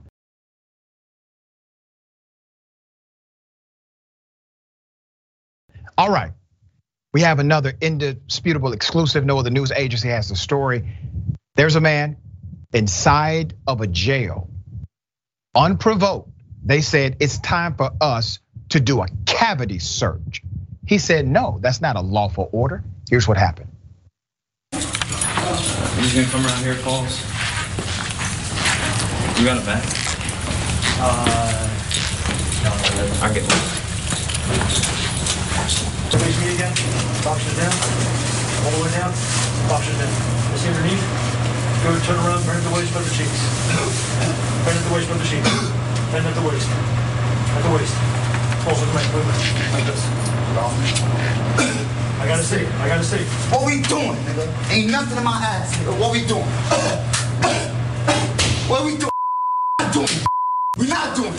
All 5.96 6.10
right. 6.10 6.32
We 7.14 7.20
have 7.20 7.38
another 7.38 7.72
indisputable 7.80 8.72
exclusive. 8.72 9.24
No 9.24 9.38
other 9.38 9.48
news 9.48 9.70
agency 9.70 10.08
has 10.08 10.28
the 10.28 10.34
story. 10.34 10.98
There's 11.54 11.76
a 11.76 11.80
man 11.80 12.16
inside 12.72 13.54
of 13.68 13.80
a 13.80 13.86
jail, 13.86 14.50
unprovoked. 15.54 16.28
They 16.64 16.80
said 16.80 17.18
it's 17.20 17.38
time 17.38 17.76
for 17.76 17.92
us 18.00 18.40
to 18.70 18.80
do 18.80 19.00
a 19.00 19.06
cavity 19.26 19.78
search. 19.78 20.42
He 20.88 20.98
said, 20.98 21.28
no, 21.28 21.60
that's 21.62 21.80
not 21.80 21.94
a 21.94 22.00
lawful 22.00 22.48
order. 22.50 22.82
Here's 23.08 23.28
what 23.28 23.36
happened. 23.36 23.70
He's 24.72 24.82
gonna 26.14 26.26
come 26.26 26.44
around 26.44 26.64
here, 26.64 26.74
calls. 26.82 27.22
You 29.38 29.44
got 29.44 29.62
a 29.62 29.64
bag? 29.64 29.84
Uh, 30.98 31.70
no, 32.64 32.72
I 33.22 33.32
get 33.32 33.44
one. 35.84 35.93
Raise 36.22 36.38
me 36.38 36.54
again. 36.54 36.70
Box 37.26 37.42
it 37.42 37.58
down. 37.58 37.74
All 38.62 38.70
the 38.70 38.86
way 38.86 38.90
down. 38.94 39.10
Box 39.66 39.90
it 39.90 39.98
down. 39.98 40.14
What's 40.54 40.62
underneath? 40.62 41.02
Go 41.82 41.90
turn 42.06 42.18
around, 42.22 42.46
bend 42.46 42.58
at 42.58 42.64
the 42.64 42.70
waist 42.74 42.94
by 42.94 43.02
the 43.02 43.10
cheeks. 43.10 43.40
Bend 44.64 44.78
at 44.78 44.84
the 44.86 44.94
waist 44.94 45.08
by 45.10 45.18
the 45.18 45.26
cheeks. 45.26 45.50
Bend 46.12 46.24
at 46.24 46.34
the 46.34 46.42
waist. 46.46 46.68
At 46.70 47.62
the 47.66 47.72
waist. 47.74 47.94
Also, 48.64 48.86
wait, 48.94 49.04
wait, 49.12 49.26
like 49.74 49.84
this. 49.84 50.00
I 52.20 52.26
gotta 52.26 52.42
see, 52.42 52.64
I 52.64 52.88
gotta 52.88 53.04
see. 53.04 53.22
What 53.50 53.66
we 53.66 53.82
doing, 53.82 54.16
nigga? 54.24 54.46
Ain't 54.70 54.90
nothing 54.90 55.18
in 55.18 55.24
my 55.24 55.36
ass, 55.42 55.76
nigga. 55.76 55.98
What 55.98 56.12
we 56.12 56.24
doing? 56.24 56.46
what 58.70 58.84
we 58.86 58.96
doing? 58.96 59.10
We 60.76 60.88
not 60.88 61.14
doing. 61.14 61.30
Yo, 61.30 61.38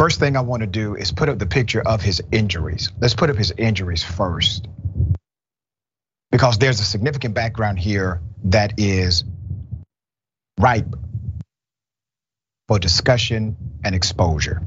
first 0.00 0.18
thing 0.18 0.34
I 0.34 0.40
want 0.40 0.62
to 0.62 0.66
do 0.66 0.94
is 0.94 1.12
put 1.12 1.28
up 1.28 1.38
the 1.38 1.44
picture 1.44 1.82
of 1.86 2.00
his 2.00 2.22
injuries. 2.32 2.90
Let's 3.02 3.12
put 3.12 3.28
up 3.28 3.36
his 3.36 3.50
injuries 3.50 4.02
first. 4.02 4.66
Because 6.30 6.56
there's 6.56 6.80
a 6.80 6.84
significant 6.84 7.34
background 7.34 7.78
here 7.78 8.22
that 8.44 8.80
is 8.80 9.24
ripe 10.58 10.86
for 12.66 12.78
discussion 12.78 13.58
and 13.84 13.94
exposure. 13.94 14.62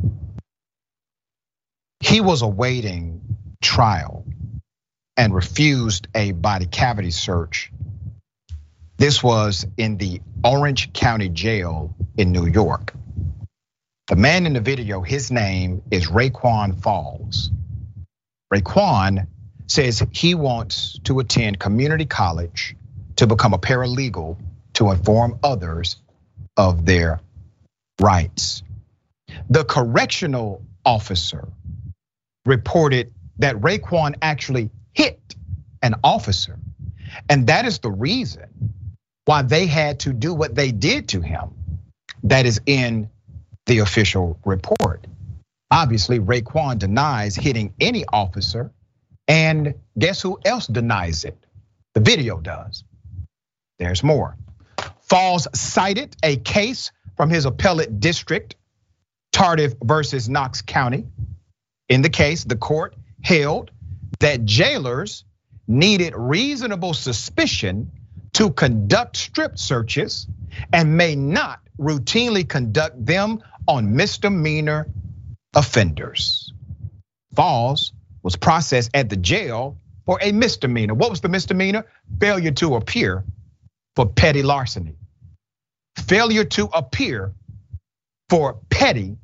He 2.00 2.22
was 2.22 2.43
awaiting 2.43 3.22
trial 3.60 4.28
and 5.17 5.34
refused 5.34 6.10
a 6.13 6.34
body 6.34 6.67
cavity 6.67 7.10
search. 7.10 7.72
This 8.98 9.24
was 9.24 9.65
in 9.78 9.98
the 9.98 10.22
Orange 10.43 10.93
County 10.93 11.30
Jail 11.30 11.96
in 12.17 12.32
New 12.32 12.46
York. 12.46 12.93
The 14.13 14.19
man 14.19 14.45
in 14.45 14.54
the 14.54 14.62
video, 14.62 15.02
his 15.02 15.32
name 15.32 15.82
is 15.89 16.06
Raekwon 16.06 16.80
Falls. 16.84 17.49
Raekwon 18.54 19.26
says 19.65 20.06
he 20.12 20.36
wants 20.36 20.99
to 21.06 21.17
attend 21.17 21.58
community 21.58 22.06
college 22.06 22.76
to 23.15 23.26
become 23.26 23.56
a 23.56 23.58
paralegal 23.58 24.38
to 24.73 24.91
inform 24.91 25.39
others 25.41 25.95
of 26.56 26.86
their 26.86 27.21
rights. 27.99 28.62
The 29.49 29.65
correctional 29.65 30.63
officer 30.86 31.47
reported 32.45 33.15
that 33.39 33.62
Raekwon 33.62 34.17
actually 34.21 34.69
hit 34.93 35.34
an 35.82 35.95
officer. 36.04 36.60
And 37.28 37.47
that 37.47 37.65
is 37.65 37.80
the 37.80 37.89
reason 37.89 38.76
why 39.26 39.41
they 39.41 39.65
had 39.65 40.02
to 40.02 40.13
do 40.13 40.36
what 40.36 40.54
they 40.54 40.71
did 40.71 41.10
to 41.10 41.21
him. 41.21 41.56
That 42.21 42.45
is 42.45 42.62
in 42.67 43.10
the 43.65 43.80
official 43.80 44.38
report. 44.45 45.06
Obviously, 45.71 46.19
Raekwon 46.19 46.78
denies 46.78 47.36
hitting 47.36 47.73
any 47.80 48.06
officer, 48.12 48.71
and 49.28 49.73
guess 49.97 50.21
who 50.21 50.39
else 50.45 50.67
denies 50.67 51.23
it? 51.26 51.38
The 51.95 52.02
video 52.02 52.39
does. 52.39 52.84
There's 53.80 54.04
more. 54.04 54.38
Falls 55.02 55.47
cited 55.54 56.15
a 56.23 56.38
case 56.38 56.91
from 57.15 57.30
his 57.30 57.45
appellate 57.45 57.99
district, 57.99 58.56
Tardif 59.34 59.76
versus 59.84 60.30
Knox 60.30 60.62
County. 60.62 61.06
In 61.89 62.02
the 62.02 62.10
case, 62.10 62.43
the 62.43 62.56
court 62.56 62.95
held 63.21 63.71
that 64.19 64.45
jailers 64.45 65.26
needed 65.67 66.13
reasonable 66.15 66.93
suspicion 66.93 67.91
to 68.34 68.52
conduct 68.52 69.17
strip 69.17 69.58
searches 69.58 70.28
and 70.71 70.97
may 70.97 71.15
not 71.15 71.62
routinely 71.79 72.47
conduct 72.47 73.05
them 73.05 73.41
on 73.67 73.95
misdemeanor 73.95 74.88
offenders. 75.55 76.53
Falls 77.36 77.93
was 78.21 78.36
processed 78.36 78.91
at 78.93 79.09
the 79.09 79.17
jail 79.17 79.77
for 80.05 80.19
a 80.21 80.31
misdemeanor. 80.31 80.93
What 80.93 81.09
was 81.09 81.21
the 81.21 81.29
misdemeanor? 81.29 81.86
Failure 82.19 82.51
to 82.51 82.75
appear 82.75 83.23
for 83.95 84.05
petty 84.07 84.43
larceny. 84.43 84.95
Failure 85.97 86.43
to 86.43 86.65
appear 86.73 87.33
for 88.29 88.59
petty 88.69 89.17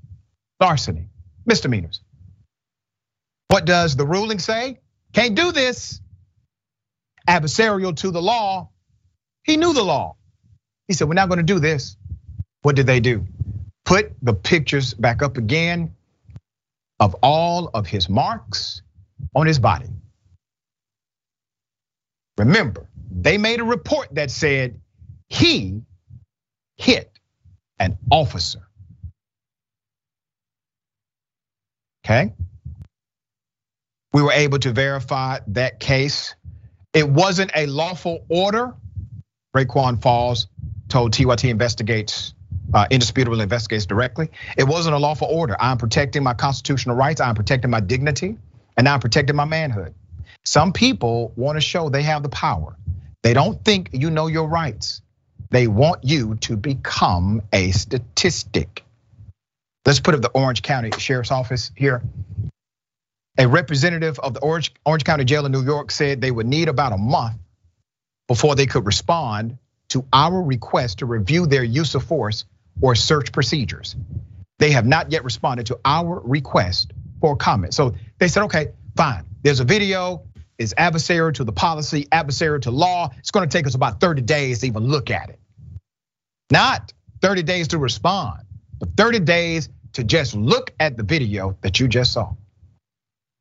larceny, 0.59 1.09
misdemeanors. 1.45 2.01
What 3.47 3.65
does 3.65 3.95
the 3.95 4.05
ruling 4.05 4.39
say? 4.39 4.79
Can't 5.13 5.35
do 5.35 5.51
this. 5.51 6.01
Adversarial 7.27 7.95
to 7.97 8.11
the 8.11 8.21
law. 8.21 8.69
He 9.43 9.57
knew 9.57 9.73
the 9.73 9.83
law. 9.83 10.15
He 10.87 10.93
said, 10.93 11.07
We're 11.07 11.15
not 11.15 11.29
going 11.29 11.37
to 11.37 11.43
do 11.43 11.59
this. 11.59 11.95
What 12.61 12.75
did 12.75 12.87
they 12.87 12.99
do? 12.99 13.25
Put 13.85 14.13
the 14.21 14.33
pictures 14.33 14.93
back 14.93 15.21
up 15.21 15.37
again 15.37 15.95
of 16.99 17.15
all 17.23 17.69
of 17.73 17.87
his 17.87 18.09
marks 18.09 18.81
on 19.35 19.47
his 19.47 19.59
body. 19.59 19.87
Remember, 22.37 22.89
they 23.11 23.37
made 23.37 23.59
a 23.59 23.63
report 23.63 24.09
that 24.15 24.31
said 24.31 24.79
he 25.27 25.81
hit 26.77 27.11
an 27.79 27.97
officer. 28.11 28.59
Okay? 32.05 32.33
We 34.13 34.23
were 34.23 34.31
able 34.31 34.59
to 34.59 34.71
verify 34.71 35.39
that 35.47 35.79
case. 35.79 36.35
It 36.93 37.07
wasn't 37.07 37.51
a 37.55 37.67
lawful 37.67 38.25
order. 38.29 38.73
Raekwon 39.55 40.01
Falls 40.01 40.47
told 40.87 41.13
TYT 41.13 41.45
investigates, 41.49 42.33
Uh, 42.71 42.85
indisputable 42.91 43.41
investigates 43.41 43.87
directly. 43.87 44.29
It 44.55 44.63
wasn't 44.63 44.95
a 44.95 44.99
lawful 44.99 45.27
order. 45.27 45.57
I'm 45.59 45.77
protecting 45.77 46.23
my 46.23 46.35
constitutional 46.35 46.95
rights. 46.95 47.19
I'm 47.19 47.33
protecting 47.33 47.71
my 47.71 47.79
dignity, 47.79 48.37
and 48.77 48.87
I'm 48.87 48.99
protecting 48.99 49.35
my 49.35 49.45
manhood. 49.45 49.95
Some 50.45 50.71
people 50.71 51.33
want 51.35 51.57
to 51.57 51.61
show 51.61 51.89
they 51.89 52.03
have 52.03 52.21
the 52.21 52.29
power. 52.29 52.75
They 53.23 53.33
don't 53.33 53.63
think 53.63 53.89
you 53.93 54.11
know 54.11 54.27
your 54.27 54.47
rights. 54.47 55.01
They 55.49 55.67
want 55.67 56.03
you 56.03 56.35
to 56.41 56.57
become 56.57 57.41
a 57.51 57.71
statistic. 57.71 58.83
Let's 59.85 59.99
put 59.99 60.13
up 60.13 60.21
the 60.21 60.29
Orange 60.29 60.61
County 60.61 60.91
Sheriff's 60.97 61.31
Office 61.31 61.71
here. 61.75 62.03
A 63.37 63.47
representative 63.47 64.19
of 64.19 64.33
the 64.35 64.41
Orange, 64.41 64.73
Orange 64.85 65.03
County 65.05 65.23
Jail 65.23 65.45
in 65.45 65.51
New 65.51 65.63
York 65.63 65.91
said 65.91 66.21
they 66.21 66.29
would 66.29 66.45
need 66.45 66.67
about 66.67 66.93
a 66.93 66.97
month 66.97 67.37
before 68.27 68.55
they 68.55 68.67
could 68.67 68.85
respond 68.85 69.57
to 69.89 70.05
our 70.13 70.41
request 70.41 70.99
to 70.99 71.05
review 71.05 71.47
their 71.47 71.63
use 71.63 71.95
of 71.95 72.03
force 72.03 72.45
or 72.81 72.95
search 72.95 73.31
procedures. 73.31 73.95
They 74.59 74.71
have 74.71 74.85
not 74.85 75.11
yet 75.11 75.23
responded 75.23 75.67
to 75.67 75.79
our 75.85 76.21
request 76.23 76.91
for 77.21 77.35
comment. 77.35 77.73
So 77.73 77.95
they 78.17 78.27
said, 78.27 78.43
okay, 78.43 78.67
fine. 78.95 79.25
There's 79.41 79.59
a 79.59 79.65
video, 79.65 80.23
it's 80.57 80.73
adversarial 80.73 81.33
to 81.35 81.43
the 81.43 81.51
policy, 81.51 82.05
adversarial 82.11 82.61
to 82.63 82.71
law. 82.71 83.11
It's 83.17 83.31
gonna 83.31 83.47
take 83.47 83.65
us 83.65 83.75
about 83.75 83.99
30 83.99 84.21
days 84.21 84.59
to 84.59 84.67
even 84.67 84.87
look 84.87 85.09
at 85.09 85.29
it. 85.29 85.39
Not 86.51 86.93
30 87.21 87.43
days 87.43 87.69
to 87.69 87.77
respond, 87.77 88.41
but 88.79 88.89
30 88.97 89.19
days 89.19 89.69
to 89.93 90.03
just 90.03 90.35
look 90.35 90.73
at 90.79 90.97
the 90.97 91.03
video 91.03 91.57
that 91.61 91.79
you 91.79 91.87
just 91.87 92.13
saw. 92.13 92.33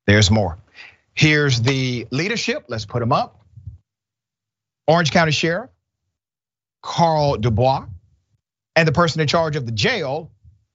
There's 0.06 0.30
more. 0.30 0.58
Here's 1.14 1.60
the 1.60 2.06
leadership. 2.10 2.66
Let's 2.68 2.86
put 2.86 3.00
them 3.00 3.12
up. 3.12 3.44
Orange 4.86 5.10
County 5.10 5.32
Sheriff 5.32 5.70
Carl 6.82 7.36
Dubois, 7.36 7.86
and 8.78 8.86
the 8.86 8.92
person 8.92 9.20
in 9.20 9.26
charge 9.26 9.56
of 9.56 9.66
the 9.66 9.72
jail, 9.72 10.30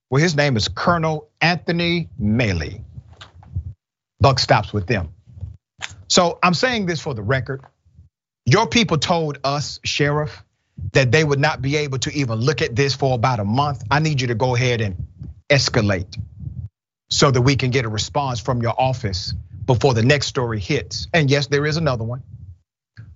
well, 0.09 0.21
his 0.21 0.35
name 0.35 0.57
is 0.57 0.67
Colonel 0.67 1.29
Anthony 1.39 2.09
Maley. 2.21 2.81
Buck 4.19 4.39
stops 4.39 4.73
with 4.73 4.87
them. 4.87 5.13
So 6.09 6.37
I'm 6.43 6.53
saying 6.53 6.85
this 6.85 6.99
for 6.99 7.13
the 7.13 7.21
record. 7.21 7.61
Your 8.45 8.67
people 8.67 8.97
told 8.97 9.37
us, 9.45 9.79
Sheriff, 9.85 10.43
that 10.91 11.13
they 11.13 11.23
would 11.23 11.39
not 11.39 11.61
be 11.61 11.77
able 11.77 11.97
to 11.99 12.11
even 12.11 12.41
look 12.41 12.61
at 12.61 12.75
this 12.75 12.93
for 12.93 13.15
about 13.15 13.39
a 13.39 13.45
month. 13.45 13.83
I 13.89 13.99
need 13.99 14.19
you 14.19 14.27
to 14.27 14.35
go 14.35 14.53
ahead 14.53 14.81
and 14.81 15.07
escalate 15.49 16.19
so 17.09 17.31
that 17.31 17.41
we 17.41 17.55
can 17.55 17.71
get 17.71 17.85
a 17.85 17.89
response 17.89 18.41
from 18.41 18.61
your 18.61 18.75
office 18.77 19.33
before 19.65 19.93
the 19.93 20.03
next 20.03 20.27
story 20.27 20.59
hits. 20.59 21.07
And 21.13 21.31
yes, 21.31 21.47
there 21.47 21.65
is 21.65 21.77
another 21.77 22.03
one. 22.03 22.21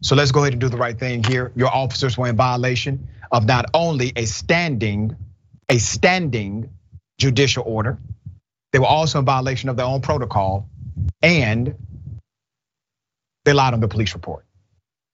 So 0.02 0.16
let's 0.16 0.32
go 0.32 0.44
ahead 0.44 0.54
and 0.54 0.62
do 0.62 0.70
the 0.70 0.78
right 0.78 0.98
thing 0.98 1.26
here. 1.26 1.52
Your 1.58 1.76
officers 1.76 2.18
were 2.18 2.28
in 2.28 2.38
violation 2.38 3.10
of 3.32 3.46
not 3.46 3.66
only 3.74 4.14
a 4.16 4.26
standing, 4.26 5.16
a 5.70 5.78
standing 5.78 6.70
judicial 7.18 7.64
order, 7.66 7.98
they 8.72 8.80
were 8.80 8.86
also 8.86 9.20
in 9.20 9.26
violation 9.26 9.70
of 9.70 9.78
their 9.78 9.86
own 9.86 10.02
protocol, 10.02 10.70
and 11.22 11.76
they 13.46 13.54
lied 13.54 13.74
on 13.74 13.80
the 13.80 13.88
police 13.88 14.14
report. 14.14 14.46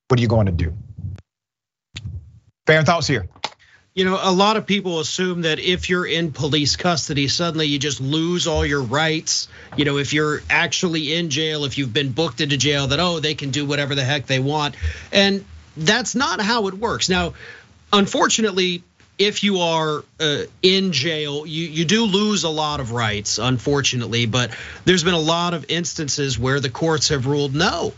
What 0.08 0.20
are 0.20 0.22
you 0.22 0.28
going 0.28 0.48
to 0.48 0.52
do? 0.52 0.76
Fair 2.66 2.84
thoughts 2.84 3.08
here. 3.08 3.28
You 3.94 4.06
know, 4.06 4.20
a 4.20 4.32
lot 4.32 4.58
of 4.58 4.66
people 4.66 5.00
assume 5.00 5.42
that 5.42 5.60
if 5.60 5.88
you're 5.88 6.06
in 6.06 6.32
police 6.32 6.76
custody, 6.76 7.28
suddenly 7.28 7.68
you 7.68 7.78
just 7.78 8.02
lose 8.02 8.48
all 8.48 8.66
your 8.66 8.82
rights. 8.82 9.48
You 9.78 9.86
know, 9.86 10.00
if 10.00 10.14
you're 10.14 10.42
actually 10.50 11.14
in 11.14 11.30
jail, 11.30 11.64
if 11.64 11.78
you've 11.78 11.94
been 11.94 12.12
booked 12.12 12.42
into 12.42 12.58
jail, 12.58 12.88
that, 12.88 13.00
oh, 13.00 13.20
they 13.20 13.36
can 13.36 13.52
do 13.52 13.68
whatever 13.68 13.94
the 13.94 14.04
heck 14.04 14.26
they 14.26 14.40
want. 14.40 14.76
And 15.12 15.46
that's 15.78 16.16
not 16.16 16.42
how 16.42 16.68
it 16.68 16.74
works. 16.74 17.08
Now, 17.08 17.36
unfortunately, 17.94 18.84
if 19.18 19.44
you 19.44 19.60
are 19.60 20.04
uh, 20.20 20.44
in 20.62 20.92
jail, 20.92 21.46
you, 21.46 21.68
you 21.68 21.86
do 21.86 22.06
lose 22.06 22.44
a 22.44 22.50
lot 22.50 22.80
of 22.80 22.92
rights, 22.92 23.38
unfortunately. 23.38 24.26
But 24.26 24.52
there's 24.84 25.04
been 25.04 25.14
a 25.14 25.20
lot 25.20 25.54
of 25.54 25.66
instances 25.70 26.38
where 26.38 26.60
the 26.60 26.70
courts 26.70 27.10
have 27.10 27.28
ruled 27.28 27.56
no. 27.56 27.94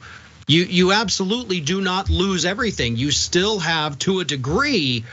You, 0.47 0.63
you 0.63 0.91
absolutely 0.91 1.61
do 1.61 1.81
not 1.81 2.09
lose 2.09 2.45
everything. 2.45 2.97
You 2.97 3.09
still 3.09 3.57
have, 3.59 3.97
to 3.99 4.19
a 4.19 4.25
degree, 4.25 5.05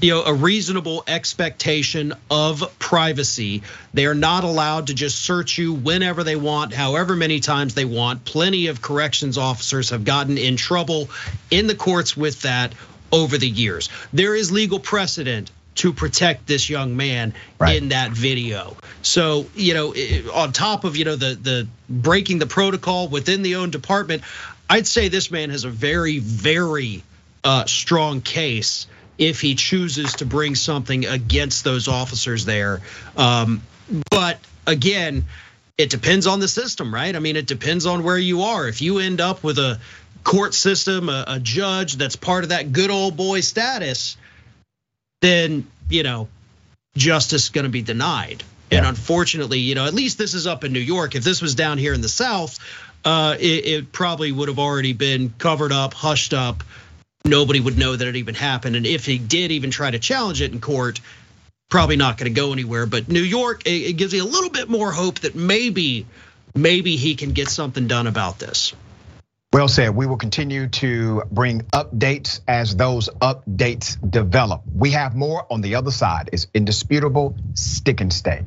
you 0.00 0.12
know 0.12 0.22
a 0.22 0.32
reasonable 0.32 1.04
expectation 1.06 2.14
of 2.30 2.78
privacy 2.78 3.62
they 3.92 4.06
are 4.06 4.14
not 4.14 4.44
allowed 4.44 4.86
to 4.86 4.94
just 4.94 5.20
search 5.20 5.58
you 5.58 5.74
whenever 5.74 6.24
they 6.24 6.36
want 6.36 6.72
however 6.72 7.14
many 7.14 7.40
times 7.40 7.74
they 7.74 7.84
want 7.84 8.24
plenty 8.24 8.68
of 8.68 8.80
corrections 8.80 9.36
officers 9.36 9.90
have 9.90 10.04
gotten 10.04 10.38
in 10.38 10.56
trouble 10.56 11.10
in 11.50 11.66
the 11.66 11.74
courts 11.74 12.16
with 12.16 12.42
that 12.42 12.72
over 13.12 13.38
the 13.38 13.48
years 13.48 13.88
there 14.12 14.34
is 14.34 14.50
legal 14.50 14.78
precedent 14.78 15.50
to 15.76 15.92
protect 15.92 16.46
this 16.46 16.68
young 16.68 16.96
man 16.96 17.32
right. 17.58 17.76
in 17.76 17.88
that 17.88 18.10
video. 18.10 18.76
So, 19.02 19.46
you 19.54 19.72
know, 19.72 19.94
on 20.34 20.52
top 20.52 20.84
of, 20.84 20.96
you 20.96 21.04
know, 21.04 21.16
the 21.16 21.34
the 21.34 21.68
breaking 21.88 22.38
the 22.38 22.46
protocol 22.46 23.08
within 23.08 23.42
the 23.42 23.56
own 23.56 23.70
department, 23.70 24.22
I'd 24.68 24.86
say 24.86 25.08
this 25.08 25.30
man 25.30 25.50
has 25.50 25.64
a 25.64 25.70
very 25.70 26.18
very 26.18 27.02
uh, 27.44 27.64
strong 27.64 28.20
case 28.20 28.86
if 29.16 29.40
he 29.40 29.54
chooses 29.54 30.14
to 30.14 30.26
bring 30.26 30.54
something 30.54 31.06
against 31.06 31.64
those 31.64 31.88
officers 31.88 32.44
there. 32.44 32.80
Um, 33.16 33.62
but 34.10 34.38
again, 34.66 35.24
it 35.78 35.88
depends 35.88 36.26
on 36.26 36.40
the 36.40 36.48
system, 36.48 36.94
right? 36.94 37.16
I 37.16 37.18
mean, 37.20 37.36
it 37.36 37.46
depends 37.46 37.86
on 37.86 38.04
where 38.04 38.18
you 38.18 38.42
are. 38.42 38.68
If 38.68 38.82
you 38.82 38.98
end 38.98 39.20
up 39.20 39.42
with 39.42 39.58
a 39.58 39.80
court 40.24 40.54
system, 40.54 41.08
a, 41.08 41.24
a 41.26 41.40
judge 41.40 41.96
that's 41.96 42.16
part 42.16 42.44
of 42.44 42.50
that 42.50 42.72
good 42.72 42.90
old 42.90 43.16
boy 43.16 43.40
status, 43.40 44.16
then, 45.20 45.66
you 45.88 46.02
know, 46.02 46.28
justice 46.96 47.44
is 47.44 47.48
going 47.50 47.64
to 47.64 47.70
be 47.70 47.82
denied. 47.82 48.42
Yeah. 48.70 48.78
And 48.78 48.86
unfortunately, 48.86 49.58
you 49.58 49.74
know, 49.74 49.86
at 49.86 49.94
least 49.94 50.18
this 50.18 50.34
is 50.34 50.46
up 50.46 50.64
in 50.64 50.72
New 50.72 50.80
York. 50.80 51.14
If 51.14 51.24
this 51.24 51.42
was 51.42 51.54
down 51.54 51.78
here 51.78 51.92
in 51.92 52.00
the 52.00 52.08
South, 52.08 52.58
uh, 53.04 53.36
it, 53.38 53.66
it 53.66 53.92
probably 53.92 54.30
would 54.30 54.48
have 54.48 54.58
already 54.58 54.92
been 54.92 55.32
covered 55.38 55.72
up, 55.72 55.94
hushed 55.94 56.34
up, 56.34 56.62
nobody 57.24 57.60
would 57.60 57.78
know 57.78 57.96
that 57.96 58.06
it 58.06 58.16
even 58.16 58.34
happened. 58.34 58.76
And 58.76 58.86
if 58.86 59.04
he 59.06 59.18
did 59.18 59.50
even 59.50 59.70
try 59.70 59.90
to 59.90 59.98
challenge 59.98 60.40
it 60.40 60.52
in 60.52 60.60
court, 60.60 61.00
probably 61.68 61.96
not 61.96 62.18
going 62.18 62.32
to 62.32 62.40
go 62.40 62.52
anywhere. 62.52 62.86
But 62.86 63.08
New 63.08 63.22
York, 63.22 63.62
it 63.66 63.96
gives 63.96 64.12
you 64.12 64.22
a 64.22 64.26
little 64.26 64.50
bit 64.50 64.68
more 64.68 64.92
hope 64.92 65.20
that 65.20 65.34
maybe, 65.34 66.06
maybe 66.54 66.96
he 66.96 67.14
can 67.14 67.32
get 67.32 67.48
something 67.48 67.88
done 67.88 68.06
about 68.06 68.38
this. 68.38 68.72
Well 69.52 69.66
said. 69.66 69.96
We 69.96 70.06
will 70.06 70.16
continue 70.16 70.68
to 70.68 71.24
bring 71.30 71.62
updates 71.74 72.40
as 72.46 72.76
those 72.76 73.08
updates 73.08 73.98
develop. 74.08 74.62
We 74.72 74.92
have 74.92 75.16
more 75.16 75.44
on 75.52 75.60
the 75.60 75.74
other 75.74 75.90
side. 75.90 76.30
It's 76.32 76.46
indisputable. 76.54 77.36
Stick 77.54 78.00
and 78.00 78.12
stay. 78.12 78.44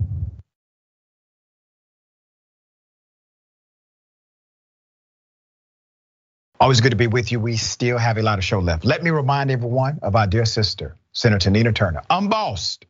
Always 6.57 6.79
good 6.79 6.91
to 6.91 6.95
be 6.95 7.07
with 7.07 7.33
you. 7.33 7.41
We 7.41 7.57
still 7.57 7.97
have 7.97 8.17
a 8.17 8.21
lot 8.21 8.37
of 8.39 8.45
show 8.45 8.59
left. 8.59 8.85
Let 8.85 9.03
me 9.03 9.09
remind 9.09 9.51
everyone 9.51 9.99
of 10.01 10.15
our 10.15 10.27
dear 10.27 10.45
sister, 10.45 10.95
Senator 11.11 11.49
Nina 11.49 11.73
Turner. 11.73 12.03
Unbossed 12.09 12.85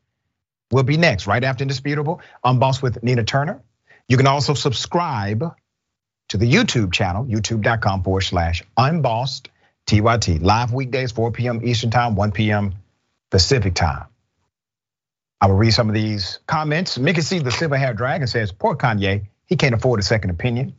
will 0.71 0.84
be 0.84 0.97
next, 0.97 1.26
right 1.26 1.43
after 1.43 1.63
Indisputable. 1.63 2.21
Unbossed 2.43 2.84
with 2.84 3.02
Nina 3.02 3.23
Turner. 3.23 3.63
You 4.08 4.17
can 4.17 4.28
also 4.28 4.54
subscribe 4.54 5.43
to 6.29 6.38
the 6.38 6.51
YouTube 6.51 6.93
channel, 6.93 7.25
youtube.com 7.25 8.03
forward 8.03 8.21
slash 8.21 8.63
unbossed 8.77 9.49
TYT. 9.86 10.41
Live 10.41 10.73
weekdays, 10.73 11.12
4 11.12 11.31
p.m. 11.31 11.62
Eastern 11.63 11.91
Time, 11.91 12.15
1 12.15 12.31
p.m. 12.31 12.73
Pacific 13.29 13.73
Time. 13.75 14.05
I 15.41 15.47
will 15.47 15.55
read 15.55 15.71
some 15.71 15.89
of 15.89 15.95
these 15.95 16.39
comments. 16.47 16.97
Mickey 16.97 17.21
C, 17.21 17.39
the 17.39 17.51
silver 17.51 17.77
hair 17.77 17.93
dragon 17.93 18.27
says, 18.27 18.51
poor 18.51 18.75
Kanye, 18.77 19.27
he 19.45 19.57
can't 19.57 19.75
afford 19.75 19.99
a 19.99 20.03
second 20.03 20.29
opinion. 20.29 20.73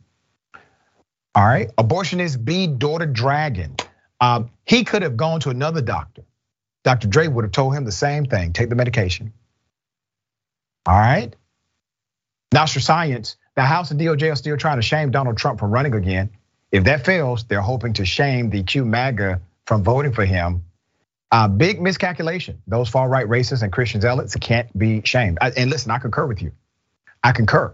All 1.35 1.45
right, 1.45 1.69
abortionist 1.75 2.43
B, 2.43 2.65
daughter 2.67 3.05
dragon. 3.05 3.75
Um, 4.19 4.49
he 4.65 4.83
could 4.85 5.01
have 5.03 5.17
gone 5.17 5.41
to 5.41 5.49
another 5.49 5.81
doctor. 5.81 6.23
Dr. 6.83 7.07
Dre 7.07 7.27
would 7.27 7.43
have 7.43 7.51
told 7.51 7.75
him 7.75 7.83
the 7.83 7.91
same 7.91 8.25
thing, 8.25 8.53
take 8.53 8.69
the 8.69 8.75
medication. 8.75 9.33
All 10.85 10.97
right. 10.97 11.35
Nostra 12.53 12.81
Science, 12.81 13.37
the 13.55 13.63
House 13.63 13.91
and 13.91 13.99
DOJ 13.99 14.31
are 14.31 14.35
still 14.35 14.57
trying 14.57 14.77
to 14.77 14.81
shame 14.81 15.11
Donald 15.11 15.37
Trump 15.37 15.59
from 15.59 15.71
running 15.71 15.93
again. 15.93 16.29
If 16.71 16.83
that 16.85 17.05
fails, 17.05 17.45
they're 17.45 17.61
hoping 17.61 17.93
to 17.93 18.05
shame 18.05 18.49
the 18.49 18.63
Q 18.63 18.85
MAGA 18.85 19.41
from 19.65 19.83
voting 19.83 20.13
for 20.13 20.25
him. 20.25 20.63
Big 21.57 21.81
miscalculation. 21.81 22.61
Those 22.67 22.89
far 22.89 23.09
right 23.09 23.27
racists 23.27 23.61
and 23.61 23.71
Christian 23.71 24.01
zealots 24.01 24.35
can't 24.35 24.77
be 24.77 25.01
shamed. 25.03 25.37
And 25.41 25.69
listen, 25.69 25.91
I 25.91 25.99
concur 25.99 26.25
with 26.25 26.41
you. 26.41 26.51
I 27.23 27.31
concur. 27.31 27.73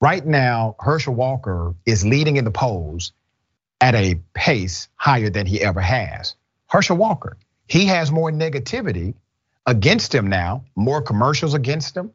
Right 0.00 0.24
now, 0.26 0.76
Herschel 0.80 1.14
Walker 1.14 1.74
is 1.86 2.04
leading 2.04 2.36
in 2.36 2.44
the 2.44 2.50
polls 2.50 3.12
at 3.80 3.94
a 3.94 4.20
pace 4.34 4.88
higher 4.96 5.30
than 5.30 5.46
he 5.46 5.62
ever 5.62 5.80
has. 5.80 6.34
Herschel 6.66 6.96
Walker, 6.96 7.36
he 7.68 7.86
has 7.86 8.10
more 8.10 8.30
negativity 8.30 9.14
against 9.66 10.14
him 10.14 10.26
now, 10.28 10.64
more 10.76 11.00
commercials 11.00 11.54
against 11.54 11.96
him. 11.96 12.12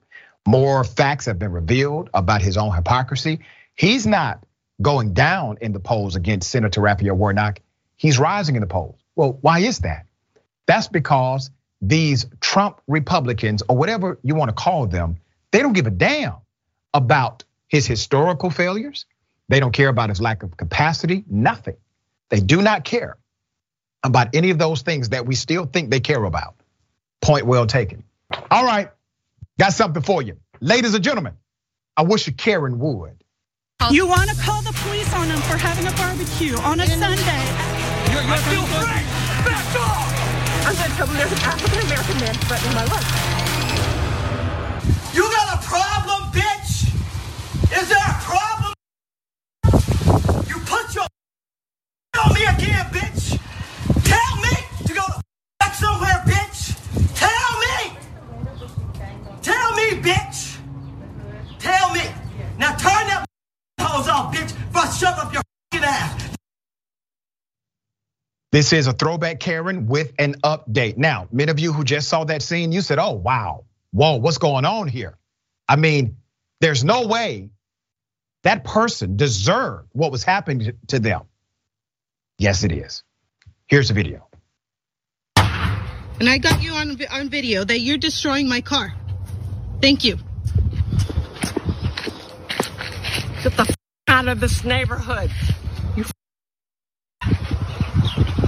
More 0.47 0.84
facts 0.84 1.25
have 1.25 1.38
been 1.39 1.52
revealed 1.52 2.10
about 2.13 2.41
his 2.41 2.58
own 2.58 2.73
hypocrisy. 2.73 3.39
He's 3.75 4.08
not 4.08 4.43
going 4.82 5.13
down 5.13 5.58
in 5.62 5.73
the 5.73 5.80
polls 5.80 6.15
against 6.15 6.49
Senator 6.49 6.82
Raphael 6.82 7.15
Warnock. 7.15 7.60
He's 7.97 8.17
rising 8.17 8.56
in 8.56 8.62
the 8.62 8.67
polls. 8.67 8.99
Well, 9.15 9.38
why 9.41 9.60
is 9.60 9.80
that? 9.80 10.06
That's 10.65 10.88
because 10.88 11.52
these 11.82 12.25
Trump 12.41 12.82
Republicans, 12.88 13.63
or 13.67 13.75
whatever 13.75 14.19
you 14.23 14.36
want 14.36 14.49
to 14.49 14.54
call 14.54 14.88
them, 14.88 15.17
they 15.52 15.60
don't 15.60 15.73
give 15.73 15.88
a 15.88 15.91
damn 15.91 16.36
about 16.93 17.43
his 17.67 17.86
historical 17.86 18.49
failures. 18.49 19.06
They 19.47 19.60
don't 19.60 19.71
care 19.71 19.89
about 19.89 20.10
his 20.10 20.21
lack 20.21 20.43
of 20.43 20.56
capacity, 20.58 21.23
nothing. 21.30 21.78
They 22.30 22.39
do 22.39 22.62
not 22.62 22.84
care 22.84 23.17
about 24.04 24.36
any 24.36 24.49
of 24.52 24.58
those 24.58 24.82
things 24.82 25.10
that 25.10 25.25
we 25.25 25.36
still 25.36 25.65
think 25.65 25.89
they 25.89 25.99
care 25.99 26.23
about. 26.23 26.56
Point 27.21 27.45
well 27.45 27.65
taken. 27.65 28.04
All 28.52 28.63
right, 28.63 28.91
Got 29.59 29.73
something 29.73 30.01
for 30.01 30.21
you. 30.21 30.37
Ladies 30.61 30.93
and 30.93 31.03
gentlemen, 31.03 31.33
I 31.97 32.03
wish 32.03 32.29
a 32.29 32.31
Karen 32.31 32.79
would. 32.79 33.21
You 33.91 34.07
want 34.07 34.29
to 34.29 34.35
call 34.37 34.61
the 34.61 34.71
police 34.71 35.13
on 35.13 35.27
them 35.27 35.39
for 35.39 35.57
having 35.57 35.85
a 35.85 35.91
barbecue 35.97 36.55
on 36.59 36.79
a 36.79 36.87
Sunday? 36.87 37.43
You're, 38.09 38.21
you're 38.23 38.31
I 38.31 38.37
feel 38.47 38.63
free! 38.63 39.03
Back 39.43 39.75
off! 39.75 40.65
I'm 40.65 40.75
going 40.75 40.89
to 40.89 40.95
tell 40.95 41.07
them 41.07 41.17
there's 41.17 41.31
an 41.33 41.39
African 41.39 41.79
American 41.87 42.19
man 42.21 42.35
threatening 42.35 42.73
my 42.73 42.85
life. 42.85 43.29
You 45.13 45.23
got 45.23 45.59
a 45.59 45.67
problem, 45.67 46.31
bitch? 46.31 46.87
Is 47.81 47.89
there 47.89 47.97
a 47.99 48.15
problem? 48.23 48.73
You 50.47 50.55
put 50.65 50.95
your 50.95 51.03
on 52.23 52.33
me 52.33 52.45
again, 52.45 52.85
bitch. 52.95 53.37
Tell 54.05 54.35
me 54.39 54.87
to 54.87 54.93
go 54.93 55.03
back 55.59 55.73
somewhere, 55.83 56.23
bitch. 56.25 56.75
Tell 57.15 57.59
me. 57.59 57.97
Tell 59.41 59.75
me, 59.75 59.88
bitch. 60.01 60.57
Tell 61.59 61.93
me. 61.93 62.01
Now 62.57 62.71
turn 62.71 63.07
that 63.07 63.25
hose 63.79 64.07
off, 64.07 64.33
bitch, 64.33 64.55
before 64.55 64.81
I 64.81 64.89
shove 64.89 65.17
up 65.17 65.33
your 65.33 65.41
ass. 65.83 66.29
This 68.51 68.73
is 68.73 68.88
a 68.88 68.93
throwback 68.93 69.39
Karen 69.39 69.85
with 69.85 70.13
an 70.17 70.35
update. 70.43 70.97
Now, 70.97 71.27
many 71.31 71.51
of 71.51 71.59
you 71.59 71.71
who 71.71 71.83
just 71.83 72.09
saw 72.09 72.23
that 72.23 72.41
scene, 72.41 72.71
you 72.71 72.81
said, 72.81 72.97
oh, 72.97 73.12
wow, 73.12 73.65
whoa, 73.91 74.15
what's 74.15 74.39
going 74.39 74.65
on 74.65 74.88
here? 74.88 75.17
I 75.67 75.75
mean, 75.75 76.17
there's 76.59 76.83
no 76.83 77.05
way 77.05 77.51
that 78.43 78.63
person 78.63 79.17
deserved 79.17 79.89
what 79.91 80.12
was 80.12 80.23
happening 80.23 80.73
to 80.88 80.99
them. 80.99 81.21
Yes, 82.39 82.63
it 82.63 82.71
is. 82.71 83.03
Here's 83.67 83.89
the 83.89 83.93
video. 83.93 84.27
And 85.35 86.27
I 86.27 86.38
got 86.38 86.63
you 86.63 86.71
on, 86.71 86.97
on 87.12 87.29
video 87.29 87.63
that 87.63 87.79
you're 87.79 87.97
destroying 87.97 88.49
my 88.49 88.62
car. 88.62 88.93
Thank 89.81 90.03
you. 90.03 90.17
Get 93.43 93.55
the 93.55 93.75
out 94.09 94.27
of 94.27 94.41
this 94.41 94.65
neighborhood. 94.65 95.31
You 95.95 96.03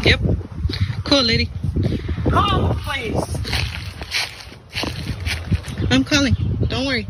Yep. 0.04 0.20
Cool, 1.06 1.22
lady. 1.24 1.50
Call, 2.30 2.76
please. 2.76 3.38
I'm 5.90 6.04
calling. 6.04 6.36
Don't 6.68 6.86
worry. 6.86 7.08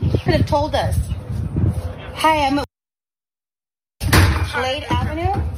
You 0.00 0.18
could 0.18 0.34
have 0.34 0.46
told 0.46 0.74
us. 0.76 0.96
Hi, 2.14 2.46
I'm 2.46 2.58
at 2.60 2.66
Slade 4.48 4.84
Avenue. 4.90 5.49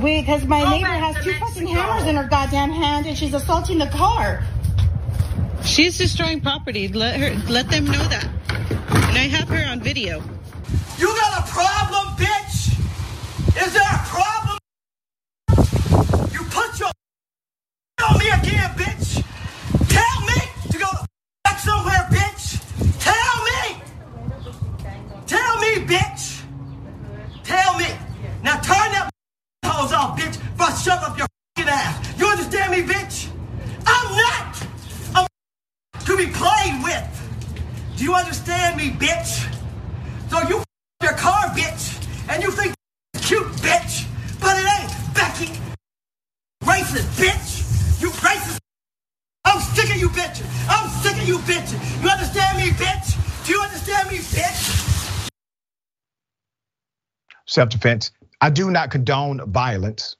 We, 0.00 0.20
because 0.20 0.46
my 0.46 0.68
neighbor 0.70 0.86
has 0.86 1.22
two 1.22 1.34
fucking 1.34 1.66
hammers 1.66 2.08
in 2.08 2.16
her 2.16 2.24
goddamn 2.26 2.70
hand 2.70 3.06
and 3.06 3.16
she's 3.16 3.34
assaulting 3.34 3.78
the 3.78 3.88
car. 3.88 4.42
She's 5.64 5.98
destroying 5.98 6.40
property. 6.40 6.88
Let 6.88 7.20
her, 7.20 7.52
let 7.52 7.68
them 7.68 7.84
know 7.84 8.02
that. 8.08 8.26
And 8.48 9.18
I 9.18 9.28
have 9.28 9.48
her 9.48 9.70
on 9.70 9.80
video. 9.80 10.22
You 10.98 11.06
got 11.08 11.46
a 11.46 11.50
problem, 11.50 12.16
bitch? 12.16 12.78
Is 13.64 13.72
there 13.74 13.82
a 13.82 13.98
problem? 14.06 14.58
You 16.32 16.40
put 16.50 16.80
your 16.80 16.88
on 18.08 18.18
me 18.18 18.30
again, 18.30 18.70
bitch. 18.76 19.22
Tell 19.88 20.20
me 20.26 20.70
to 20.70 20.78
go 20.78 20.90
back 21.44 21.58
somewhere, 21.58 22.08
bitch. 22.10 22.60
Tell 22.98 23.44
me. 23.44 23.82
Tell 25.26 25.60
me, 25.60 25.74
bitch. 25.86 26.42
Tell 27.44 27.78
me. 27.78 27.86
Now 28.42 28.56
turn 28.60 28.90
that 28.92 29.11
hose 29.64 29.92
off, 29.92 30.18
bitch, 30.18 30.38
I 30.58 30.74
shove 30.74 31.02
up 31.02 31.18
your 31.18 31.26
ass. 31.68 32.18
You 32.18 32.26
understand 32.26 32.72
me, 32.72 32.82
bitch? 32.82 33.28
I'm 33.86 34.16
not 34.16 34.66
a 35.16 35.98
to 36.04 36.16
be 36.16 36.26
played 36.26 36.82
with. 36.82 37.08
Do 37.96 38.04
you 38.04 38.14
understand 38.14 38.76
me, 38.76 38.90
bitch? 38.90 39.48
So 40.30 40.40
you 40.48 40.62
your 41.02 41.14
car, 41.14 41.46
bitch, 41.48 42.06
and 42.30 42.42
you 42.42 42.50
think 42.50 42.74
cute, 43.22 43.46
bitch, 43.62 44.06
but 44.40 44.56
it 44.58 44.66
ain't. 44.80 44.92
Becky, 45.14 45.52
racist, 46.64 47.08
bitch. 47.20 48.00
You 48.00 48.10
racist. 48.10 48.58
I'm 49.44 49.60
sick 49.60 49.90
of 49.90 50.00
you 50.00 50.08
bitches. 50.08 50.46
I'm 50.68 50.88
sick 51.02 51.20
of 51.20 51.28
you 51.28 51.38
bitches. 51.38 52.02
You 52.02 52.08
understand 52.08 52.58
me, 52.58 52.70
bitch? 52.70 53.46
Do 53.46 53.52
you 53.52 53.60
understand 53.60 54.10
me, 54.10 54.18
bitch? 54.18 55.28
Self-defense. 57.46 58.12
I 58.42 58.50
do 58.50 58.72
not 58.72 58.90
condone 58.90 59.40
violence. 59.52 60.16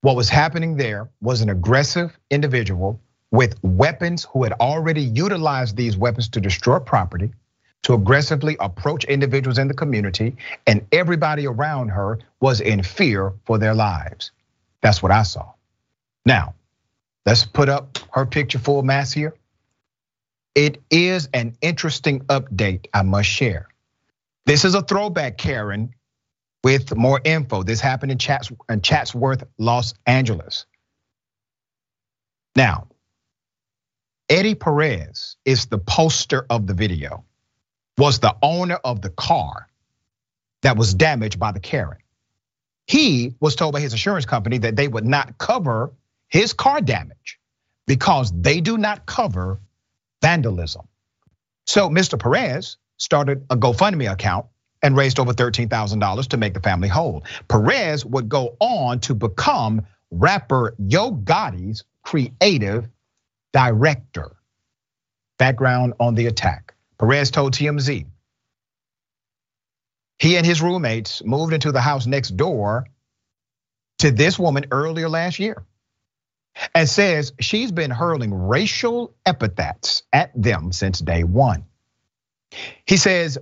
What 0.00 0.16
was 0.16 0.30
happening 0.30 0.78
there 0.78 1.10
was 1.20 1.42
an 1.42 1.50
aggressive 1.50 2.18
individual 2.30 2.98
with 3.32 3.62
weapons 3.62 4.24
who 4.32 4.44
had 4.44 4.54
already 4.54 5.02
utilized 5.02 5.76
these 5.76 5.94
weapons 5.94 6.30
to 6.30 6.40
destroy 6.40 6.78
property, 6.78 7.34
to 7.82 7.92
aggressively 7.92 8.56
approach 8.60 9.04
individuals 9.04 9.58
in 9.58 9.68
the 9.68 9.74
community, 9.74 10.36
and 10.66 10.86
everybody 10.90 11.46
around 11.46 11.90
her 11.90 12.18
was 12.40 12.62
in 12.62 12.82
fear 12.82 13.34
for 13.44 13.58
their 13.58 13.74
lives. 13.74 14.30
That's 14.80 15.02
what 15.02 15.12
I 15.12 15.22
saw. 15.22 15.52
Now, 16.24 16.54
let's 17.26 17.44
put 17.44 17.68
up 17.68 17.98
her 18.12 18.24
picture 18.24 18.58
full 18.58 18.82
mass 18.82 19.12
here. 19.12 19.34
It 20.54 20.82
is 20.88 21.28
an 21.34 21.58
interesting 21.60 22.20
update 22.20 22.86
I 22.94 23.02
must 23.02 23.28
share. 23.28 23.68
This 24.46 24.64
is 24.64 24.74
a 24.74 24.80
throwback, 24.80 25.36
Karen, 25.36 25.94
with 26.64 26.96
more 26.96 27.20
info. 27.22 27.62
This 27.62 27.80
happened 27.80 28.10
in, 28.10 28.18
Chats, 28.18 28.50
in 28.68 28.80
Chatsworth, 28.80 29.44
Los 29.58 29.94
Angeles. 30.06 30.64
Now, 32.56 32.88
Eddie 34.30 34.54
Perez 34.54 35.36
is 35.44 35.66
the 35.66 35.78
poster 35.78 36.46
of 36.48 36.66
the 36.66 36.72
video, 36.72 37.24
was 37.98 38.18
the 38.18 38.34
owner 38.42 38.76
of 38.82 39.02
the 39.02 39.10
car 39.10 39.68
that 40.62 40.78
was 40.78 40.94
damaged 40.94 41.38
by 41.38 41.52
the 41.52 41.60
Karen. 41.60 41.98
He 42.86 43.34
was 43.40 43.54
told 43.54 43.74
by 43.74 43.80
his 43.80 43.92
insurance 43.92 44.24
company 44.24 44.58
that 44.58 44.76
they 44.76 44.88
would 44.88 45.06
not 45.06 45.36
cover 45.36 45.92
his 46.28 46.54
car 46.54 46.80
damage 46.80 47.38
because 47.86 48.32
they 48.32 48.62
do 48.62 48.78
not 48.78 49.04
cover 49.04 49.60
vandalism. 50.22 50.88
So 51.66 51.90
Mr. 51.90 52.18
Perez 52.18 52.78
started 52.96 53.44
a 53.50 53.56
GoFundMe 53.56 54.10
account 54.10 54.46
and 54.84 54.96
raised 54.96 55.18
over 55.18 55.32
$13,000 55.32 56.28
to 56.28 56.36
make 56.36 56.54
the 56.54 56.60
family 56.60 56.88
whole. 56.88 57.24
Perez 57.48 58.04
would 58.04 58.28
go 58.28 58.56
on 58.60 59.00
to 59.00 59.14
become 59.14 59.82
rapper 60.12 60.74
Yo 60.78 61.10
Gotti's 61.10 61.84
creative 62.02 62.86
director. 63.52 64.36
Background 65.38 65.94
on 65.98 66.14
the 66.14 66.26
attack. 66.26 66.74
Perez 66.98 67.32
told 67.32 67.54
TMZ 67.54 68.06
he 70.18 70.36
and 70.36 70.46
his 70.46 70.62
roommates 70.62 71.24
moved 71.24 71.52
into 71.52 71.72
the 71.72 71.80
house 71.80 72.06
next 72.06 72.36
door 72.36 72.86
to 73.98 74.10
this 74.10 74.38
woman 74.38 74.66
earlier 74.70 75.08
last 75.08 75.38
year 75.38 75.64
and 76.74 76.88
says 76.88 77.32
she's 77.40 77.72
been 77.72 77.90
hurling 77.90 78.32
racial 78.32 79.14
epithets 79.26 80.04
at 80.12 80.30
them 80.40 80.72
since 80.72 81.00
day 81.00 81.24
one. 81.24 81.64
He 82.86 82.96
says 82.96 83.38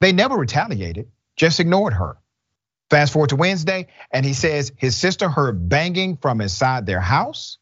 they 0.00 0.12
never 0.12 0.36
retaliated, 0.36 1.08
just 1.36 1.60
ignored 1.60 1.94
her. 1.94 2.16
Fast 2.90 3.12
forward 3.12 3.30
to 3.30 3.36
Wednesday, 3.36 3.88
and 4.10 4.24
he 4.24 4.34
says 4.34 4.72
his 4.76 4.96
sister 4.96 5.28
heard 5.28 5.68
banging 5.68 6.16
from 6.16 6.40
inside 6.40 6.86
their 6.86 7.00
house. 7.00 7.58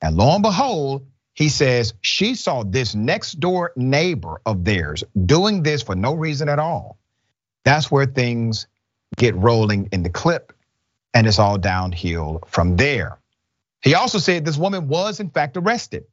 And 0.00 0.16
lo 0.16 0.34
and 0.34 0.42
behold, 0.42 1.06
he 1.34 1.48
says 1.48 1.94
she 2.00 2.34
saw 2.34 2.64
this 2.64 2.94
next 2.94 3.40
door 3.40 3.72
neighbor 3.76 4.40
of 4.44 4.64
theirs 4.64 5.04
doing 5.26 5.62
this 5.62 5.82
for 5.82 5.94
no 5.94 6.14
reason 6.14 6.48
at 6.48 6.58
all. 6.58 6.98
That's 7.64 7.90
where 7.90 8.06
things 8.06 8.66
get 9.16 9.34
rolling 9.36 9.88
in 9.92 10.02
the 10.02 10.10
clip, 10.10 10.52
and 11.14 11.26
it's 11.26 11.38
all 11.38 11.58
downhill 11.58 12.40
from 12.46 12.76
there. 12.76 13.18
He 13.82 13.94
also 13.94 14.18
said 14.18 14.44
this 14.44 14.56
woman 14.56 14.88
was, 14.88 15.20
in 15.20 15.30
fact, 15.30 15.56
arrested, 15.56 16.04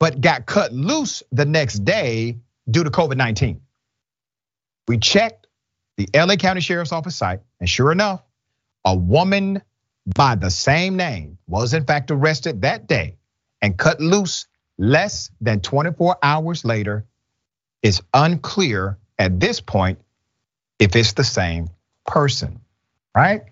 but 0.00 0.20
got 0.20 0.46
cut 0.46 0.72
loose 0.72 1.22
the 1.30 1.44
next 1.44 1.84
day 1.84 2.38
due 2.70 2.84
to 2.84 2.90
COVID 2.90 3.16
19. 3.16 3.60
We 4.88 4.96
checked 4.98 5.46
the 5.98 6.08
LA 6.14 6.36
County 6.36 6.62
Sheriff's 6.62 6.92
Office 6.92 7.14
site, 7.14 7.40
and 7.60 7.68
sure 7.68 7.92
enough, 7.92 8.22
a 8.84 8.96
woman 8.96 9.62
by 10.16 10.34
the 10.34 10.50
same 10.50 10.96
name 10.96 11.36
was 11.46 11.74
in 11.74 11.84
fact 11.84 12.10
arrested 12.10 12.62
that 12.62 12.86
day 12.86 13.16
and 13.60 13.76
cut 13.76 14.00
loose 14.00 14.46
less 14.78 15.30
than 15.40 15.60
24 15.60 16.16
hours 16.22 16.64
later. 16.64 17.04
It's 17.82 18.00
unclear 18.14 18.96
at 19.18 19.38
this 19.38 19.60
point 19.60 19.98
if 20.78 20.96
it's 20.96 21.12
the 21.12 21.24
same 21.24 21.68
person, 22.06 22.60
right? 23.14 23.42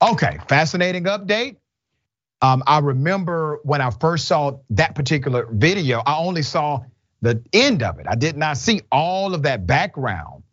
Okay, 0.00 0.38
fascinating 0.48 1.04
update. 1.04 1.56
Um, 2.40 2.62
I 2.66 2.78
remember 2.78 3.60
when 3.64 3.80
I 3.80 3.90
first 3.90 4.26
saw 4.26 4.58
that 4.70 4.94
particular 4.94 5.46
video, 5.50 6.02
I 6.06 6.16
only 6.18 6.42
saw 6.42 6.84
the 7.20 7.42
end 7.52 7.82
of 7.82 7.98
it. 7.98 8.06
I 8.08 8.14
did 8.14 8.36
not 8.36 8.56
see 8.56 8.82
all 8.92 9.34
of 9.34 9.42
that 9.42 9.66
background 9.66 10.43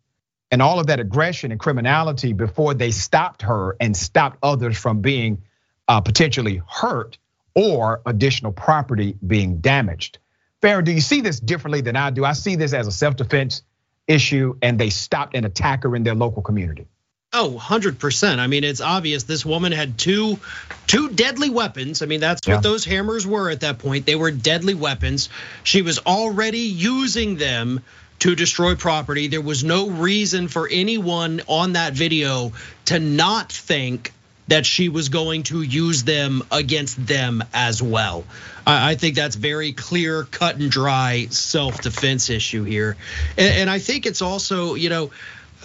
and 0.52 0.60
all 0.60 0.78
of 0.78 0.88
that 0.88 1.00
aggression 1.00 1.50
and 1.50 1.58
criminality 1.58 2.34
before 2.34 2.74
they 2.74 2.90
stopped 2.90 3.42
her 3.42 3.74
and 3.80 3.96
stopped 3.96 4.38
others 4.42 4.76
from 4.76 5.00
being 5.00 5.42
uh, 5.88 6.02
potentially 6.02 6.60
hurt 6.68 7.16
or 7.54 8.02
additional 8.04 8.52
property 8.52 9.16
being 9.26 9.58
damaged. 9.58 10.18
Farron, 10.60 10.84
do 10.84 10.92
you 10.92 11.00
see 11.00 11.22
this 11.22 11.40
differently 11.40 11.80
than 11.80 11.96
I 11.96 12.10
do? 12.10 12.24
I 12.24 12.34
see 12.34 12.56
this 12.56 12.74
as 12.74 12.86
a 12.86 12.92
self-defense 12.92 13.62
issue 14.06 14.54
and 14.60 14.78
they 14.78 14.90
stopped 14.90 15.34
an 15.34 15.46
attacker 15.46 15.96
in 15.96 16.02
their 16.02 16.14
local 16.14 16.42
community. 16.42 16.86
Oh, 17.34 17.58
100%. 17.58 18.38
I 18.38 18.46
mean, 18.46 18.62
it's 18.62 18.82
obvious 18.82 19.22
this 19.22 19.46
woman 19.46 19.72
had 19.72 19.96
two 19.96 20.38
two 20.86 21.08
deadly 21.08 21.48
weapons. 21.48 22.02
I 22.02 22.06
mean, 22.06 22.20
that's 22.20 22.46
yeah. 22.46 22.56
what 22.56 22.62
those 22.62 22.84
hammers 22.84 23.26
were 23.26 23.48
at 23.48 23.60
that 23.60 23.78
point. 23.78 24.04
They 24.04 24.16
were 24.16 24.30
deadly 24.30 24.74
weapons. 24.74 25.30
She 25.64 25.80
was 25.80 25.98
already 26.00 26.58
using 26.58 27.36
them 27.36 27.80
to 28.22 28.36
destroy 28.36 28.76
property. 28.76 29.26
There 29.26 29.40
was 29.40 29.64
no 29.64 29.88
reason 29.90 30.46
for 30.46 30.68
anyone 30.70 31.42
on 31.48 31.72
that 31.72 31.92
video 31.94 32.52
to 32.84 33.00
not 33.00 33.50
think 33.50 34.12
that 34.46 34.64
she 34.64 34.88
was 34.88 35.08
going 35.08 35.42
to 35.44 35.60
use 35.60 36.04
them 36.04 36.44
against 36.52 37.04
them 37.04 37.42
as 37.52 37.82
well. 37.82 38.24
I 38.64 38.94
think 38.94 39.16
that's 39.16 39.34
very 39.34 39.72
clear, 39.72 40.22
cut 40.22 40.54
and 40.54 40.70
dry 40.70 41.26
self 41.30 41.80
defense 41.80 42.30
issue 42.30 42.62
here. 42.62 42.96
And 43.36 43.68
I 43.68 43.80
think 43.80 44.06
it's 44.06 44.22
also, 44.22 44.74
you 44.76 44.88
know, 44.88 45.10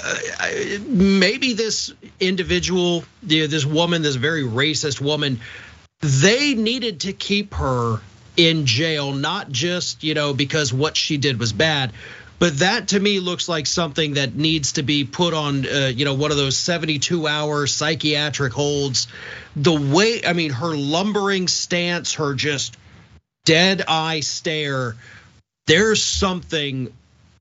uh, 0.03 0.16
maybe 0.88 1.53
this 1.53 1.93
individual, 2.20 3.03
this 3.22 3.68
woman, 3.68 4.01
this 4.01 4.16
very 4.16 4.43
racist 4.43 4.99
woman, 4.99 5.41
they 5.99 6.55
needed 6.55 7.01
to 7.01 7.14
keep 7.14 7.53
her 7.53 7.99
in 8.36 8.66
jail, 8.66 9.12
not 9.12 9.51
just, 9.51 10.03
you 10.03 10.16
know, 10.16 10.34
because 10.34 10.74
what 10.74 10.97
she 10.97 11.18
did 11.18 11.39
was 11.39 11.53
bad, 11.53 11.93
but 12.39 12.59
that 12.59 12.89
to 12.89 12.99
me 12.99 13.19
looks 13.19 13.49
like 13.49 13.65
something 13.65 14.13
that 14.13 14.35
needs 14.35 14.73
to 14.73 14.83
be 14.83 15.03
put 15.03 15.33
on, 15.33 15.65
uh, 15.65 15.91
you 15.93 16.05
know, 16.05 16.13
one 16.13 16.31
of 16.31 16.38
those 16.38 16.57
72 16.57 17.27
hour 17.27 17.65
psychiatric 17.65 18.53
holds. 18.53 19.07
The 19.55 19.73
way, 19.73 20.23
I 20.25 20.33
mean, 20.33 20.51
her 20.51 20.75
lumbering 20.75 21.47
stance, 21.47 22.15
her 22.15 22.35
just 22.35 22.77
dead 23.45 23.83
eye 23.88 24.19
stare, 24.19 24.95
there's 25.65 26.03
something 26.03 26.93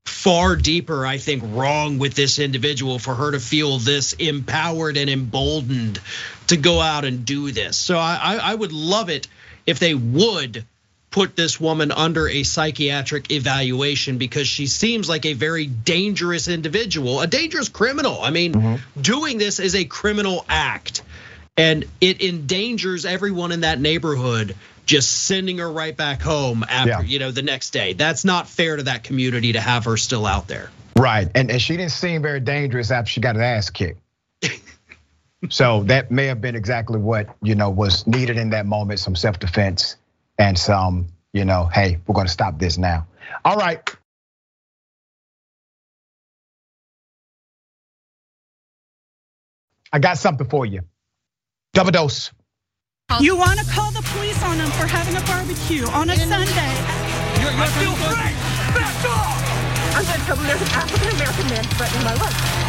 far 0.05 0.55
deeper, 0.55 1.05
I 1.05 1.17
think, 1.17 1.43
wrong 1.45 1.99
with 1.99 2.15
this 2.15 2.39
individual 2.39 2.97
for 2.97 3.13
her 3.13 3.31
to 3.31 3.39
feel 3.39 3.77
this 3.77 4.13
empowered 4.13 4.97
and 4.97 5.09
emboldened 5.09 5.99
to 6.47 6.57
go 6.57 6.81
out 6.81 7.05
and 7.05 7.25
do 7.25 7.51
this. 7.51 7.77
So 7.77 7.97
I, 7.97 8.39
I 8.41 8.55
would 8.55 8.71
love 8.71 9.09
it 9.09 9.27
if 9.65 9.79
they 9.79 9.93
would 9.93 10.65
put 11.09 11.35
this 11.35 11.59
woman 11.59 11.91
under 11.91 12.27
a 12.27 12.43
psychiatric 12.43 13.31
evaluation 13.31 14.17
because 14.17 14.47
she 14.47 14.67
seems 14.67 15.07
like 15.07 15.25
a 15.25 15.33
very 15.33 15.65
dangerous 15.65 16.47
individual, 16.47 17.21
a 17.21 17.27
dangerous 17.27 17.69
criminal. 17.69 18.21
I 18.21 18.29
mean, 18.29 18.53
mm-hmm. 18.53 19.01
doing 19.01 19.37
this 19.37 19.59
is 19.59 19.75
a 19.75 19.85
criminal 19.85 20.45
act 20.49 21.01
and 21.55 21.85
it 22.01 22.21
endangers 22.21 23.05
everyone 23.05 23.51
in 23.51 23.61
that 23.61 23.79
neighborhood 23.79 24.55
just 24.85 25.25
sending 25.25 25.57
her 25.57 25.69
right 25.69 25.95
back 25.95 26.21
home 26.21 26.63
after, 26.67 26.89
yeah. 26.89 27.01
you 27.01 27.19
know, 27.19 27.31
the 27.31 27.41
next 27.41 27.71
day. 27.71 27.93
That's 27.93 28.23
not 28.23 28.47
fair 28.47 28.77
to 28.77 28.83
that 28.83 29.03
community 29.03 29.53
to 29.53 29.59
have 29.59 29.85
her 29.85 29.97
still 29.97 30.25
out 30.25 30.47
there. 30.47 30.69
Right. 30.95 31.29
And, 31.35 31.51
and 31.51 31.61
she 31.61 31.77
didn't 31.77 31.91
seem 31.91 32.21
very 32.21 32.39
dangerous 32.39 32.91
after 32.91 33.09
she 33.09 33.21
got 33.21 33.35
an 33.35 33.41
ass 33.41 33.69
kicked. 33.69 33.99
so 35.49 35.83
that 35.83 36.11
may 36.11 36.27
have 36.27 36.41
been 36.41 36.55
exactly 36.55 36.99
what, 36.99 37.35
you 37.41 37.55
know, 37.55 37.69
was 37.69 38.05
needed 38.07 38.37
in 38.37 38.51
that 38.51 38.65
moment, 38.65 38.99
some 38.99 39.15
self-defense 39.15 39.97
and 40.37 40.57
some, 40.57 41.07
you 41.33 41.45
know, 41.45 41.65
hey, 41.65 41.99
we're 42.07 42.15
gonna 42.15 42.29
stop 42.29 42.59
this 42.59 42.77
now. 42.77 43.07
All 43.45 43.57
right. 43.57 43.79
I 49.91 49.99
got 49.99 50.17
something 50.17 50.47
for 50.47 50.65
you. 50.65 50.81
Double 51.73 51.91
dose. 51.91 52.31
You 53.21 53.37
want 53.37 53.59
to 53.59 53.65
call 53.71 53.91
the 53.91 54.01
police 54.13 54.41
on 54.43 54.57
them 54.57 54.69
for 54.71 54.85
having 54.85 55.15
a 55.15 55.21
barbecue 55.25 55.87
on 55.87 56.09
a 56.09 56.15
Sunday? 56.17 56.73
You're, 57.39 57.51
you're 57.51 57.61
I 57.61 57.67
feel 57.79 57.93
free. 57.93 58.75
Back 58.75 59.05
off! 59.05 59.95
I'm 59.95 60.03
going 60.05 60.19
to 60.19 60.25
tell 60.25 60.35
them 60.35 60.45
there's 60.45 60.61
an 60.61 60.67
African 60.67 61.09
American 61.15 61.47
man 61.49 61.63
threatening 61.63 62.03
my 62.03 62.13
life. 62.15 62.63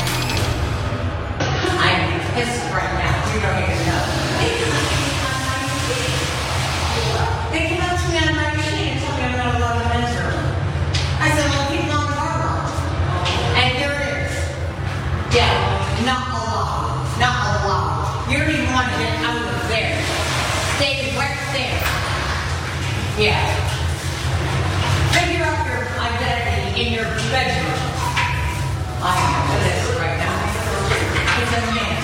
I'm 1.66 2.20
pissed 2.34 2.64
right 2.70 2.94
now. 2.94 3.34
You 3.34 3.40
don't 3.40 3.62
even 3.64 3.86
know. 3.86 4.27
Yeah. 23.18 23.34
Figure 25.10 25.42
out 25.42 25.66
your 25.66 25.82
identity 25.98 26.86
in 26.86 26.92
your 26.94 27.02
bedroom. 27.34 27.74
I 29.02 29.18
know 29.42 29.58
this 29.66 29.90
right 29.98 30.22
now. 30.22 30.38
It's 31.42 31.50
a 31.50 31.62
man. 31.74 31.98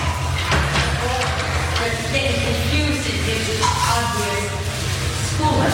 But 1.79 1.95
getting 2.11 2.35
confused 2.35 3.07
is 3.31 3.63
obvious 3.63 4.51
schooler 5.31 5.71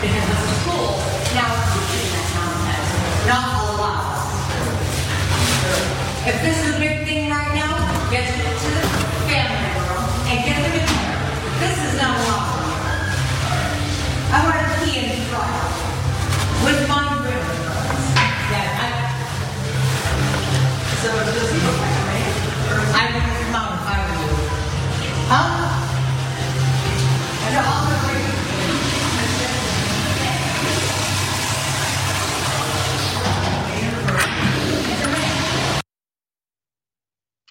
because 0.00 0.24
a 0.24 0.40
school 0.56 0.96
now 1.36 1.52
teaching 1.68 2.08
that 2.08 2.32
nonsense, 2.32 3.28
not 3.28 3.44
allowed. 3.68 4.24
If 6.32 6.36
this 6.40 6.56
is 6.64 6.76
a 6.76 6.78
big 6.80 7.04
thing 7.04 7.28
right 7.28 7.52
now, 7.52 7.76
get 8.10 8.24
it 8.24 8.57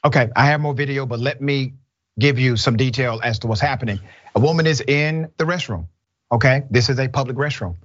Okay, 0.07 0.29
I 0.37 0.45
have 0.45 0.61
more 0.61 0.73
video, 0.73 1.05
but 1.05 1.19
let 1.19 1.41
me 1.41 1.73
give 2.17 2.39
you 2.39 2.55
some 2.55 2.77
detail 2.77 3.19
as 3.21 3.39
to 3.39 3.47
what's 3.47 3.59
happening. 3.59 3.99
A 4.35 4.39
woman 4.39 4.65
is 4.65 4.79
in 4.79 5.27
the 5.35 5.43
restroom. 5.43 5.87
Okay, 6.31 6.63
this 6.69 6.87
is 6.87 6.97
a 6.97 7.09
public 7.09 7.35
restroom. 7.35 7.75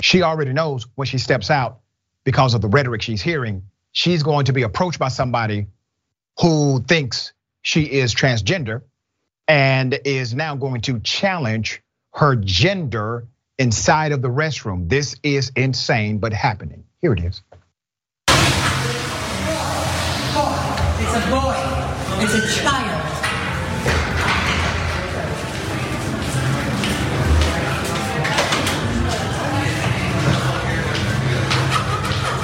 She 0.00 0.22
already 0.22 0.52
knows 0.52 0.88
when 0.96 1.06
she 1.06 1.18
steps 1.18 1.52
out 1.52 1.78
because 2.24 2.54
of 2.54 2.62
the 2.62 2.68
rhetoric 2.68 3.02
she's 3.02 3.22
hearing, 3.22 3.62
she's 3.92 4.24
going 4.24 4.46
to 4.46 4.52
be 4.52 4.62
approached 4.62 4.98
by 4.98 5.06
somebody 5.06 5.68
who 6.40 6.82
thinks 6.82 7.32
she 7.60 7.82
is 7.82 8.12
transgender 8.12 8.82
and 9.46 9.96
is 10.04 10.34
now 10.34 10.56
going 10.56 10.80
to 10.80 10.98
challenge 10.98 11.80
her 12.12 12.34
gender 12.34 13.28
inside 13.56 14.10
of 14.10 14.20
the 14.20 14.28
restroom. 14.28 14.88
This 14.88 15.14
is 15.22 15.52
insane, 15.54 16.18
but 16.18 16.32
happening. 16.32 16.82
Here 17.00 17.12
it 17.12 17.22
is. 17.22 17.40
It's 21.04 21.14
a 21.16 21.30
boy. 21.30 21.56
It's 22.22 22.34
a 22.34 22.62
child. 22.62 23.02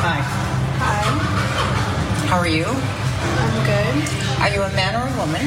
Hi. 0.03 0.21
Hi. 0.83 1.03
How 2.27 2.39
are 2.39 2.49
you? 2.49 2.65
I'm 2.67 3.65
good. 3.65 3.95
Are 4.43 4.51
you 4.53 4.63
a 4.63 4.71
man 4.75 4.97
or 4.97 5.07
a 5.07 5.17
woman? 5.19 5.47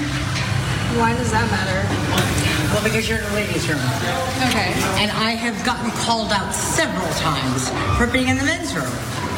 Why 0.97 1.13
does 1.13 1.31
that 1.31 1.51
matter? 1.51 2.60
Well, 2.71 2.83
because 2.83 3.07
you're 3.09 3.19
in 3.19 3.25
the 3.25 3.35
ladies' 3.35 3.67
room. 3.67 3.79
Okay. 4.47 4.71
And 5.01 5.11
I 5.11 5.31
have 5.35 5.59
gotten 5.65 5.91
called 5.91 6.31
out 6.31 6.53
several 6.53 7.07
times 7.19 7.67
for 7.97 8.07
being 8.07 8.29
in 8.29 8.37
the 8.37 8.43
men's 8.45 8.73
room. 8.73 8.87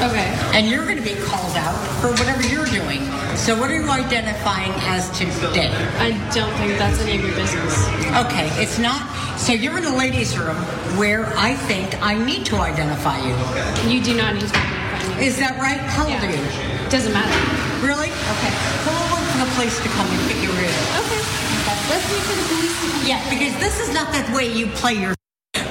Okay. 0.02 0.30
And 0.54 0.68
you're 0.70 0.86
going 0.86 0.98
to 0.98 1.04
be 1.04 1.16
called 1.22 1.56
out 1.58 1.74
for 2.02 2.10
whatever 2.14 2.42
you're 2.46 2.66
doing. 2.70 3.02
So 3.36 3.58
what 3.60 3.70
are 3.72 3.76
you 3.76 3.90
identifying 3.90 4.72
as 4.90 5.10
today? 5.18 5.70
I 5.98 6.12
don't 6.34 6.54
think 6.62 6.78
that's 6.78 7.00
any 7.02 7.18
of 7.18 7.26
your 7.26 7.34
business. 7.36 7.74
Okay, 8.26 8.50
it's 8.62 8.78
not. 8.78 9.02
So 9.38 9.54
you're 9.54 9.78
in 9.78 9.84
the 9.84 9.96
ladies' 9.98 10.38
room 10.38 10.56
where 10.98 11.26
I 11.38 11.56
think 11.56 12.00
I 12.02 12.14
need 12.14 12.46
to 12.48 12.58
identify 12.58 13.18
you. 13.18 13.34
You 13.90 14.04
do 14.04 14.14
not 14.16 14.34
need 14.36 14.46
to 14.46 14.58
identify 14.58 15.18
me. 15.20 15.26
Is 15.26 15.38
that 15.38 15.58
right? 15.60 15.80
How 15.80 16.04
old 16.06 16.14
Yeah. 16.14 16.26
are 16.26 16.32
you? 16.32 16.90
Doesn't 16.90 17.14
matter. 17.14 17.34
Really? 17.86 18.10
Okay. 18.14 18.54
Well, 18.86 19.02
wait 19.14 19.26
for 19.34 19.40
the 19.46 19.50
police 19.58 19.78
to 19.82 19.90
come 19.90 20.06
and 20.08 20.22
figure 20.30 20.54
it 20.54 20.70
out. 20.70 21.06
Okay. 21.06 21.43
Let's 21.90 22.06
wait 22.12 22.24
for 22.24 22.36
the 22.36 22.48
police 22.48 22.76
to 22.82 22.88
come. 22.92 23.08
Yeah, 23.08 23.20
because 23.30 23.54
this 23.60 23.80
is 23.80 23.94
not 23.94 24.12
that 24.14 24.30
way 24.36 24.52
you 24.52 24.68
play 24.68 24.94
your. 24.94 25.16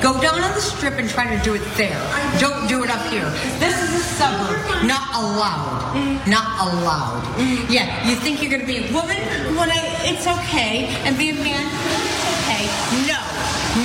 Go 0.01 0.21
down 0.21 0.43
on 0.43 0.53
the 0.53 0.61
strip 0.61 0.95
and 0.95 1.09
try 1.09 1.31
to 1.35 1.43
do 1.45 1.55
it 1.55 1.63
there. 1.77 2.01
Don't 2.39 2.69
do 2.69 2.83
it 2.83 2.91
up 2.91 3.07
here. 3.07 3.29
This 3.63 3.79
is 3.83 3.91
a 3.95 4.05
suburb. 4.19 4.59
Not 4.85 5.15
allowed. 5.15 5.95
Mm. 5.95 6.27
Not 6.27 6.49
allowed. 6.59 7.23
Mm. 7.39 7.71
Yeah, 7.71 7.87
you 8.09 8.17
think 8.17 8.43
you're 8.43 8.51
gonna 8.51 8.67
be 8.67 8.79
a 8.83 8.93
woman 8.93 9.17
when 9.55 9.71
I, 9.71 9.79
it's 10.03 10.27
okay, 10.27 10.91
and 11.07 11.17
be 11.17 11.31
a 11.31 11.35
man 11.35 11.67
it's 11.71 12.27
okay. 12.35 12.65
No, 13.07 13.21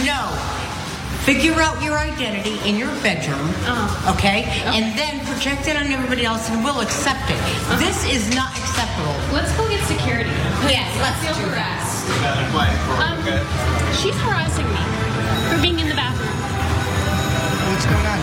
no. 0.04 0.22
Figure 1.28 1.60
out 1.60 1.84
your 1.84 1.98
identity 1.98 2.58
in 2.68 2.78
your 2.78 2.88
bedroom, 3.04 3.52
uh-huh. 3.68 4.16
okay? 4.16 4.48
And 4.72 4.98
then 4.98 5.20
project 5.26 5.68
it 5.68 5.76
on 5.76 5.88
everybody 5.88 6.24
else 6.24 6.50
and 6.50 6.64
we'll 6.64 6.80
accept 6.80 7.30
it. 7.30 7.36
Uh-huh. 7.36 7.76
This 7.84 8.08
is 8.08 8.34
not 8.34 8.56
acceptable. 8.58 9.12
Let's 9.36 9.52
go 9.58 9.68
get 9.68 9.84
security. 9.84 10.32
Yes, 10.72 10.88
let's 11.04 11.20
feel 11.20 11.36
do 11.46 11.52
that. 11.52 11.97
Harassed. 12.08 13.04
Um, 13.04 13.94
she's 13.96 14.16
harassing 14.22 14.68
me 14.68 14.82
for 15.52 15.62
being 15.62 15.80
in 15.80 15.90
the 15.90 15.96
bathroom. 15.96 16.28
What's 17.72 17.86
going 17.86 18.06
on? 18.06 18.20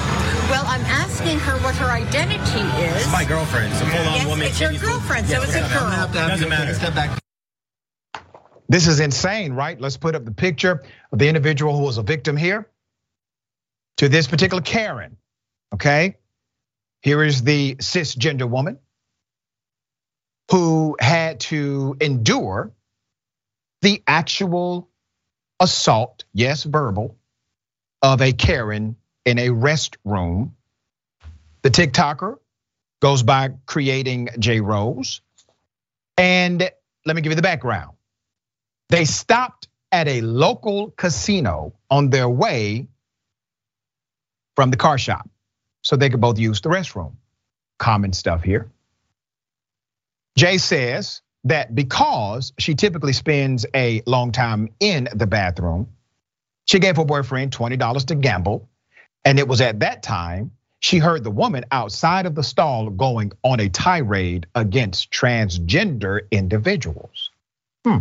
Well, 0.50 0.64
I'm 0.66 0.84
asking 0.86 1.38
her 1.40 1.56
what 1.64 1.74
her 1.76 1.86
identity 1.90 2.60
is. 2.84 3.02
It's 3.02 3.12
My 3.12 3.24
girlfriend. 3.24 3.72
So 3.74 3.84
hold 3.86 4.06
on, 4.06 4.14
Yes, 4.14 4.26
woman. 4.26 4.46
it's 4.46 4.60
your 4.60 4.72
girlfriend, 4.74 5.26
so 5.26 5.42
it's 5.42 5.54
a 5.54 5.60
girl. 5.60 6.08
Doesn't 6.12 6.48
matter. 6.48 6.74
Step 6.74 6.94
back. 6.94 7.18
This 8.68 8.86
is 8.86 9.00
insane, 9.00 9.52
right? 9.52 9.78
Let's 9.80 9.96
put 9.96 10.14
up 10.14 10.24
the 10.24 10.32
picture 10.32 10.82
of 11.12 11.18
the 11.18 11.28
individual 11.28 11.76
who 11.76 11.84
was 11.84 11.98
a 11.98 12.02
victim 12.02 12.36
here 12.36 12.68
to 13.98 14.08
this 14.08 14.26
particular 14.26 14.62
Karen. 14.62 15.16
Okay. 15.74 16.16
Here 17.02 17.22
is 17.22 17.42
the 17.42 17.74
cisgender 17.76 18.48
woman 18.48 18.78
who 20.50 20.96
had 20.98 21.40
to 21.40 21.96
endure 22.00 22.72
the 23.84 24.02
actual 24.06 24.88
assault, 25.60 26.24
yes, 26.32 26.64
verbal, 26.64 27.16
of 28.02 28.22
a 28.22 28.32
Karen 28.32 28.96
in 29.26 29.38
a 29.38 29.48
restroom. 29.48 30.52
The 31.62 31.70
TikToker 31.70 32.38
goes 33.00 33.22
by 33.22 33.50
creating 33.66 34.30
J 34.38 34.60
Rose. 34.60 35.20
And 36.16 36.70
let 37.04 37.14
me 37.14 37.20
give 37.20 37.32
you 37.32 37.36
the 37.36 37.42
background. 37.42 37.96
They 38.88 39.04
stopped 39.04 39.68
at 39.92 40.08
a 40.08 40.22
local 40.22 40.90
casino 40.90 41.74
on 41.90 42.08
their 42.08 42.28
way 42.28 42.88
from 44.56 44.70
the 44.70 44.78
car 44.78 44.96
shop 44.96 45.28
so 45.82 45.96
they 45.96 46.08
could 46.08 46.22
both 46.22 46.38
use 46.38 46.62
the 46.62 46.70
restroom. 46.70 47.12
Common 47.78 48.14
stuff 48.14 48.42
here. 48.42 48.70
Jay 50.36 50.56
says 50.56 51.20
that 51.44 51.74
because 51.74 52.52
she 52.58 52.74
typically 52.74 53.12
spends 53.12 53.66
a 53.74 54.02
long 54.06 54.32
time 54.32 54.70
in 54.80 55.08
the 55.14 55.26
bathroom, 55.26 55.88
she 56.66 56.78
gave 56.78 56.96
her 56.96 57.04
boyfriend 57.04 57.52
$20 57.52 58.06
to 58.06 58.14
gamble. 58.14 58.68
And 59.24 59.38
it 59.38 59.46
was 59.48 59.60
at 59.60 59.80
that 59.80 60.02
time 60.02 60.52
she 60.80 60.98
heard 60.98 61.24
the 61.24 61.30
woman 61.30 61.64
outside 61.70 62.26
of 62.26 62.34
the 62.34 62.42
stall 62.42 62.90
going 62.90 63.32
on 63.42 63.58
a 63.58 63.70
tirade 63.70 64.46
against 64.54 65.10
transgender 65.10 66.20
individuals. 66.30 67.30
Hmm. 67.86 68.00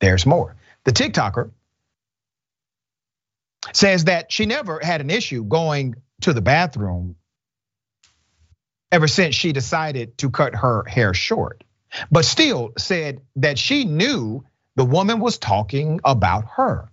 There's 0.00 0.26
more. 0.26 0.54
The 0.84 0.92
TikToker 0.92 1.50
says 3.72 4.04
that 4.04 4.30
she 4.30 4.46
never 4.46 4.80
had 4.82 5.00
an 5.00 5.10
issue 5.10 5.44
going 5.44 5.94
to 6.22 6.32
the 6.32 6.42
bathroom 6.42 7.16
ever 8.90 9.08
since 9.08 9.34
she 9.34 9.52
decided 9.52 10.16
to 10.18 10.30
cut 10.30 10.54
her 10.54 10.84
hair 10.84 11.14
short, 11.14 11.64
but 12.10 12.24
still 12.24 12.72
said 12.78 13.20
that 13.36 13.58
she 13.58 13.84
knew 13.84 14.44
the 14.76 14.84
woman 14.84 15.20
was 15.20 15.38
talking 15.38 16.00
about 16.04 16.44
her. 16.56 16.88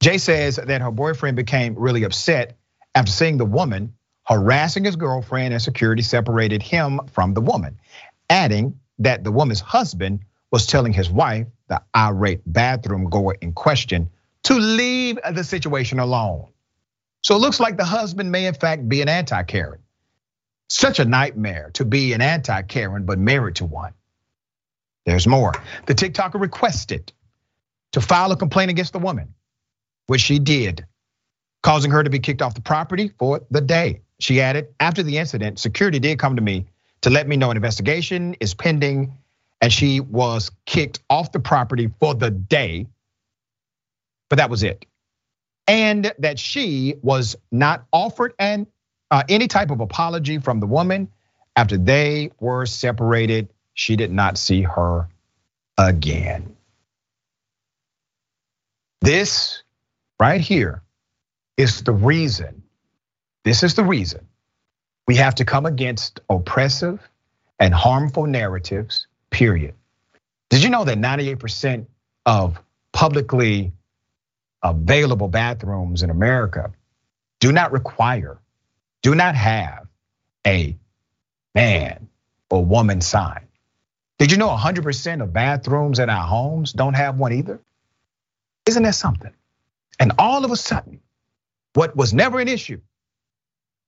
Jay 0.00 0.18
says 0.18 0.56
that 0.56 0.80
her 0.80 0.90
boyfriend 0.90 1.36
became 1.36 1.74
really 1.76 2.04
upset 2.04 2.56
after 2.94 3.10
seeing 3.10 3.36
the 3.36 3.44
woman 3.44 3.94
harassing 4.24 4.84
his 4.84 4.96
girlfriend 4.96 5.54
and 5.54 5.62
security 5.62 6.02
separated 6.02 6.62
him 6.62 7.00
from 7.12 7.34
the 7.34 7.40
woman, 7.40 7.80
adding 8.28 8.78
that 8.98 9.24
the 9.24 9.32
woman's 9.32 9.60
husband 9.60 10.20
was 10.50 10.66
telling 10.66 10.92
his 10.92 11.10
wife, 11.10 11.46
the 11.68 11.80
irate 11.96 12.40
bathroom 12.46 13.08
goer 13.08 13.36
in 13.40 13.52
question, 13.52 14.10
to 14.44 14.54
leave 14.54 15.18
the 15.32 15.44
situation 15.44 15.98
alone. 15.98 16.48
So 17.22 17.36
it 17.36 17.38
looks 17.38 17.60
like 17.60 17.76
the 17.76 17.84
husband 17.84 18.30
may, 18.30 18.46
in 18.46 18.54
fact, 18.54 18.88
be 18.88 19.02
an 19.02 19.08
anti 19.08 19.42
Karen. 19.42 19.80
Such 20.68 20.98
a 20.98 21.04
nightmare 21.04 21.70
to 21.74 21.84
be 21.84 22.12
an 22.12 22.20
anti 22.20 22.62
Karen, 22.62 23.04
but 23.04 23.18
married 23.18 23.56
to 23.56 23.64
one. 23.64 23.94
There's 25.06 25.26
more. 25.26 25.54
The 25.86 25.94
TikToker 25.94 26.40
requested 26.40 27.12
to 27.92 28.00
file 28.00 28.30
a 28.32 28.36
complaint 28.36 28.70
against 28.70 28.92
the 28.92 28.98
woman, 28.98 29.34
which 30.06 30.20
she 30.20 30.38
did, 30.38 30.84
causing 31.62 31.90
her 31.90 32.04
to 32.04 32.10
be 32.10 32.18
kicked 32.18 32.42
off 32.42 32.54
the 32.54 32.60
property 32.60 33.12
for 33.18 33.40
the 33.50 33.62
day. 33.62 34.02
She 34.20 34.40
added, 34.40 34.68
after 34.80 35.02
the 35.02 35.16
incident, 35.16 35.58
security 35.58 35.98
did 35.98 36.18
come 36.18 36.36
to 36.36 36.42
me 36.42 36.66
to 37.00 37.10
let 37.10 37.26
me 37.26 37.36
know 37.36 37.50
an 37.50 37.56
investigation 37.56 38.34
is 38.40 38.52
pending, 38.52 39.16
and 39.60 39.72
she 39.72 40.00
was 40.00 40.50
kicked 40.66 41.00
off 41.08 41.32
the 41.32 41.40
property 41.40 41.90
for 42.00 42.14
the 42.14 42.30
day. 42.30 42.86
But 44.28 44.36
that 44.36 44.50
was 44.50 44.62
it. 44.62 44.84
And 45.66 46.12
that 46.18 46.38
she 46.38 46.96
was 47.02 47.36
not 47.50 47.86
offered 47.92 48.34
an 48.38 48.66
Uh, 49.10 49.22
any 49.28 49.48
type 49.48 49.70
of 49.70 49.80
apology 49.80 50.38
from 50.38 50.60
the 50.60 50.66
woman 50.66 51.08
after 51.56 51.76
they 51.76 52.30
were 52.40 52.66
separated. 52.66 53.48
She 53.74 53.96
did 53.96 54.12
not 54.12 54.38
see 54.38 54.62
her 54.62 55.08
again. 55.76 56.56
This 59.00 59.62
right 60.20 60.40
here 60.40 60.82
is 61.56 61.82
the 61.82 61.92
reason. 61.92 62.62
This 63.44 63.62
is 63.62 63.74
the 63.74 63.84
reason 63.84 64.26
we 65.08 65.16
have 65.16 65.34
to 65.36 65.44
come 65.44 65.64
against 65.64 66.20
oppressive 66.28 67.00
and 67.58 67.72
harmful 67.72 68.26
narratives, 68.26 69.06
period. 69.30 69.74
Did 70.50 70.62
you 70.62 70.70
know 70.70 70.84
that 70.84 70.98
98% 70.98 71.86
of 72.26 72.60
publicly 72.92 73.72
available 74.62 75.28
bathrooms 75.28 76.02
in 76.02 76.10
America 76.10 76.72
do 77.40 77.52
not 77.52 77.72
require, 77.72 78.38
do 79.02 79.14
not 79.14 79.34
have 79.34 79.86
a 80.46 80.76
man 81.54 82.08
or 82.50 82.64
woman 82.64 83.00
sign. 83.00 83.48
Did 84.18 84.32
you 84.32 84.38
know 84.38 84.48
100% 84.48 85.22
of 85.22 85.32
bathrooms 85.32 85.98
in 85.98 86.10
our 86.10 86.26
homes 86.26 86.72
don't 86.72 86.94
have 86.94 87.18
one 87.18 87.32
either? 87.32 87.60
Isn't 88.66 88.82
that 88.82 88.94
something? 88.94 89.32
And 90.00 90.12
all 90.18 90.44
of 90.44 90.50
a 90.50 90.56
sudden, 90.56 91.00
what 91.74 91.96
was 91.96 92.12
never 92.12 92.40
an 92.40 92.48
issue 92.48 92.80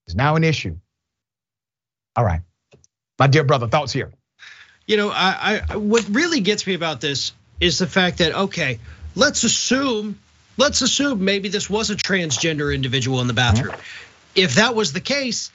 is 0.06 0.14
now 0.14 0.36
an 0.36 0.44
issue. 0.44 0.76
All 2.16 2.24
right. 2.24 2.40
My 3.18 3.26
dear 3.26 3.44
brother, 3.44 3.68
thoughts 3.68 3.92
here. 3.92 4.12
You 4.86 4.96
know, 4.96 5.10
I, 5.10 5.62
I 5.68 5.76
what 5.76 6.08
really 6.08 6.40
gets 6.40 6.66
me 6.66 6.74
about 6.74 7.00
this 7.00 7.32
is 7.60 7.78
the 7.78 7.86
fact 7.86 8.18
that 8.18 8.34
okay, 8.34 8.80
let's 9.14 9.44
assume, 9.44 10.18
let's 10.56 10.82
assume 10.82 11.24
maybe 11.24 11.48
this 11.48 11.68
was 11.68 11.90
a 11.90 11.96
transgender 11.96 12.74
individual 12.74 13.20
in 13.20 13.26
the 13.26 13.32
bathroom. 13.32 13.74
Mm-hmm. 13.74 14.09
If 14.34 14.56
that 14.56 14.74
was 14.74 14.92
the 14.92 15.00
case, 15.00 15.50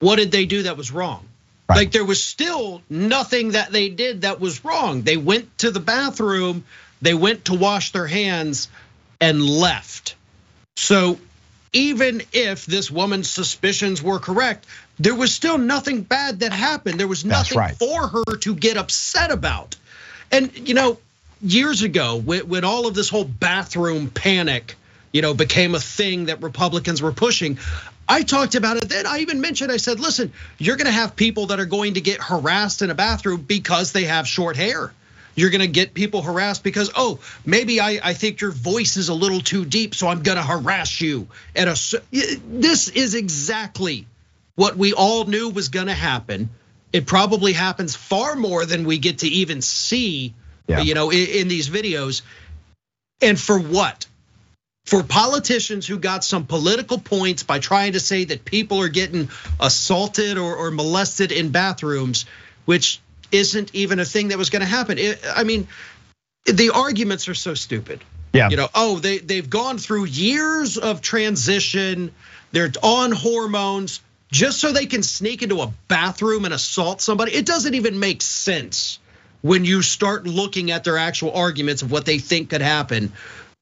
what 0.00 0.16
did 0.16 0.30
they 0.30 0.46
do 0.46 0.64
that 0.64 0.76
was 0.76 0.90
wrong? 0.90 1.26
Right. 1.68 1.76
Like 1.76 1.92
there 1.92 2.04
was 2.04 2.22
still 2.22 2.82
nothing 2.90 3.52
that 3.52 3.70
they 3.70 3.88
did 3.88 4.22
that 4.22 4.40
was 4.40 4.64
wrong. 4.64 5.02
They 5.02 5.16
went 5.16 5.58
to 5.58 5.70
the 5.70 5.80
bathroom, 5.80 6.64
they 7.00 7.14
went 7.14 7.46
to 7.46 7.54
wash 7.54 7.92
their 7.92 8.06
hands 8.06 8.68
and 9.20 9.44
left. 9.44 10.16
So 10.76 11.18
even 11.72 12.22
if 12.32 12.66
this 12.66 12.90
woman's 12.90 13.30
suspicions 13.30 14.02
were 14.02 14.18
correct, 14.18 14.66
there 14.98 15.14
was 15.14 15.32
still 15.32 15.58
nothing 15.58 16.02
bad 16.02 16.40
that 16.40 16.52
happened. 16.52 17.00
There 17.00 17.08
was 17.08 17.24
nothing 17.24 17.58
right. 17.58 17.76
for 17.76 18.08
her 18.08 18.36
to 18.40 18.54
get 18.54 18.76
upset 18.76 19.30
about. 19.30 19.76
And 20.30 20.68
you 20.68 20.74
know, 20.74 20.98
years 21.40 21.82
ago, 21.82 22.16
when 22.16 22.64
all 22.64 22.86
of 22.86 22.94
this 22.94 23.08
whole 23.08 23.24
bathroom 23.24 24.10
panic, 24.10 24.76
you 25.12 25.22
know, 25.22 25.34
became 25.34 25.74
a 25.74 25.80
thing 25.80 26.26
that 26.26 26.42
Republicans 26.42 27.02
were 27.02 27.12
pushing, 27.12 27.58
I 28.08 28.22
talked 28.22 28.54
about 28.54 28.78
it 28.78 28.88
then. 28.88 29.06
I 29.06 29.18
even 29.18 29.40
mentioned, 29.40 29.70
I 29.70 29.76
said, 29.76 30.00
listen, 30.00 30.32
you're 30.58 30.76
gonna 30.76 30.90
have 30.90 31.16
people 31.16 31.46
that 31.46 31.60
are 31.60 31.66
going 31.66 31.94
to 31.94 32.00
get 32.00 32.20
harassed 32.20 32.82
in 32.82 32.90
a 32.90 32.94
bathroom 32.94 33.42
because 33.42 33.92
they 33.92 34.04
have 34.04 34.26
short 34.26 34.56
hair. 34.56 34.92
You're 35.34 35.50
gonna 35.50 35.66
get 35.66 35.94
people 35.94 36.22
harassed 36.22 36.62
because, 36.62 36.90
oh, 36.94 37.20
maybe 37.46 37.80
I, 37.80 38.00
I 38.02 38.14
think 38.14 38.40
your 38.40 38.50
voice 38.50 38.96
is 38.96 39.08
a 39.08 39.14
little 39.14 39.40
too 39.40 39.64
deep, 39.64 39.94
so 39.94 40.08
I'm 40.08 40.22
gonna 40.22 40.42
harass 40.42 41.00
you. 41.00 41.28
At 41.56 41.68
a 41.68 42.02
this 42.10 42.88
is 42.88 43.14
exactly 43.14 44.06
what 44.54 44.76
we 44.76 44.92
all 44.92 45.24
knew 45.24 45.48
was 45.48 45.68
gonna 45.68 45.94
happen. 45.94 46.50
It 46.92 47.06
probably 47.06 47.54
happens 47.54 47.96
far 47.96 48.36
more 48.36 48.66
than 48.66 48.84
we 48.84 48.98
get 48.98 49.18
to 49.18 49.28
even 49.28 49.62
see, 49.62 50.34
yeah. 50.66 50.80
you 50.80 50.94
know, 50.94 51.10
in, 51.10 51.26
in 51.28 51.48
these 51.48 51.70
videos. 51.70 52.20
And 53.22 53.40
for 53.40 53.58
what? 53.58 54.06
For 54.84 55.02
politicians 55.02 55.86
who 55.86 55.98
got 55.98 56.24
some 56.24 56.46
political 56.46 56.98
points 56.98 57.42
by 57.42 57.58
trying 57.58 57.92
to 57.92 58.00
say 58.00 58.24
that 58.24 58.44
people 58.44 58.80
are 58.80 58.88
getting 58.88 59.28
assaulted 59.60 60.38
or, 60.38 60.56
or 60.56 60.70
molested 60.70 61.30
in 61.30 61.50
bathrooms, 61.50 62.26
which 62.64 63.00
isn't 63.30 63.74
even 63.74 64.00
a 64.00 64.04
thing 64.04 64.28
that 64.28 64.38
was 64.38 64.50
going 64.50 64.60
to 64.60 64.66
happen. 64.66 64.98
It, 64.98 65.20
I 65.34 65.44
mean, 65.44 65.68
the 66.44 66.70
arguments 66.70 67.28
are 67.28 67.34
so 67.34 67.54
stupid. 67.54 68.02
Yeah. 68.32 68.48
You 68.48 68.56
know, 68.56 68.68
oh, 68.74 68.98
they 68.98 69.18
they've 69.18 69.48
gone 69.48 69.78
through 69.78 70.06
years 70.06 70.78
of 70.78 71.00
transition. 71.02 72.12
They're 72.50 72.72
on 72.82 73.12
hormones 73.12 74.00
just 74.30 74.58
so 74.60 74.72
they 74.72 74.86
can 74.86 75.02
sneak 75.02 75.42
into 75.42 75.60
a 75.60 75.72
bathroom 75.88 76.46
and 76.46 76.54
assault 76.54 77.02
somebody. 77.02 77.32
It 77.32 77.44
doesn't 77.44 77.74
even 77.74 77.98
make 77.98 78.22
sense 78.22 78.98
when 79.42 79.64
you 79.64 79.82
start 79.82 80.24
looking 80.26 80.70
at 80.70 80.84
their 80.84 80.96
actual 80.96 81.32
arguments 81.32 81.82
of 81.82 81.90
what 81.90 82.06
they 82.06 82.18
think 82.18 82.50
could 82.50 82.62
happen 82.62 83.12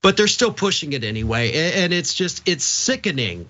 but 0.03 0.17
they're 0.17 0.29
still 0.29 0.53
pushing 0.53 0.93
it 0.93 1.05
anyway. 1.05 1.53
And 1.75 1.93
it's 1.93 2.15
just, 2.15 2.49
it's 2.49 2.65
sickening 2.65 3.49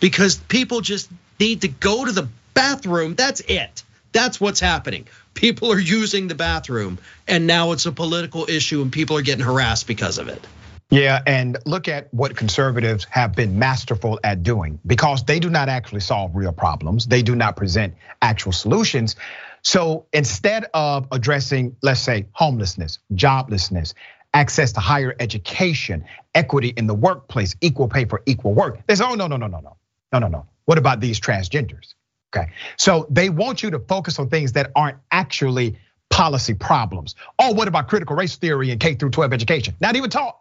because 0.00 0.36
people 0.36 0.80
just 0.80 1.10
need 1.38 1.62
to 1.62 1.68
go 1.68 2.04
to 2.04 2.12
the 2.12 2.28
bathroom. 2.54 3.14
That's 3.14 3.40
it. 3.40 3.82
That's 4.12 4.40
what's 4.40 4.60
happening. 4.60 5.06
People 5.34 5.72
are 5.72 5.78
using 5.78 6.28
the 6.28 6.34
bathroom 6.34 6.98
and 7.28 7.46
now 7.46 7.72
it's 7.72 7.86
a 7.86 7.92
political 7.92 8.48
issue 8.48 8.80
and 8.82 8.90
people 8.90 9.16
are 9.16 9.22
getting 9.22 9.44
harassed 9.44 9.86
because 9.86 10.18
of 10.18 10.28
it. 10.28 10.46
Yeah, 10.88 11.20
and 11.26 11.58
look 11.66 11.88
at 11.88 12.12
what 12.14 12.36
conservatives 12.36 13.04
have 13.10 13.34
been 13.34 13.58
masterful 13.58 14.20
at 14.22 14.44
doing 14.44 14.78
because 14.86 15.24
they 15.24 15.40
do 15.40 15.50
not 15.50 15.68
actually 15.68 16.00
solve 16.00 16.36
real 16.36 16.52
problems. 16.52 17.06
They 17.06 17.22
do 17.22 17.34
not 17.34 17.56
present 17.56 17.94
actual 18.22 18.52
solutions. 18.52 19.16
So 19.62 20.06
instead 20.12 20.66
of 20.72 21.08
addressing, 21.10 21.76
let's 21.82 22.00
say, 22.00 22.26
homelessness, 22.32 23.00
joblessness, 23.12 23.94
access 24.36 24.72
to 24.72 24.80
higher 24.80 25.16
education, 25.18 26.04
equity 26.34 26.68
in 26.76 26.86
the 26.86 26.94
workplace, 26.94 27.56
equal 27.62 27.88
pay 27.88 28.04
for 28.04 28.22
equal 28.26 28.52
work. 28.52 28.78
They 28.86 28.94
say, 28.94 29.04
oh, 29.08 29.14
no, 29.14 29.26
no, 29.26 29.38
no, 29.38 29.46
no, 29.46 29.60
no, 29.60 29.76
no, 30.12 30.18
no, 30.18 30.28
no. 30.28 30.46
What 30.66 30.76
about 30.76 31.00
these 31.00 31.18
transgenders? 31.18 31.94
Okay, 32.36 32.52
so 32.76 33.06
they 33.08 33.30
want 33.30 33.62
you 33.62 33.70
to 33.70 33.78
focus 33.78 34.18
on 34.18 34.28
things 34.28 34.52
that 34.52 34.72
aren't 34.76 34.98
actually 35.10 35.78
policy 36.10 36.52
problems. 36.52 37.14
Oh, 37.38 37.54
what 37.54 37.66
about 37.66 37.88
critical 37.88 38.14
race 38.14 38.36
theory 38.36 38.70
in 38.70 38.78
K 38.78 38.94
through 38.94 39.10
12 39.10 39.32
education? 39.32 39.74
Not 39.80 39.96
even 39.96 40.10
taught, 40.10 40.38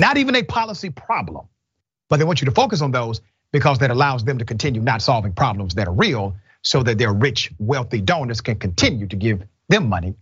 not 0.00 0.16
even 0.16 0.34
a 0.34 0.42
policy 0.42 0.88
problem. 0.88 1.46
But 2.08 2.16
they 2.16 2.24
want 2.24 2.40
you 2.40 2.46
to 2.46 2.52
focus 2.52 2.80
on 2.80 2.90
those 2.90 3.20
because 3.52 3.80
that 3.80 3.90
allows 3.90 4.24
them 4.24 4.38
to 4.38 4.46
continue 4.46 4.80
not 4.80 5.02
solving 5.02 5.32
problems 5.32 5.74
that 5.74 5.88
are 5.88 5.94
real 5.94 6.36
so 6.62 6.82
that 6.82 6.96
their 6.96 7.12
rich, 7.12 7.52
wealthy 7.58 8.00
donors 8.00 8.40
can 8.40 8.56
continue 8.56 9.06
to 9.08 9.16
give 9.16 9.42
them 9.68 9.90
money 9.90 10.14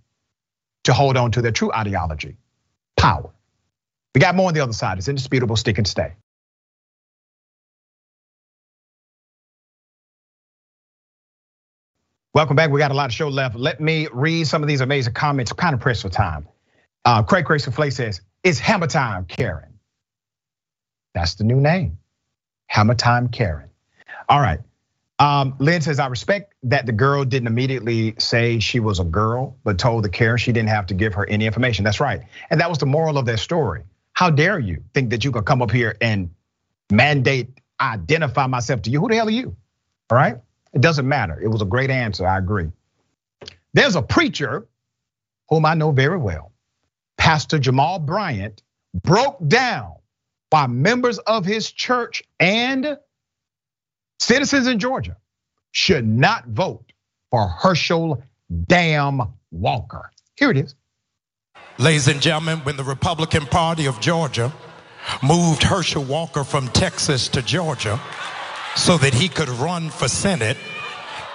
to 0.84 0.92
hold 0.92 1.16
on 1.16 1.30
to 1.30 1.42
their 1.42 1.52
true 1.52 1.72
ideology 1.72 2.36
power. 3.04 3.30
We 4.14 4.20
got 4.20 4.34
more 4.34 4.48
on 4.48 4.54
the 4.54 4.60
other 4.60 4.72
side. 4.72 4.98
It's 4.98 5.08
indisputable, 5.08 5.56
stick 5.56 5.78
and 5.78 5.86
stay. 5.86 6.14
Welcome 12.34 12.56
back. 12.56 12.70
We 12.70 12.80
got 12.80 12.90
a 12.90 12.94
lot 12.94 13.06
of 13.06 13.12
show 13.12 13.28
left. 13.28 13.56
Let 13.56 13.80
me 13.80 14.08
read 14.12 14.46
some 14.46 14.62
of 14.62 14.68
these 14.68 14.80
amazing 14.80 15.12
comments. 15.14 15.52
Kind 15.52 15.74
of 15.74 15.80
pressed 15.80 16.02
for 16.02 16.08
time. 16.08 16.48
Uh, 17.04 17.22
Craig 17.22 17.44
Grayson 17.44 17.72
Flay 17.72 17.90
says, 17.90 18.22
"It's 18.42 18.58
Hammer 18.58 18.86
Time, 18.86 19.26
Karen." 19.26 19.74
That's 21.14 21.34
the 21.34 21.44
new 21.44 21.60
name, 21.60 21.98
Hammer 22.68 22.94
Time, 22.94 23.28
Karen. 23.28 23.70
All 24.28 24.40
right. 24.40 24.60
Um, 25.18 25.54
Lynn 25.58 25.80
says, 25.80 25.98
I 25.98 26.08
respect 26.08 26.54
that 26.64 26.86
the 26.86 26.92
girl 26.92 27.24
didn't 27.24 27.46
immediately 27.46 28.14
say 28.18 28.58
she 28.58 28.80
was 28.80 28.98
a 28.98 29.04
girl, 29.04 29.56
but 29.62 29.78
told 29.78 30.04
the 30.04 30.08
Karen 30.08 30.38
she 30.38 30.52
didn't 30.52 30.70
have 30.70 30.86
to 30.86 30.94
give 30.94 31.14
her 31.14 31.26
any 31.28 31.46
information. 31.46 31.84
That's 31.84 32.00
right. 32.00 32.22
And 32.50 32.60
that 32.60 32.68
was 32.68 32.78
the 32.78 32.86
moral 32.86 33.16
of 33.16 33.26
that 33.26 33.38
story. 33.38 33.82
How 34.12 34.30
dare 34.30 34.58
you 34.58 34.82
think 34.92 35.10
that 35.10 35.24
you 35.24 35.30
could 35.30 35.44
come 35.44 35.62
up 35.62 35.70
here 35.70 35.96
and 36.00 36.30
mandate, 36.90 37.48
identify 37.80 38.46
myself 38.46 38.82
to 38.82 38.90
you? 38.90 39.00
Who 39.00 39.08
the 39.08 39.14
hell 39.14 39.28
are 39.28 39.30
you? 39.30 39.56
All 40.10 40.18
right. 40.18 40.36
It 40.72 40.80
doesn't 40.80 41.06
matter. 41.06 41.40
It 41.40 41.48
was 41.48 41.62
a 41.62 41.66
great 41.66 41.90
answer. 41.90 42.26
I 42.26 42.38
agree. 42.38 42.70
There's 43.72 43.96
a 43.96 44.02
preacher 44.02 44.66
whom 45.48 45.64
I 45.64 45.74
know 45.74 45.92
very 45.92 46.18
well, 46.18 46.52
Pastor 47.16 47.58
Jamal 47.58 48.00
Bryant, 48.00 48.62
broke 48.94 49.38
down 49.46 49.94
why 50.50 50.66
members 50.68 51.18
of 51.18 51.44
his 51.44 51.70
church 51.70 52.22
and 52.38 52.96
Citizens 54.24 54.66
in 54.66 54.78
Georgia 54.78 55.18
should 55.72 56.06
not 56.06 56.46
vote 56.46 56.94
for 57.30 57.46
Herschel 57.46 58.22
Damn 58.68 59.20
Walker. 59.50 60.10
Here 60.36 60.50
it 60.50 60.56
is. 60.56 60.74
Ladies 61.76 62.08
and 62.08 62.22
gentlemen, 62.22 62.60
when 62.60 62.78
the 62.78 62.84
Republican 62.84 63.44
Party 63.44 63.84
of 63.84 64.00
Georgia 64.00 64.50
moved 65.22 65.62
Herschel 65.62 66.04
Walker 66.04 66.42
from 66.42 66.68
Texas 66.68 67.28
to 67.28 67.42
Georgia 67.42 68.00
so 68.76 68.96
that 68.96 69.12
he 69.12 69.28
could 69.28 69.50
run 69.50 69.90
for 69.90 70.08
Senate, 70.08 70.56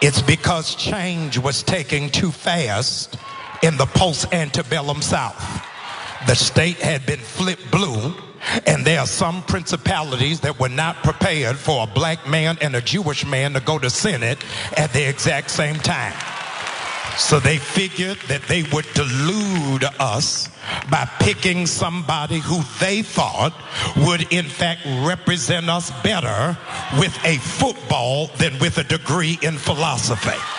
it's 0.02 0.24
because 0.24 0.74
change 0.74 1.38
was 1.38 1.62
taking 1.62 2.10
too 2.10 2.32
fast 2.32 3.18
in 3.62 3.78
the 3.78 3.86
post 3.86 4.34
antebellum 4.34 5.04
South. 5.04 5.64
The 6.26 6.34
state 6.34 6.78
had 6.78 7.06
been 7.06 7.20
flipped 7.20 7.70
blue 7.70 8.16
and 8.66 8.86
there 8.86 9.00
are 9.00 9.08
some 9.08 9.42
principalities 9.44 10.42
that 10.42 10.60
were 10.60 10.70
not 10.70 11.04
prepared 11.04 11.58
for 11.58 11.84
a 11.84 11.88
black 11.88 12.28
man 12.28 12.58
and 12.62 12.76
a 12.76 12.82
Jewish 12.82 13.26
man 13.26 13.54
to 13.54 13.60
go 13.60 13.80
to 13.80 13.90
Senate 13.90 14.44
at 14.78 14.94
the 14.94 15.08
exact 15.08 15.52
same 15.52 15.76
time. 15.76 16.14
So 17.18 17.40
they 17.40 17.58
figured 17.58 18.18
that 18.28 18.44
they 18.44 18.64
would 18.64 18.86
delude 18.94 19.84
us 20.00 20.48
by 20.90 21.10
picking 21.20 21.66
somebody 21.66 22.40
who 22.40 22.62
they 22.80 23.02
thought 23.02 23.54
would 23.98 24.32
in 24.32 24.46
fact 24.46 24.82
represent 24.86 25.70
us 25.70 25.92
better 26.02 26.58
with 26.98 27.18
a 27.26 27.38
football 27.38 28.28
than 28.38 28.58
with 28.60 28.78
a 28.78 28.84
degree 28.84 29.38
in 29.42 29.58
philosophy. 29.58 30.59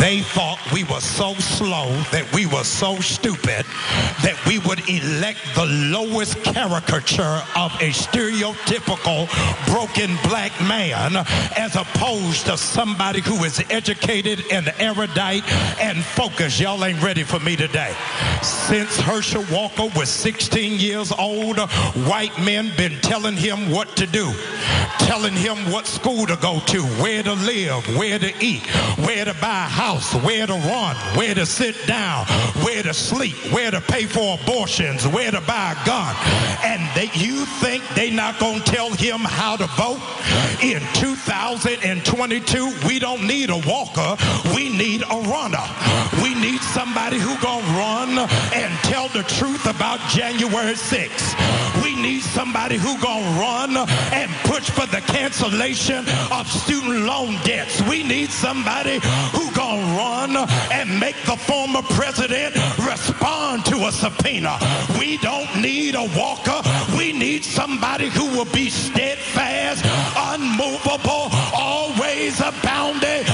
They 0.00 0.20
thought 0.20 0.58
we 0.72 0.84
were 0.84 1.00
so 1.00 1.34
slow, 1.34 1.86
that 2.10 2.26
we 2.32 2.46
were 2.46 2.64
so 2.64 2.96
stupid, 2.96 3.66
that 4.22 4.38
we 4.46 4.58
would 4.60 4.88
elect 4.88 5.38
the 5.54 5.66
lowest 5.66 6.42
caricature 6.42 7.42
of 7.56 7.72
a 7.80 7.90
stereotypical 7.90 9.28
broken 9.66 10.16
black 10.28 10.52
man 10.62 11.16
as 11.56 11.76
opposed 11.76 12.46
to 12.46 12.56
somebody 12.56 13.20
who 13.20 13.44
is 13.44 13.62
educated 13.70 14.42
and 14.50 14.72
erudite 14.78 15.44
and 15.80 16.02
focused. 16.02 16.58
Y'all 16.58 16.84
ain't 16.84 17.02
ready 17.02 17.22
for 17.22 17.38
me 17.40 17.54
today. 17.54 17.94
Since 18.42 18.98
Herschel 18.98 19.44
Walker 19.52 19.88
was 19.94 20.08
16 20.08 20.80
years 20.80 21.12
old, 21.12 21.58
white 22.08 22.36
men 22.40 22.72
been 22.76 22.98
telling 23.02 23.36
him 23.36 23.70
what 23.70 23.94
to 23.96 24.06
do, 24.06 24.32
telling 24.98 25.34
him 25.34 25.56
what 25.70 25.86
school 25.86 26.26
to 26.26 26.36
go 26.36 26.60
to, 26.66 26.82
where 27.00 27.22
to 27.22 27.34
live, 27.34 27.86
where 27.96 28.18
to 28.18 28.32
eat, 28.44 28.62
where 28.98 29.24
to 29.24 29.34
buy 29.34 29.68
house, 29.82 30.14
where 30.22 30.46
to 30.46 30.52
run, 30.52 30.94
where 31.16 31.34
to 31.34 31.44
sit 31.44 31.74
down, 31.88 32.24
where 32.62 32.84
to 32.84 32.94
sleep, 32.94 33.34
where 33.52 33.68
to 33.68 33.80
pay 33.80 34.06
for 34.06 34.38
abortions, 34.40 35.08
where 35.08 35.32
to 35.32 35.40
buy 35.40 35.74
a 35.74 35.84
gun. 35.84 36.14
And 36.62 36.80
they, 36.94 37.10
you 37.18 37.44
think 37.58 37.82
they 37.96 38.08
not 38.08 38.38
going 38.38 38.60
to 38.60 38.70
tell 38.70 38.90
him 38.92 39.18
how 39.18 39.56
to 39.56 39.66
vote? 39.74 40.00
In 40.62 40.78
2022, 40.94 42.86
we 42.86 43.00
don't 43.00 43.26
need 43.26 43.50
a 43.50 43.58
walker. 43.66 44.14
We 44.54 44.68
need 44.68 45.02
a 45.02 45.18
runner. 45.26 45.66
We 46.22 46.34
need 46.36 46.60
somebody 46.60 47.18
who 47.18 47.36
going 47.42 47.64
to 47.64 47.72
run 47.72 48.10
and 48.54 48.72
tell 48.84 49.08
the 49.08 49.24
truth 49.24 49.66
about 49.66 49.98
January 50.10 50.74
6th. 50.74 51.82
We 51.82 51.91
need 52.02 52.22
somebody 52.22 52.76
who 52.76 52.96
to 52.98 53.38
run 53.38 53.76
and 53.76 54.30
push 54.44 54.68
for 54.70 54.86
the 54.86 55.00
cancellation 55.06 56.04
of 56.32 56.46
student 56.48 57.04
loan 57.06 57.38
debts. 57.44 57.80
We 57.82 58.02
need 58.02 58.30
somebody 58.30 58.98
who 59.32 59.52
to 59.52 59.96
run 59.96 60.36
and 60.72 60.98
make 60.98 61.16
the 61.24 61.36
former 61.36 61.82
president 61.82 62.54
respond 62.78 63.64
to 63.66 63.86
a 63.86 63.92
subpoena. 63.92 64.58
We 64.98 65.18
don't 65.18 65.60
need 65.60 65.94
a 65.94 66.08
walker. 66.16 66.60
We 66.96 67.12
need 67.12 67.44
somebody 67.44 68.08
who 68.08 68.26
will 68.26 68.50
be 68.52 68.68
steadfast, 68.68 69.84
unmovable, 70.16 71.30
always 71.54 72.40
abounding, 72.40 73.24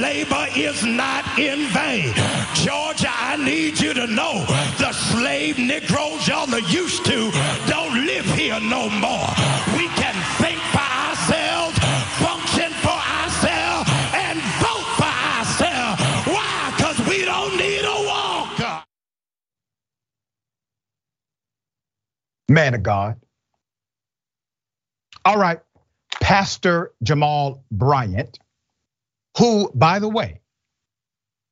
labor 0.00 0.46
is 0.56 0.84
not 0.84 1.24
in 1.38 1.68
vain. 1.68 2.12
Georgia, 2.54 3.10
I 3.10 3.36
need 3.36 3.80
you 3.80 3.94
to 3.94 4.06
know 4.06 4.44
the 4.78 4.92
slave 4.92 5.58
Negroes 5.58 6.26
y'all 6.28 6.52
are 6.54 6.60
used 6.60 7.04
to 7.06 7.30
don't 7.66 7.94
live 8.06 8.26
here 8.26 8.60
no 8.60 8.88
more. 8.90 9.28
We 9.76 9.88
can 10.00 10.14
think 10.40 10.60
for 10.72 10.88
ourselves, 11.06 11.78
function 12.18 12.70
for 12.84 12.98
ourselves, 13.20 13.90
and 14.14 14.38
vote 14.62 14.88
for 15.00 15.14
ourselves. 15.36 16.02
Why? 16.26 16.72
Because 16.76 16.98
we 17.08 17.24
don't 17.24 17.56
need 17.56 17.84
a 17.84 17.98
walker. 18.06 18.84
Man 22.48 22.74
of 22.74 22.82
God. 22.82 23.16
All 25.24 25.38
right, 25.38 25.60
Pastor 26.20 26.92
Jamal 27.02 27.62
Bryant, 27.70 28.38
who, 29.38 29.70
by 29.74 29.98
the 29.98 30.08
way, 30.08 30.40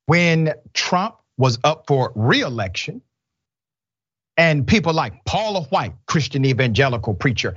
when 0.06 0.52
Trump 0.72 1.16
was 1.38 1.58
up 1.64 1.86
for 1.86 2.12
reelection, 2.14 3.02
and 4.36 4.66
people 4.66 4.92
like 4.92 5.24
Paula 5.24 5.62
White, 5.62 5.94
Christian 6.06 6.44
evangelical 6.44 7.14
preacher, 7.14 7.54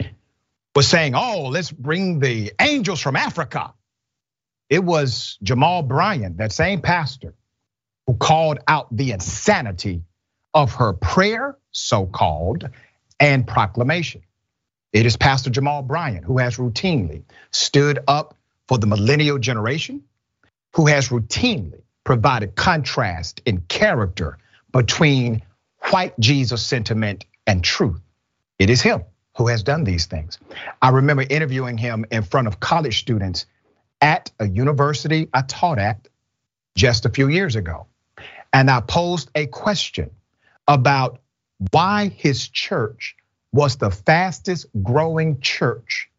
was 0.76 0.88
saying, 0.88 1.14
oh, 1.16 1.50
let's 1.50 1.72
bring 1.72 2.20
the 2.20 2.54
angels 2.60 3.02
from 3.02 3.16
Africa. 3.16 3.74
It 4.70 4.84
was 4.84 5.38
Jamal 5.44 5.82
Bryant, 5.82 6.38
that 6.38 6.52
same 6.52 6.82
pastor, 6.82 7.34
who 8.08 8.14
called 8.16 8.60
out 8.68 8.96
the 8.96 9.12
insanity 9.12 10.04
of 10.54 10.74
her 10.76 10.94
prayer, 10.94 11.58
so 11.72 12.06
called, 12.06 12.70
and 13.20 13.46
proclamation. 13.46 14.22
It 14.94 15.06
is 15.06 15.18
Pastor 15.18 15.50
Jamal 15.50 15.82
Bryant 15.82 16.24
who 16.24 16.38
has 16.38 16.58
routinely 16.58 17.24
stood 17.52 18.00
up 18.08 18.36
for 18.68 18.78
the 18.78 18.88
millennial 18.88 19.38
generation, 19.38 20.04
who 20.74 20.88
has 20.88 21.10
routinely 21.10 21.82
provided 22.04 22.56
contrast 22.56 23.42
in 23.46 23.62
character 23.62 24.38
between 24.72 25.42
white 25.92 26.18
Jesus 26.20 26.66
sentiment 26.66 27.26
and 27.48 27.64
truth. 27.64 28.02
It 28.58 28.70
is 28.70 28.82
him 28.82 29.04
who 29.36 29.48
has 29.48 29.64
done 29.64 29.84
these 29.84 30.06
things. 30.06 30.38
I 30.82 30.90
remember 30.90 31.24
interviewing 31.28 31.78
him 31.78 32.06
in 32.12 32.24
front 32.24 32.48
of 32.48 32.60
college 32.60 33.00
students 33.00 33.46
at 34.02 34.32
a 34.40 34.48
university 34.48 35.30
I 35.34 35.42
taught 35.44 35.80
at 35.80 36.08
just 36.76 37.06
a 37.06 37.10
few 37.10 37.28
years 37.28 37.56
ago. 37.56 37.88
And 38.52 38.70
I 38.70 38.82
posed 38.82 39.30
a 39.36 39.48
question 39.48 40.12
about 40.68 41.20
why 41.72 42.10
his 42.10 42.48
church 42.48 43.16
was 43.52 43.78
the 43.78 43.92
fastest 43.92 44.68
growing 44.84 45.42
church 45.42 46.10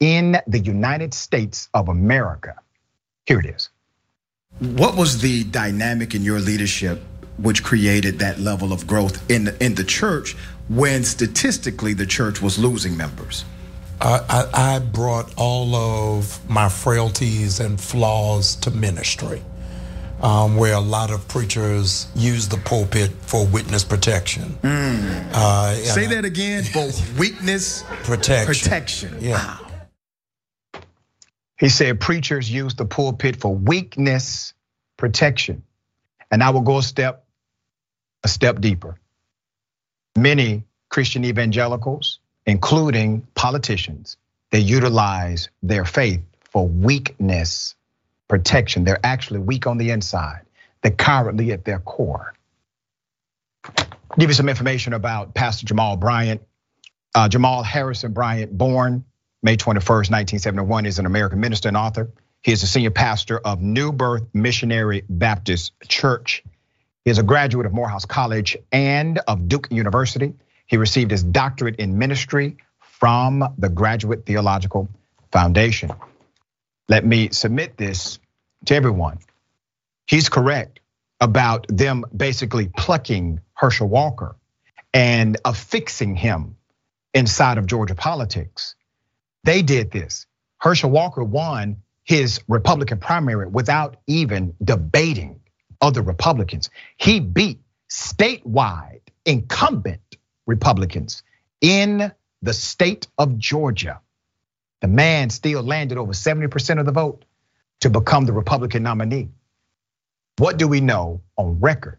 in 0.00 0.38
the 0.46 0.58
United 0.58 1.14
States 1.14 1.68
of 1.72 1.88
America. 1.88 2.56
Here 3.26 3.40
it 3.40 3.46
is. 3.46 3.70
What 4.60 4.96
was 4.96 5.20
the 5.20 5.44
dynamic 5.44 6.14
in 6.14 6.22
your 6.22 6.38
leadership 6.40 7.02
which 7.38 7.64
created 7.64 8.20
that 8.20 8.38
level 8.38 8.72
of 8.72 8.86
growth 8.86 9.28
in 9.30 9.44
the, 9.44 9.64
in 9.64 9.74
the 9.74 9.84
church 9.84 10.36
when 10.68 11.02
statistically 11.04 11.92
the 11.92 12.06
church 12.06 12.40
was 12.40 12.58
losing 12.58 12.96
members? 12.96 13.44
I, 14.00 14.48
I 14.52 14.78
brought 14.80 15.32
all 15.36 15.74
of 15.74 16.48
my 16.50 16.68
frailties 16.68 17.58
and 17.60 17.80
flaws 17.80 18.54
to 18.56 18.70
ministry, 18.70 19.42
um, 20.20 20.56
where 20.56 20.74
a 20.74 20.80
lot 20.80 21.10
of 21.10 21.26
preachers 21.28 22.08
use 22.14 22.48
the 22.48 22.58
pulpit 22.58 23.10
for 23.22 23.46
witness 23.46 23.82
protection. 23.82 24.58
Mm. 24.62 25.30
Uh, 25.32 25.74
Say 25.76 26.04
and 26.04 26.12
I- 26.12 26.14
that 26.16 26.24
again. 26.26 26.64
Both 26.74 27.18
weakness 27.18 27.82
protection. 28.02 28.46
protection. 28.54 29.16
Yeah. 29.20 29.56
He 31.58 31.68
said 31.68 32.00
preachers 32.00 32.50
use 32.50 32.74
the 32.74 32.84
pulpit 32.84 33.36
for 33.36 33.54
weakness 33.54 34.54
protection. 34.96 35.62
And 36.30 36.42
I 36.42 36.50
will 36.50 36.62
go 36.62 36.78
a 36.78 36.82
step 36.82 37.24
a 38.24 38.28
step 38.28 38.60
deeper. 38.60 38.98
Many 40.16 40.64
Christian 40.88 41.24
evangelicals, 41.24 42.20
including 42.46 43.26
politicians, 43.34 44.16
they 44.50 44.60
utilize 44.60 45.50
their 45.62 45.84
faith 45.84 46.22
for 46.40 46.66
weakness 46.66 47.74
protection. 48.28 48.84
They're 48.84 49.04
actually 49.04 49.40
weak 49.40 49.66
on 49.66 49.76
the 49.76 49.90
inside. 49.90 50.42
They're 50.80 50.92
cowardly 50.92 51.52
at 51.52 51.64
their 51.64 51.80
core. 51.80 52.34
Give 54.18 54.30
you 54.30 54.34
some 54.34 54.48
information 54.48 54.92
about 54.92 55.34
Pastor 55.34 55.66
Jamal 55.66 55.96
Bryant. 55.96 56.42
Uh, 57.14 57.28
Jamal 57.28 57.62
Harrison 57.62 58.12
Bryant, 58.12 58.56
born 58.56 59.04
May 59.44 59.58
21st, 59.58 60.10
1971, 60.10 60.86
is 60.86 60.98
an 60.98 61.04
American 61.04 61.38
minister 61.38 61.68
and 61.68 61.76
author. 61.76 62.10
He 62.40 62.50
is 62.50 62.62
a 62.62 62.66
senior 62.66 62.90
pastor 62.90 63.38
of 63.38 63.60
New 63.60 63.92
Birth 63.92 64.22
Missionary 64.32 65.04
Baptist 65.06 65.74
Church. 65.86 66.42
He 67.04 67.10
is 67.10 67.18
a 67.18 67.22
graduate 67.22 67.66
of 67.66 67.74
Morehouse 67.74 68.06
College 68.06 68.56
and 68.72 69.18
of 69.28 69.46
Duke 69.46 69.68
University. 69.70 70.32
He 70.64 70.78
received 70.78 71.10
his 71.10 71.22
doctorate 71.22 71.76
in 71.76 71.98
ministry 71.98 72.56
from 72.80 73.54
the 73.58 73.68
Graduate 73.68 74.24
Theological 74.24 74.88
Foundation. 75.30 75.90
Let 76.88 77.04
me 77.04 77.28
submit 77.28 77.76
this 77.76 78.18
to 78.64 78.74
everyone. 78.74 79.18
He's 80.06 80.30
correct 80.30 80.80
about 81.20 81.66
them 81.68 82.06
basically 82.16 82.68
plucking 82.74 83.42
Herschel 83.52 83.88
Walker 83.88 84.36
and 84.94 85.36
affixing 85.44 86.16
him 86.16 86.56
inside 87.12 87.58
of 87.58 87.66
Georgia 87.66 87.94
politics. 87.94 88.74
They 89.44 89.62
did 89.62 89.90
this. 89.90 90.26
Herschel 90.58 90.90
Walker 90.90 91.22
won 91.22 91.76
his 92.04 92.40
Republican 92.48 92.98
primary 92.98 93.46
without 93.46 93.96
even 94.06 94.54
debating 94.62 95.40
other 95.80 96.02
Republicans. 96.02 96.70
He 96.96 97.20
beat 97.20 97.60
statewide 97.90 99.00
incumbent 99.24 100.00
Republicans 100.46 101.22
in 101.60 102.12
the 102.42 102.52
state 102.52 103.06
of 103.18 103.38
Georgia. 103.38 104.00
The 104.80 104.88
man 104.88 105.30
still 105.30 105.62
landed 105.62 105.98
over 105.98 106.12
70% 106.12 106.80
of 106.80 106.86
the 106.86 106.92
vote 106.92 107.24
to 107.80 107.90
become 107.90 108.26
the 108.26 108.32
Republican 108.32 108.82
nominee. 108.82 109.28
What 110.36 110.58
do 110.58 110.68
we 110.68 110.80
know 110.80 111.22
on 111.36 111.60
record? 111.60 111.98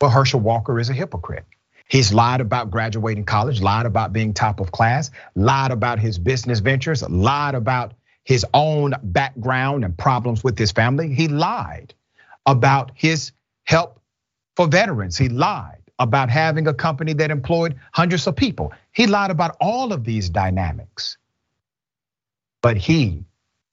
Well, 0.00 0.10
Herschel 0.10 0.40
Walker 0.40 0.78
is 0.80 0.90
a 0.90 0.92
hypocrite. 0.92 1.44
He's 1.88 2.12
lied 2.14 2.40
about 2.40 2.70
graduating 2.70 3.24
college, 3.24 3.60
lied 3.60 3.86
about 3.86 4.12
being 4.12 4.32
top 4.32 4.60
of 4.60 4.72
class, 4.72 5.10
lied 5.34 5.70
about 5.70 5.98
his 5.98 6.18
business 6.18 6.60
ventures, 6.60 7.08
lied 7.08 7.54
about 7.54 7.94
his 8.24 8.46
own 8.54 8.94
background 9.02 9.84
and 9.84 9.96
problems 9.96 10.42
with 10.42 10.58
his 10.58 10.72
family. 10.72 11.14
He 11.14 11.28
lied 11.28 11.94
about 12.46 12.92
his 12.94 13.32
help 13.64 14.00
for 14.56 14.66
veterans. 14.66 15.18
He 15.18 15.28
lied 15.28 15.82
about 15.98 16.30
having 16.30 16.66
a 16.66 16.74
company 16.74 17.12
that 17.12 17.30
employed 17.30 17.76
hundreds 17.92 18.26
of 18.26 18.34
people. 18.34 18.72
He 18.92 19.06
lied 19.06 19.30
about 19.30 19.56
all 19.60 19.92
of 19.92 20.04
these 20.04 20.30
dynamics. 20.30 21.18
But 22.62 22.78
he, 22.78 23.24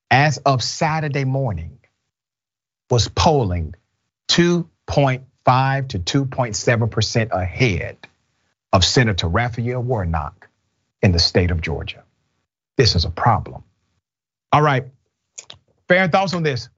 as 0.10 0.38
of 0.40 0.62
Saturday 0.62 1.24
morning, 1.24 1.80
was 2.90 3.08
polling 3.08 3.76
2.5 5.46 5.88
to 5.90 6.00
2.7% 6.00 7.32
ahead 7.32 7.98
of 8.74 8.86
Senator 8.86 9.28
Raphael 9.28 9.82
Warnock 9.82 10.50
in 11.02 11.12
the 11.12 11.20
state 11.20 11.52
of 11.52 11.62
Georgia. 11.62 12.04
This 12.78 12.96
is 12.96 13.06
a 13.06 13.10
problem. 13.10 13.64
All 14.52 14.62
right, 14.62 14.86
fair 15.88 16.08
thoughts 16.08 16.34
on 16.34 16.44
this. 16.44 16.70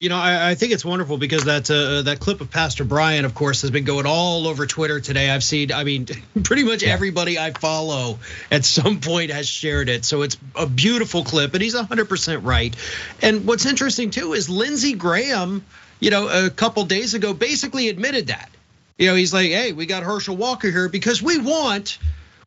You 0.00 0.10
know, 0.10 0.16
I, 0.16 0.50
I, 0.50 0.54
think 0.54 0.72
it's 0.72 0.84
wonderful 0.84 1.18
because 1.18 1.46
that 1.46 1.68
uh, 1.68 2.02
that 2.02 2.20
clip 2.20 2.40
of 2.40 2.52
Pastor 2.52 2.84
Bryant, 2.84 3.26
of 3.26 3.34
course, 3.34 3.62
has 3.62 3.72
been 3.72 3.82
going 3.82 4.06
all 4.06 4.46
over 4.46 4.64
Twitter 4.64 5.00
today. 5.00 5.28
I've 5.28 5.42
seen, 5.42 5.72
I 5.72 5.82
mean, 5.82 6.06
pretty 6.44 6.62
much 6.62 6.84
everybody 6.84 7.36
I 7.36 7.50
follow 7.50 8.20
at 8.48 8.64
some 8.64 9.00
point 9.00 9.32
has 9.32 9.48
shared 9.48 9.88
it. 9.88 10.04
So 10.04 10.22
it's 10.22 10.36
a 10.54 10.66
beautiful 10.66 11.24
clip, 11.24 11.52
and 11.54 11.62
he's 11.62 11.74
100% 11.74 12.44
right. 12.44 12.76
And 13.22 13.44
what's 13.44 13.66
interesting 13.66 14.10
too 14.10 14.34
is 14.34 14.48
Lindsey 14.48 14.94
Graham, 14.94 15.64
you 16.00 16.10
know, 16.10 16.46
a 16.46 16.50
couple 16.50 16.84
days 16.84 17.14
ago 17.14 17.32
basically 17.32 17.88
admitted 17.88 18.28
that. 18.28 18.50
You 18.96 19.08
know, 19.08 19.14
he's 19.14 19.32
like, 19.32 19.50
hey, 19.50 19.72
we 19.72 19.86
got 19.86 20.02
Herschel 20.02 20.36
Walker 20.36 20.70
here 20.70 20.88
because 20.88 21.22
we 21.22 21.38
want 21.38 21.98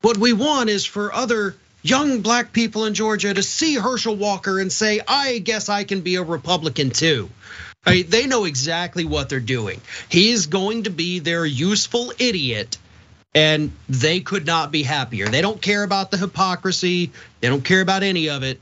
what 0.01 0.17
we 0.17 0.33
want 0.33 0.69
is 0.69 0.85
for 0.85 1.13
other 1.13 1.55
young 1.83 2.21
black 2.21 2.53
people 2.53 2.85
in 2.85 2.93
Georgia 2.93 3.33
to 3.33 3.43
see 3.43 3.75
Herschel 3.75 4.15
Walker 4.15 4.59
and 4.59 4.71
say, 4.71 4.99
I 5.07 5.37
guess 5.39 5.69
I 5.69 5.83
can 5.83 6.01
be 6.01 6.15
a 6.15 6.23
Republican 6.23 6.89
too. 6.89 7.29
Right? 7.85 8.07
They 8.07 8.27
know 8.27 8.45
exactly 8.45 9.05
what 9.05 9.29
they're 9.29 9.39
doing. 9.39 9.81
He 10.09 10.31
is 10.31 10.47
going 10.47 10.83
to 10.83 10.91
be 10.91 11.19
their 11.19 11.45
useful 11.45 12.13
idiot, 12.19 12.77
and 13.33 13.71
they 13.89 14.19
could 14.19 14.45
not 14.45 14.71
be 14.71 14.83
happier. 14.83 15.27
They 15.27 15.41
don't 15.41 15.61
care 15.61 15.83
about 15.83 16.11
the 16.11 16.17
hypocrisy, 16.17 17.11
they 17.39 17.47
don't 17.47 17.65
care 17.65 17.81
about 17.81 18.03
any 18.03 18.29
of 18.29 18.43
it. 18.43 18.59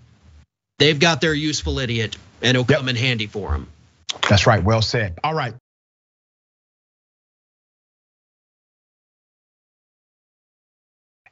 They've 0.77 0.99
got 0.99 1.19
their 1.19 1.33
useful 1.33 1.79
idiot, 1.79 2.15
and 2.41 2.55
it'll 2.55 2.63
come 2.63 2.87
in 2.87 2.95
handy 2.95 3.27
for 3.27 3.51
them. 3.51 3.67
That's 4.29 4.47
right. 4.47 4.63
Well 4.63 4.81
said. 4.81 5.19
All 5.23 5.33
right. 5.33 5.53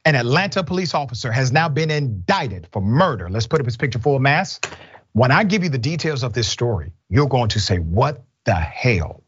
An 0.04 0.14
Atlanta 0.14 0.64
police 0.64 0.94
officer 0.94 1.30
has 1.30 1.52
now 1.52 1.68
been 1.68 1.90
indicted 1.90 2.68
for 2.72 2.80
murder. 2.80 3.28
Let's 3.28 3.46
put 3.46 3.60
up 3.60 3.66
his 3.66 3.76
picture 3.76 3.98
full 3.98 4.18
mass. 4.18 4.58
When 5.12 5.30
I 5.30 5.44
give 5.44 5.64
you 5.64 5.68
the 5.68 5.78
details 5.78 6.22
of 6.22 6.32
this 6.32 6.48
story, 6.48 6.92
you're 7.10 7.28
going 7.28 7.50
to 7.50 7.60
say, 7.60 7.78
What 7.78 8.24
the 8.44 8.54
hell? 8.54 9.22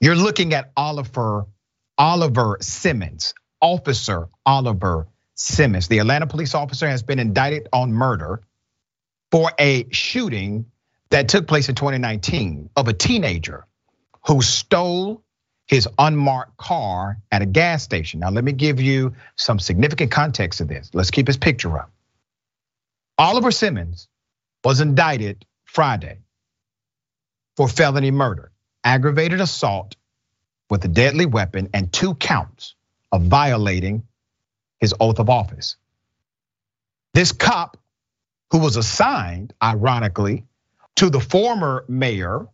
You're 0.00 0.16
looking 0.16 0.52
at 0.54 0.72
Oliver, 0.76 1.46
Oliver 1.96 2.58
Simmons, 2.60 3.34
Officer 3.60 4.28
Oliver 4.44 5.06
Simmons. 5.34 5.88
The 5.88 5.98
Atlanta 5.98 6.26
police 6.26 6.54
officer 6.54 6.88
has 6.88 7.02
been 7.02 7.18
indicted 7.18 7.68
on 7.72 7.92
murder 7.92 8.42
for 9.30 9.52
a 9.60 9.88
shooting 9.90 10.66
that 11.10 11.28
took 11.28 11.46
place 11.46 11.68
in 11.68 11.74
2019 11.74 12.70
of 12.76 12.88
a 12.88 12.92
teenager 12.92 13.66
who 14.26 14.42
stole 14.42 15.22
his 15.66 15.88
unmarked 15.98 16.56
car 16.56 17.18
at 17.30 17.42
a 17.42 17.46
gas 17.46 17.82
station. 17.82 18.20
Now, 18.20 18.30
let 18.30 18.42
me 18.42 18.52
give 18.52 18.80
you 18.80 19.14
some 19.36 19.58
significant 19.60 20.10
context 20.10 20.58
to 20.58 20.64
this. 20.64 20.90
Let's 20.92 21.10
keep 21.10 21.26
his 21.26 21.36
picture 21.36 21.78
up. 21.78 21.92
Oliver 23.18 23.50
Simmons 23.50 24.08
was 24.64 24.80
indicted 24.80 25.44
Friday 25.64 26.18
for 27.56 27.68
felony 27.68 28.10
murder, 28.10 28.50
aggravated 28.82 29.40
assault 29.40 29.96
with 30.68 30.84
a 30.84 30.88
deadly 30.88 31.26
weapon, 31.26 31.68
and 31.74 31.92
two 31.92 32.14
counts 32.14 32.74
of 33.12 33.22
violating 33.24 34.04
his 34.78 34.94
oath 35.00 35.18
of 35.18 35.28
office. 35.28 35.76
This 37.12 37.32
cop, 37.32 37.76
who 38.50 38.58
was 38.58 38.76
assigned, 38.76 39.52
ironically, 39.62 40.44
to 40.96 41.10
the 41.10 41.20
former 41.20 41.84
mayor 41.88 42.46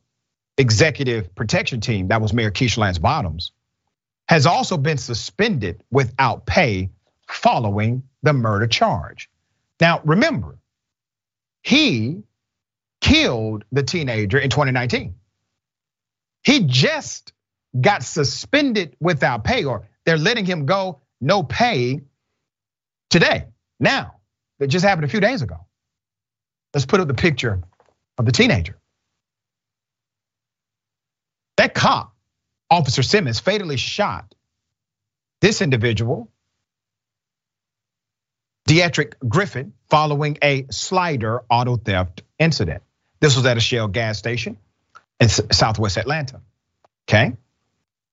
executive 0.59 1.35
protection 1.35 1.81
team, 1.81 2.09
that 2.09 2.21
was 2.21 2.33
Mayor 2.33 2.51
Keisha 2.51 2.79
Lance 2.79 2.99
Bottoms, 2.99 3.53
has 4.29 4.47
also 4.47 4.77
been 4.77 4.99
suspended 4.99 5.83
without 5.91 6.47
pay 6.47 6.91
following 7.29 8.03
the 8.23 8.33
murder 8.33 8.67
charge. 8.67 9.29
Now, 9.81 10.01
remember, 10.05 10.59
he 11.63 12.23
killed 13.01 13.65
the 13.73 13.83
teenager 13.83 14.39
in 14.39 14.51
2019. 14.51 15.15
He 16.43 16.61
just 16.61 17.33
got 17.79 18.03
suspended 18.03 18.97
without 19.01 19.45
pay, 19.45 19.65
or 19.65 19.89
they're 20.05 20.17
letting 20.17 20.45
him 20.45 20.67
go 20.67 21.01
no 21.21 21.43
pay 21.43 22.01
today. 23.11 23.45
Now, 23.79 24.15
that 24.59 24.69
just 24.69 24.85
happened 24.85 25.05
a 25.05 25.09
few 25.09 25.21
days 25.21 25.43
ago. 25.43 25.57
Let's 26.73 26.87
put 26.87 27.01
up 27.01 27.09
the 27.09 27.15
picture 27.15 27.63
of 28.19 28.27
the 28.27 28.33
teenager. 28.33 28.77
That 31.57 31.75
cop, 31.75 32.15
Officer 32.71 33.03
Simmons, 33.03 33.41
fatally 33.41 33.77
shot 33.77 34.35
this 35.41 35.63
individual, 35.63 36.31
Dietrich 38.67 39.17
Griffin, 39.27 39.73
following 39.89 40.39
a 40.43 40.67
slider 40.71 41.43
auto 41.49 41.77
theft 41.77 42.23
incident. 42.39 42.83
This 43.21 43.37
was 43.37 43.47
at 43.47 43.57
a 43.57 43.61
Shell 43.61 43.89
gas 43.89 44.19
station 44.19 44.59
in 45.21 45.29
Southwest 45.29 45.97
Atlanta. 45.97 46.41
Okay. 47.09 47.33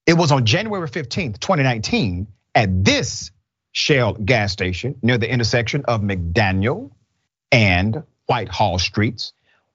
It 0.06 0.14
was 0.14 0.32
on 0.32 0.46
January 0.46 0.88
15th, 0.88 1.40
2019, 1.40 2.28
at 2.56 2.84
this 2.84 3.32
Shell 3.72 4.14
gas 4.14 4.52
station 4.52 4.96
near 5.02 5.18
the 5.18 5.30
intersection 5.30 5.86
of 5.86 6.02
McDaniel 6.02 6.92
and 7.52 8.04
Whitehall 8.28 8.80
Streets 8.80 9.34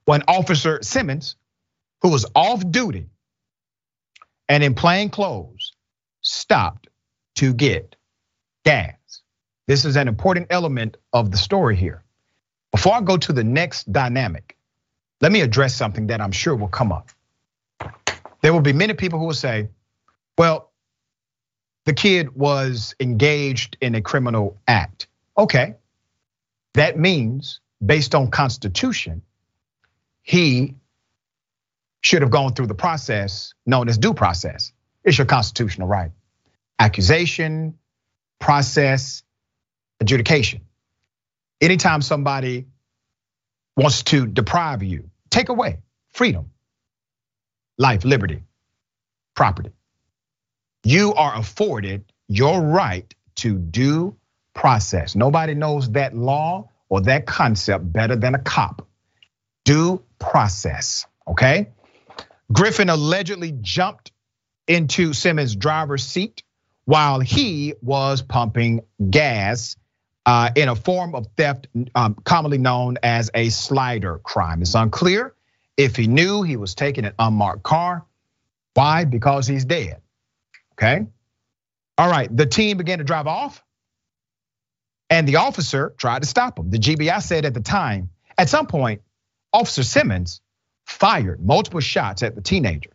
when 0.09 0.23
Officer 0.27 0.79
Simmons, 0.81 1.35
who 2.01 2.09
was 2.09 2.25
off 2.33 2.67
duty 2.71 3.05
and 4.47 4.63
in 4.63 4.73
plain 4.73 5.11
clothes 5.11 5.73
stopped 6.21 6.87
to 7.35 7.53
get 7.53 7.95
gas. 8.65 8.95
This 9.67 9.85
is 9.85 9.95
an 9.97 10.07
important 10.07 10.47
element 10.49 10.97
of 11.13 11.29
the 11.29 11.37
story 11.37 11.75
here. 11.75 12.03
Before 12.71 12.95
I 12.95 13.01
go 13.01 13.17
to 13.17 13.31
the 13.31 13.43
next 13.43 13.93
dynamic, 13.93 14.57
let 15.21 15.31
me 15.31 15.41
address 15.41 15.75
something 15.75 16.07
that 16.07 16.21
I'm 16.21 16.31
sure 16.31 16.55
will 16.55 16.69
come 16.69 16.91
up. 16.91 17.11
There 18.41 18.51
will 18.51 18.61
be 18.61 18.73
many 18.73 18.95
people 18.95 19.19
who 19.19 19.27
will 19.27 19.33
say, 19.35 19.69
well, 20.39 20.71
the 21.85 21.93
kid 21.93 22.35
was 22.35 22.95
engaged 22.99 23.77
in 23.79 23.93
a 23.93 24.01
criminal 24.01 24.59
act. 24.67 25.05
Okay, 25.37 25.75
that 26.73 26.97
means 26.97 27.59
based 27.85 28.15
on 28.15 28.31
constitution, 28.31 29.21
he 30.21 30.75
should 32.01 32.21
have 32.21 32.31
gone 32.31 32.53
through 32.53 32.67
the 32.67 32.75
process 32.75 33.53
known 33.65 33.89
as 33.89 33.97
due 33.97 34.13
process. 34.13 34.71
It's 35.03 35.17
your 35.17 35.25
constitutional 35.27 35.87
right. 35.87 36.11
Accusation, 36.77 37.77
process, 38.39 39.23
adjudication. 39.99 40.61
Anytime 41.61 42.01
somebody 42.01 42.67
wants 43.75 44.03
to 44.03 44.27
deprive 44.27 44.83
you, 44.83 45.09
take 45.29 45.49
away 45.49 45.79
freedom, 46.09 46.51
life, 47.77 48.05
liberty, 48.05 48.43
property, 49.35 49.71
you 50.83 51.13
are 51.13 51.37
afforded 51.37 52.05
your 52.27 52.61
right 52.61 53.13
to 53.35 53.57
due 53.57 54.15
process. 54.53 55.15
Nobody 55.15 55.53
knows 55.53 55.91
that 55.91 56.15
law 56.15 56.69
or 56.89 57.01
that 57.01 57.25
concept 57.25 57.91
better 57.91 58.15
than 58.15 58.35
a 58.35 58.39
cop. 58.39 58.87
Due 59.65 60.03
process, 60.19 61.05
okay? 61.27 61.69
Griffin 62.51 62.89
allegedly 62.89 63.53
jumped 63.61 64.11
into 64.67 65.13
Simmons' 65.13 65.55
driver's 65.55 66.03
seat 66.03 66.43
while 66.85 67.19
he 67.19 67.75
was 67.81 68.21
pumping 68.21 68.81
gas 69.09 69.75
uh, 70.25 70.49
in 70.55 70.69
a 70.69 70.75
form 70.75 71.15
of 71.15 71.27
theft 71.37 71.67
um, 71.95 72.15
commonly 72.23 72.57
known 72.57 72.97
as 73.03 73.31
a 73.33 73.49
slider 73.49 74.19
crime. 74.19 74.61
It's 74.61 74.75
unclear 74.75 75.33
if 75.77 75.95
he 75.95 76.07
knew 76.07 76.43
he 76.43 76.57
was 76.57 76.75
taking 76.75 77.05
an 77.05 77.13
unmarked 77.17 77.63
car. 77.63 78.05
Why? 78.73 79.05
Because 79.05 79.47
he's 79.47 79.65
dead. 79.65 80.01
Okay. 80.73 81.05
All 81.97 82.09
right. 82.09 82.35
The 82.35 82.45
team 82.45 82.77
began 82.77 82.99
to 82.99 83.03
drive 83.03 83.27
off, 83.27 83.63
and 85.09 85.27
the 85.27 85.37
officer 85.37 85.93
tried 85.97 86.21
to 86.21 86.27
stop 86.27 86.59
him. 86.59 86.69
The 86.69 86.79
GBI 86.79 87.21
said 87.21 87.45
at 87.45 87.53
the 87.53 87.61
time, 87.61 88.09
at 88.37 88.49
some 88.49 88.67
point, 88.67 89.01
Officer 89.53 89.83
Simmons 89.83 90.41
fired 90.85 91.43
multiple 91.43 91.79
shots 91.79 92.23
at 92.23 92.35
the 92.35 92.41
teenager. 92.41 92.91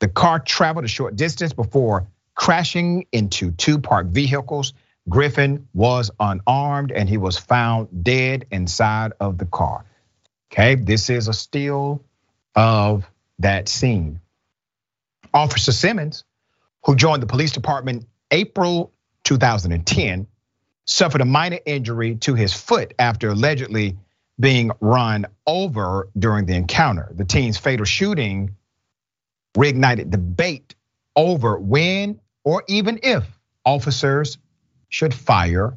The 0.00 0.08
car 0.08 0.38
traveled 0.38 0.84
a 0.84 0.88
short 0.88 1.16
distance 1.16 1.52
before 1.52 2.08
crashing 2.34 3.06
into 3.12 3.52
two 3.52 3.78
parked 3.78 4.10
vehicles. 4.10 4.74
Griffin 5.08 5.68
was 5.72 6.10
unarmed 6.18 6.90
and 6.92 7.08
he 7.08 7.16
was 7.16 7.38
found 7.38 8.04
dead 8.04 8.46
inside 8.50 9.12
of 9.20 9.38
the 9.38 9.44
car. 9.44 9.84
Okay, 10.52 10.74
this 10.74 11.10
is 11.10 11.28
a 11.28 11.32
still 11.32 12.02
of 12.54 13.08
that 13.38 13.68
scene. 13.68 14.20
Officer 15.32 15.72
Simmons, 15.72 16.24
who 16.84 16.94
joined 16.94 17.22
the 17.22 17.26
police 17.26 17.52
department 17.52 18.06
April 18.30 18.92
2010, 19.24 20.26
suffered 20.86 21.20
a 21.20 21.24
minor 21.24 21.58
injury 21.64 22.16
to 22.16 22.34
his 22.34 22.52
foot 22.52 22.94
after 22.98 23.30
allegedly 23.30 23.96
being 24.38 24.70
run 24.80 25.26
over 25.46 26.08
during 26.18 26.46
the 26.46 26.54
encounter. 26.54 27.10
The 27.14 27.24
teen's 27.24 27.56
fatal 27.56 27.86
shooting 27.86 28.56
reignited 29.56 30.10
debate 30.10 30.74
over 31.14 31.58
when 31.58 32.20
or 32.42 32.64
even 32.68 32.98
if 33.02 33.24
officers 33.64 34.38
should 34.88 35.14
fire 35.14 35.76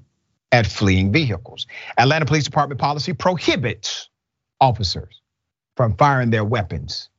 at 0.51 0.65
fleeing 0.65 1.11
vehicles. 1.11 1.67
Atlanta 1.97 2.25
Police 2.25 2.45
Department 2.45 2.79
policy 2.79 3.13
prohibits 3.13 4.09
officers 4.59 5.21
from 5.75 5.95
firing 5.95 6.29
their 6.31 6.43
weapons 6.43 7.09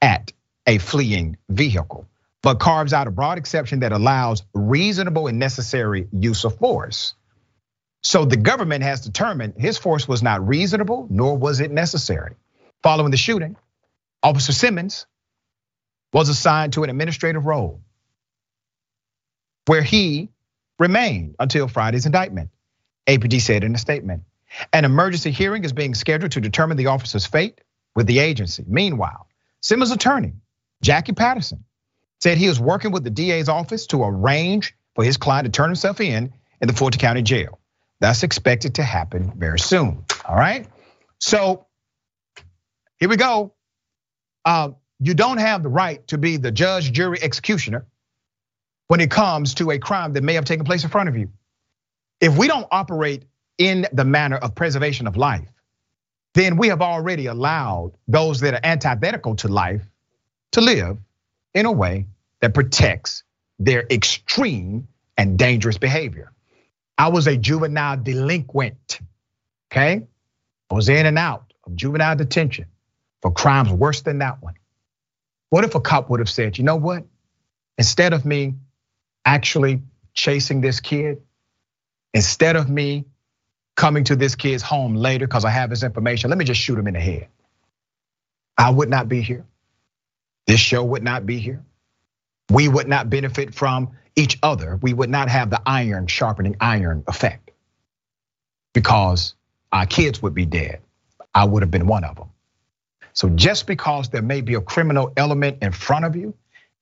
at 0.00 0.32
a 0.66 0.78
fleeing 0.78 1.36
vehicle, 1.48 2.06
but 2.42 2.58
carves 2.58 2.92
out 2.92 3.06
a 3.06 3.10
broad 3.10 3.38
exception 3.38 3.80
that 3.80 3.92
allows 3.92 4.42
reasonable 4.54 5.26
and 5.26 5.38
necessary 5.38 6.08
use 6.12 6.44
of 6.44 6.56
force. 6.58 7.14
So 8.02 8.24
the 8.24 8.36
government 8.36 8.82
has 8.82 9.02
determined 9.02 9.54
his 9.56 9.78
force 9.78 10.08
was 10.08 10.22
not 10.22 10.46
reasonable, 10.46 11.06
nor 11.10 11.36
was 11.36 11.60
it 11.60 11.70
necessary. 11.70 12.34
Following 12.82 13.10
the 13.10 13.16
shooting, 13.16 13.56
Officer 14.22 14.52
Simmons 14.52 15.06
was 16.12 16.28
assigned 16.28 16.72
to 16.74 16.84
an 16.84 16.90
administrative 16.90 17.44
role 17.46 17.82
where 19.66 19.82
he 19.82 20.30
remained 20.78 21.36
until 21.38 21.68
Friday's 21.68 22.06
indictment. 22.06 22.50
APD 23.06 23.40
said 23.40 23.64
in 23.64 23.74
a 23.74 23.78
statement. 23.78 24.24
An 24.72 24.84
emergency 24.84 25.30
hearing 25.30 25.64
is 25.64 25.72
being 25.72 25.94
scheduled 25.94 26.32
to 26.32 26.40
determine 26.40 26.76
the 26.76 26.86
officer's 26.86 27.26
fate 27.26 27.60
with 27.94 28.06
the 28.06 28.18
agency. 28.18 28.64
Meanwhile, 28.66 29.28
Simmons' 29.60 29.92
attorney, 29.92 30.32
Jackie 30.82 31.12
Patterson, 31.12 31.64
said 32.20 32.38
he 32.38 32.48
was 32.48 32.58
working 32.58 32.90
with 32.90 33.04
the 33.04 33.10
DA's 33.10 33.48
office 33.48 33.86
to 33.88 34.02
arrange 34.02 34.74
for 34.94 35.04
his 35.04 35.16
client 35.16 35.44
to 35.44 35.50
turn 35.50 35.68
himself 35.68 36.00
in 36.00 36.32
in 36.60 36.68
the 36.68 36.74
Fulton 36.74 36.98
County 36.98 37.22
Jail. 37.22 37.59
That's 38.00 38.22
expected 38.22 38.76
to 38.76 38.82
happen 38.82 39.32
very 39.36 39.58
soon. 39.58 40.04
All 40.24 40.36
right. 40.36 40.66
So 41.18 41.66
here 42.98 43.08
we 43.08 43.16
go. 43.16 43.54
Uh, 44.44 44.70
you 44.98 45.14
don't 45.14 45.38
have 45.38 45.62
the 45.62 45.68
right 45.68 46.06
to 46.08 46.18
be 46.18 46.36
the 46.36 46.50
judge, 46.50 46.92
jury, 46.92 47.18
executioner 47.22 47.86
when 48.88 49.00
it 49.00 49.10
comes 49.10 49.54
to 49.54 49.70
a 49.70 49.78
crime 49.78 50.14
that 50.14 50.22
may 50.22 50.34
have 50.34 50.44
taken 50.44 50.64
place 50.64 50.82
in 50.82 50.90
front 50.90 51.08
of 51.08 51.16
you. 51.16 51.30
If 52.20 52.36
we 52.36 52.48
don't 52.48 52.66
operate 52.70 53.24
in 53.58 53.86
the 53.92 54.04
manner 54.04 54.36
of 54.36 54.54
preservation 54.54 55.06
of 55.06 55.16
life, 55.16 55.48
then 56.34 56.56
we 56.56 56.68
have 56.68 56.80
already 56.82 57.26
allowed 57.26 57.92
those 58.08 58.40
that 58.40 58.54
are 58.54 58.60
antithetical 58.62 59.36
to 59.36 59.48
life 59.48 59.82
to 60.52 60.60
live 60.60 60.98
in 61.54 61.66
a 61.66 61.72
way 61.72 62.06
that 62.40 62.54
protects 62.54 63.24
their 63.58 63.84
extreme 63.90 64.88
and 65.16 65.38
dangerous 65.38 65.78
behavior. 65.78 66.32
I 67.00 67.08
was 67.08 67.26
a 67.26 67.34
juvenile 67.34 67.96
delinquent, 67.96 69.00
okay? 69.72 70.06
I 70.70 70.74
was 70.74 70.90
in 70.90 71.06
and 71.06 71.16
out 71.16 71.54
of 71.64 71.74
juvenile 71.74 72.14
detention 72.14 72.66
for 73.22 73.30
crimes 73.32 73.70
worse 73.70 74.02
than 74.02 74.18
that 74.18 74.42
one. 74.42 74.52
What 75.48 75.64
if 75.64 75.74
a 75.74 75.80
cop 75.80 76.10
would 76.10 76.20
have 76.20 76.28
said, 76.28 76.58
you 76.58 76.64
know 76.64 76.76
what? 76.76 77.04
Instead 77.78 78.12
of 78.12 78.26
me 78.26 78.56
actually 79.24 79.80
chasing 80.12 80.60
this 80.60 80.80
kid, 80.80 81.22
instead 82.12 82.56
of 82.56 82.68
me 82.68 83.06
coming 83.76 84.04
to 84.04 84.14
this 84.14 84.34
kid's 84.34 84.62
home 84.62 84.94
later 84.94 85.26
because 85.26 85.46
I 85.46 85.50
have 85.50 85.70
his 85.70 85.82
information, 85.82 86.28
let 86.28 86.38
me 86.38 86.44
just 86.44 86.60
shoot 86.60 86.78
him 86.78 86.86
in 86.86 86.92
the 86.92 87.00
head. 87.00 87.28
I 88.58 88.68
would 88.68 88.90
not 88.90 89.08
be 89.08 89.22
here. 89.22 89.46
This 90.46 90.60
show 90.60 90.84
would 90.84 91.02
not 91.02 91.24
be 91.24 91.38
here. 91.38 91.64
We 92.50 92.68
would 92.68 92.88
not 92.88 93.08
benefit 93.08 93.54
from 93.54 93.96
each 94.16 94.38
other, 94.42 94.78
we 94.82 94.92
would 94.92 95.10
not 95.10 95.28
have 95.28 95.50
the 95.50 95.60
iron 95.64 96.06
sharpening 96.06 96.56
iron 96.60 97.04
effect 97.06 97.50
because 98.72 99.34
our 99.72 99.86
kids 99.86 100.22
would 100.22 100.34
be 100.34 100.46
dead. 100.46 100.80
I 101.34 101.44
would 101.44 101.62
have 101.62 101.70
been 101.70 101.86
one 101.86 102.04
of 102.04 102.16
them. 102.16 102.28
So 103.12 103.28
just 103.30 103.66
because 103.66 104.08
there 104.08 104.22
may 104.22 104.40
be 104.40 104.54
a 104.54 104.60
criminal 104.60 105.12
element 105.16 105.58
in 105.62 105.72
front 105.72 106.04
of 106.04 106.16
you, 106.16 106.34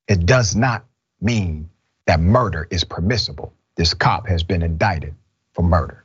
it 0.06 0.26
does 0.26 0.56
not 0.56 0.84
mean 1.20 1.68
that 2.06 2.20
murder 2.20 2.66
is 2.70 2.84
permissible. 2.84 3.52
This 3.76 3.94
cop 3.94 4.26
has 4.28 4.42
been 4.42 4.62
indicted 4.62 5.14
for 5.52 5.62
murder. 5.62 6.04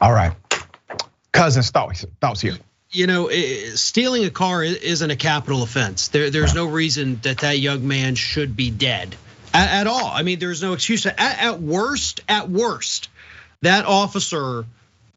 All 0.00 0.12
right, 0.12 0.32
Cousins 1.32 1.70
thoughts 1.70 2.04
thoughts 2.20 2.40
here. 2.40 2.56
You 2.90 3.06
know, 3.06 3.28
stealing 3.74 4.24
a 4.24 4.30
car 4.30 4.64
isn't 4.64 5.10
a 5.10 5.16
capital 5.16 5.62
offense. 5.62 6.08
There, 6.08 6.30
there's 6.30 6.54
no 6.54 6.66
reason 6.66 7.20
that 7.22 7.38
that 7.38 7.58
young 7.58 7.86
man 7.86 8.16
should 8.16 8.56
be 8.56 8.70
dead 8.70 9.14
at, 9.52 9.80
at 9.80 9.86
all. 9.86 10.06
I 10.06 10.22
mean, 10.22 10.38
there's 10.38 10.62
no 10.62 10.72
excuse. 10.72 11.06
At, 11.06 11.18
at 11.18 11.60
worst, 11.60 12.20
at 12.28 12.48
worst, 12.48 13.08
that 13.62 13.84
officer 13.84 14.64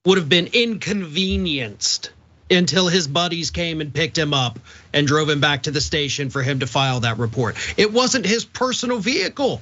would 0.06 0.18
have 0.18 0.30
been 0.30 0.50
inconvenienced 0.54 2.12
until 2.52 2.88
his 2.88 3.08
buddies 3.08 3.52
came 3.52 3.82
and 3.82 3.94
picked 3.94 4.18
him 4.18 4.34
up 4.34 4.60
and 4.94 5.08
drove 5.08 5.30
him 5.30 5.40
back 5.40 5.64
to 5.64 5.72
the 5.72 5.82
station 5.82 6.30
for 6.30 6.42
him 6.42 6.60
to 6.60 6.68
file 6.68 7.02
that 7.02 7.18
report. 7.18 7.56
It 7.78 7.92
wasn't 7.92 8.26
his 8.26 8.46
personal 8.46 9.00
vehicle. 9.00 9.62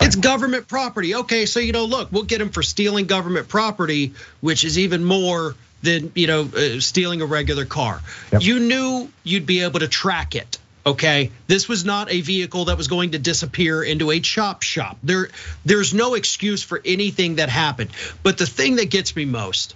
It's 0.00 0.16
government 0.16 0.68
property. 0.68 1.14
Okay, 1.14 1.46
so 1.46 1.60
you 1.60 1.72
know, 1.72 1.86
look, 1.86 2.12
we'll 2.12 2.24
get 2.24 2.40
him 2.40 2.50
for 2.50 2.62
stealing 2.62 3.06
government 3.06 3.48
property, 3.48 4.12
which 4.40 4.64
is 4.64 4.78
even 4.78 5.04
more 5.04 5.54
than 5.82 6.12
you 6.14 6.26
know 6.26 6.42
uh, 6.42 6.80
stealing 6.80 7.22
a 7.22 7.26
regular 7.26 7.64
car. 7.64 8.02
Yep. 8.32 8.42
You 8.42 8.60
knew 8.60 9.10
you'd 9.22 9.46
be 9.46 9.62
able 9.62 9.80
to 9.80 9.88
track 9.88 10.34
it. 10.34 10.58
Okay, 10.86 11.32
this 11.48 11.68
was 11.68 11.84
not 11.84 12.12
a 12.12 12.20
vehicle 12.20 12.66
that 12.66 12.76
was 12.76 12.86
going 12.86 13.10
to 13.10 13.18
disappear 13.18 13.82
into 13.82 14.12
a 14.12 14.20
chop 14.20 14.62
shop. 14.62 14.96
There, 15.02 15.30
there's 15.64 15.92
no 15.92 16.14
excuse 16.14 16.62
for 16.62 16.80
anything 16.84 17.36
that 17.36 17.48
happened. 17.48 17.90
But 18.22 18.38
the 18.38 18.46
thing 18.46 18.76
that 18.76 18.88
gets 18.88 19.16
me 19.16 19.24
most, 19.24 19.74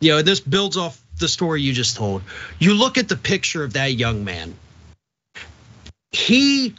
you 0.00 0.12
know, 0.12 0.22
this 0.22 0.40
builds 0.40 0.78
off 0.78 0.98
the 1.18 1.28
story 1.28 1.60
you 1.60 1.74
just 1.74 1.96
told. 1.96 2.22
You 2.58 2.72
look 2.72 2.96
at 2.96 3.06
the 3.06 3.16
picture 3.16 3.64
of 3.64 3.74
that 3.74 3.92
young 3.92 4.24
man. 4.24 4.54
He 6.10 6.74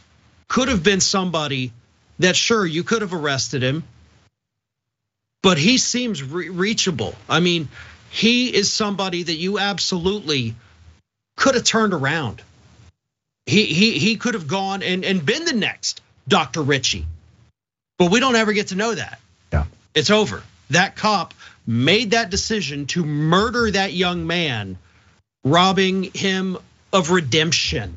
could 0.48 0.66
have 0.66 0.82
been 0.82 1.00
somebody 1.00 1.72
that, 2.18 2.34
sure, 2.34 2.66
you 2.66 2.82
could 2.82 3.02
have 3.02 3.14
arrested 3.14 3.62
him, 3.62 3.84
but 5.40 5.56
he 5.56 5.78
seems 5.78 6.20
re- 6.20 6.48
reachable. 6.48 7.14
I 7.28 7.38
mean, 7.38 7.68
he 8.10 8.52
is 8.52 8.72
somebody 8.72 9.22
that 9.22 9.36
you 9.36 9.60
absolutely 9.60 10.56
could 11.36 11.54
have 11.54 11.62
turned 11.62 11.94
around. 11.94 12.42
He 13.48 13.64
he 13.64 13.98
he 13.98 14.16
could 14.16 14.34
have 14.34 14.46
gone 14.46 14.82
and, 14.82 15.06
and 15.06 15.24
been 15.24 15.46
the 15.46 15.54
next 15.54 16.02
Dr. 16.28 16.60
Richey. 16.60 17.06
But 17.98 18.10
we 18.10 18.20
don't 18.20 18.36
ever 18.36 18.52
get 18.52 18.68
to 18.68 18.74
know 18.74 18.94
that. 18.94 19.18
Yeah. 19.50 19.64
It's 19.94 20.10
over. 20.10 20.42
That 20.68 20.96
cop 20.96 21.32
made 21.66 22.10
that 22.10 22.28
decision 22.28 22.84
to 22.88 23.04
murder 23.06 23.70
that 23.70 23.94
young 23.94 24.26
man, 24.26 24.76
robbing 25.44 26.10
him 26.12 26.58
of 26.92 27.10
redemption. 27.10 27.94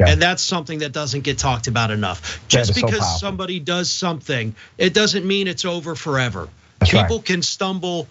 Yeah. 0.00 0.08
And 0.08 0.20
that's 0.20 0.42
something 0.42 0.80
that 0.80 0.90
doesn't 0.90 1.20
get 1.20 1.38
talked 1.38 1.68
about 1.68 1.92
enough. 1.92 2.44
Just 2.48 2.74
because 2.74 3.12
so 3.12 3.18
somebody 3.18 3.60
does 3.60 3.92
something, 3.92 4.56
it 4.76 4.92
doesn't 4.92 5.24
mean 5.24 5.46
it's 5.46 5.64
over 5.64 5.94
forever. 5.94 6.48
That's 6.80 6.90
People 6.90 7.18
right. 7.18 7.24
can 7.24 7.42
stumble 7.42 8.08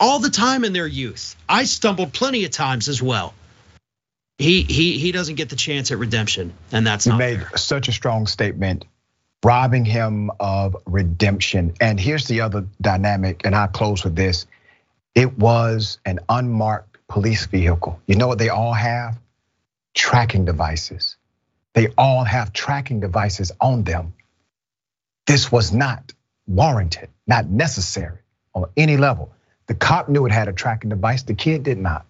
all 0.00 0.18
the 0.18 0.30
time 0.30 0.64
in 0.64 0.72
their 0.72 0.88
youth. 0.88 1.36
I 1.48 1.62
stumbled 1.62 2.12
plenty 2.12 2.44
of 2.44 2.50
times 2.50 2.88
as 2.88 3.00
well 3.00 3.34
he 4.42 4.62
he 4.62 4.98
he 4.98 5.12
doesn't 5.12 5.36
get 5.36 5.48
the 5.48 5.56
chance 5.56 5.90
at 5.90 5.98
redemption, 5.98 6.52
and 6.70 6.86
that's 6.86 7.06
you 7.06 7.14
made 7.14 7.40
fair. 7.40 7.56
such 7.56 7.88
a 7.88 7.92
strong 7.92 8.26
statement, 8.26 8.84
robbing 9.44 9.84
him 9.84 10.30
of 10.40 10.76
redemption. 10.86 11.74
And 11.80 11.98
here's 11.98 12.26
the 12.26 12.42
other 12.42 12.66
dynamic, 12.80 13.42
and 13.44 13.54
I'll 13.54 13.68
close 13.68 14.04
with 14.04 14.16
this. 14.16 14.46
It 15.14 15.38
was 15.38 15.98
an 16.04 16.20
unmarked 16.28 16.98
police 17.08 17.46
vehicle. 17.46 18.00
You 18.06 18.16
know 18.16 18.28
what 18.28 18.38
they 18.38 18.48
all 18.48 18.72
have? 18.72 19.18
Tracking 19.94 20.44
devices. 20.44 21.16
They 21.74 21.88
all 21.96 22.24
have 22.24 22.52
tracking 22.52 23.00
devices 23.00 23.52
on 23.60 23.84
them. 23.84 24.14
This 25.26 25.52
was 25.52 25.72
not 25.72 26.12
warranted, 26.46 27.08
not 27.26 27.46
necessary 27.46 28.18
on 28.54 28.66
any 28.76 28.96
level. 28.96 29.32
The 29.66 29.74
cop 29.74 30.08
knew 30.08 30.26
it 30.26 30.32
had 30.32 30.48
a 30.48 30.52
tracking 30.52 30.90
device, 30.90 31.22
the 31.22 31.34
kid 31.34 31.62
did 31.62 31.78
not. 31.78 32.06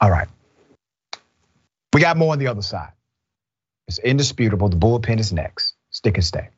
All 0.00 0.10
right. 0.10 0.28
We 1.94 2.00
got 2.00 2.16
more 2.16 2.32
on 2.32 2.40
the 2.40 2.48
other 2.48 2.60
side. 2.60 2.90
It's 3.86 4.00
indisputable. 4.00 4.68
The 4.68 4.76
bullpen 4.76 5.20
is 5.20 5.32
next. 5.32 5.74
Stick 5.90 6.16
and 6.16 6.24
stay. 6.24 6.48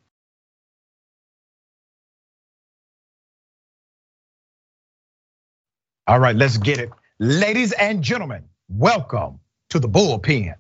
All 6.06 6.18
right, 6.18 6.34
let's 6.34 6.56
get 6.56 6.78
it. 6.78 6.88
Ladies 7.18 7.72
and 7.72 8.00
gentlemen, 8.00 8.44
welcome 8.70 9.40
to 9.68 9.78
the 9.78 9.88
bullpen. 9.88 10.54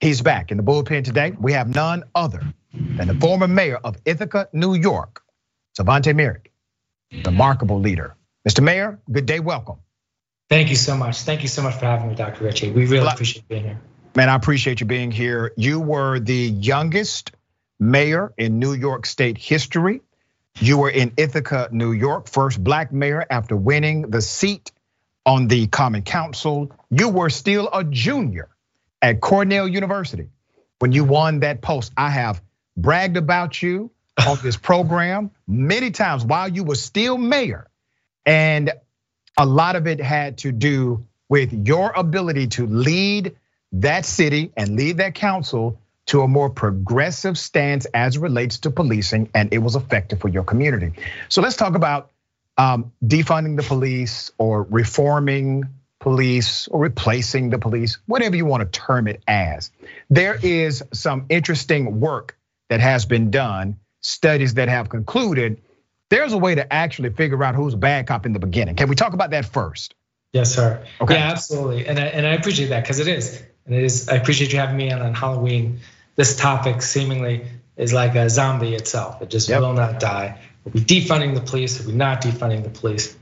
He's 0.00 0.22
back 0.22 0.50
in 0.50 0.56
the 0.56 0.64
bullpen 0.64 1.04
today. 1.04 1.34
We 1.38 1.52
have 1.52 1.72
none 1.72 2.02
other 2.16 2.42
than 2.72 3.06
the 3.06 3.14
former 3.14 3.46
mayor 3.46 3.76
of 3.76 3.96
Ithaca, 4.04 4.48
New 4.52 4.74
York, 4.74 5.22
Svante 5.78 6.14
Myrick 6.14 6.50
remarkable 7.24 7.80
leader. 7.80 8.16
Mr. 8.48 8.62
Mayor, 8.62 8.98
good 9.10 9.26
day, 9.26 9.40
welcome. 9.40 9.76
Thank 10.48 10.70
you 10.70 10.76
so 10.76 10.96
much. 10.96 11.22
Thank 11.22 11.42
you 11.42 11.48
so 11.48 11.62
much 11.62 11.74
for 11.74 11.86
having 11.86 12.08
me, 12.08 12.14
Dr. 12.14 12.44
Richey. 12.44 12.70
We 12.70 12.86
really 12.86 13.00
well, 13.00 13.12
appreciate 13.12 13.48
being 13.48 13.64
here. 13.64 13.80
Man, 14.14 14.28
I 14.28 14.36
appreciate 14.36 14.80
you 14.80 14.86
being 14.86 15.10
here. 15.10 15.52
You 15.56 15.80
were 15.80 16.20
the 16.20 16.34
youngest 16.34 17.32
mayor 17.80 18.32
in 18.38 18.58
New 18.58 18.72
York 18.72 19.06
State 19.06 19.38
history. 19.38 20.02
You 20.60 20.78
were 20.78 20.90
in 20.90 21.12
Ithaca, 21.16 21.68
New 21.72 21.92
York, 21.92 22.28
first 22.28 22.62
black 22.62 22.92
mayor 22.92 23.26
after 23.28 23.56
winning 23.56 24.10
the 24.10 24.22
seat 24.22 24.72
on 25.26 25.48
the 25.48 25.66
Common 25.66 26.02
Council. 26.02 26.70
You 26.90 27.08
were 27.08 27.28
still 27.28 27.68
a 27.72 27.84
junior 27.84 28.48
at 29.02 29.20
Cornell 29.20 29.68
University 29.68 30.30
when 30.78 30.92
you 30.92 31.04
won 31.04 31.40
that 31.40 31.60
post. 31.60 31.92
I 31.96 32.10
have 32.10 32.40
bragged 32.76 33.16
about 33.16 33.60
you 33.60 33.90
on 34.26 34.38
this 34.42 34.56
program 34.56 35.30
many 35.46 35.90
times 35.90 36.24
while 36.24 36.48
you 36.48 36.64
were 36.64 36.74
still 36.74 37.18
mayor. 37.18 37.68
And 38.24 38.72
a 39.36 39.46
lot 39.46 39.76
of 39.76 39.86
it 39.86 40.00
had 40.00 40.38
to 40.38 40.52
do 40.52 41.06
with 41.28 41.52
your 41.52 41.92
ability 41.94 42.48
to 42.48 42.66
lead 42.66 43.36
that 43.72 44.06
city 44.06 44.52
and 44.56 44.76
lead 44.76 44.98
that 44.98 45.14
council 45.14 45.80
to 46.06 46.22
a 46.22 46.28
more 46.28 46.48
progressive 46.48 47.36
stance 47.36 47.84
as 47.86 48.16
relates 48.16 48.58
to 48.58 48.70
policing, 48.70 49.28
and 49.34 49.52
it 49.52 49.58
was 49.58 49.74
effective 49.74 50.20
for 50.20 50.28
your 50.28 50.44
community. 50.44 50.92
So 51.28 51.42
let's 51.42 51.56
talk 51.56 51.74
about 51.74 52.12
um, 52.56 52.92
defunding 53.04 53.56
the 53.56 53.64
police 53.64 54.30
or 54.38 54.62
reforming 54.62 55.64
police 55.98 56.68
or 56.68 56.80
replacing 56.80 57.50
the 57.50 57.58
police, 57.58 57.98
whatever 58.06 58.36
you 58.36 58.46
want 58.46 58.60
to 58.60 58.80
term 58.80 59.08
it 59.08 59.22
as. 59.26 59.72
There 60.08 60.38
is 60.40 60.84
some 60.92 61.26
interesting 61.28 61.98
work 62.00 62.38
that 62.68 62.80
has 62.80 63.04
been 63.06 63.30
done, 63.30 63.78
studies 64.06 64.54
that 64.54 64.68
have 64.68 64.88
concluded 64.88 65.60
there's 66.08 66.32
a 66.32 66.38
way 66.38 66.54
to 66.54 66.72
actually 66.72 67.10
figure 67.10 67.42
out 67.42 67.54
who's 67.54 67.74
a 67.74 67.76
bad 67.76 68.06
cop 68.06 68.26
in 68.26 68.32
the 68.32 68.38
beginning. 68.38 68.76
Can 68.76 68.88
we 68.88 68.94
talk 68.94 69.12
about 69.12 69.30
that 69.30 69.44
first? 69.44 69.94
Yes, 70.32 70.54
sir. 70.54 70.84
Okay. 71.00 71.14
Yeah, 71.14 71.30
absolutely. 71.32 71.86
And 71.86 71.98
I, 71.98 72.04
and 72.04 72.26
I 72.26 72.34
appreciate 72.34 72.68
that 72.68 72.82
because 72.82 73.00
it 73.00 73.08
is. 73.08 73.42
And 73.64 73.74
it 73.74 73.82
is. 73.82 74.08
I 74.08 74.14
appreciate 74.14 74.52
you 74.52 74.58
having 74.58 74.76
me 74.76 74.92
on 74.92 75.02
on 75.02 75.14
Halloween. 75.14 75.80
This 76.14 76.36
topic 76.36 76.82
seemingly 76.82 77.46
is 77.76 77.92
like 77.92 78.14
a 78.14 78.30
zombie 78.30 78.74
itself. 78.74 79.20
It 79.20 79.30
just 79.30 79.48
yep. 79.48 79.60
will 79.60 79.72
not 79.72 79.98
die. 79.98 80.38
Are 80.64 80.70
we 80.70 80.80
defunding 80.80 81.34
the 81.34 81.40
police? 81.40 81.80
Are 81.80 81.86
we 81.86 81.92
not 81.92 82.22
defunding 82.22 82.62
the 82.62 82.70
police? 82.70 83.16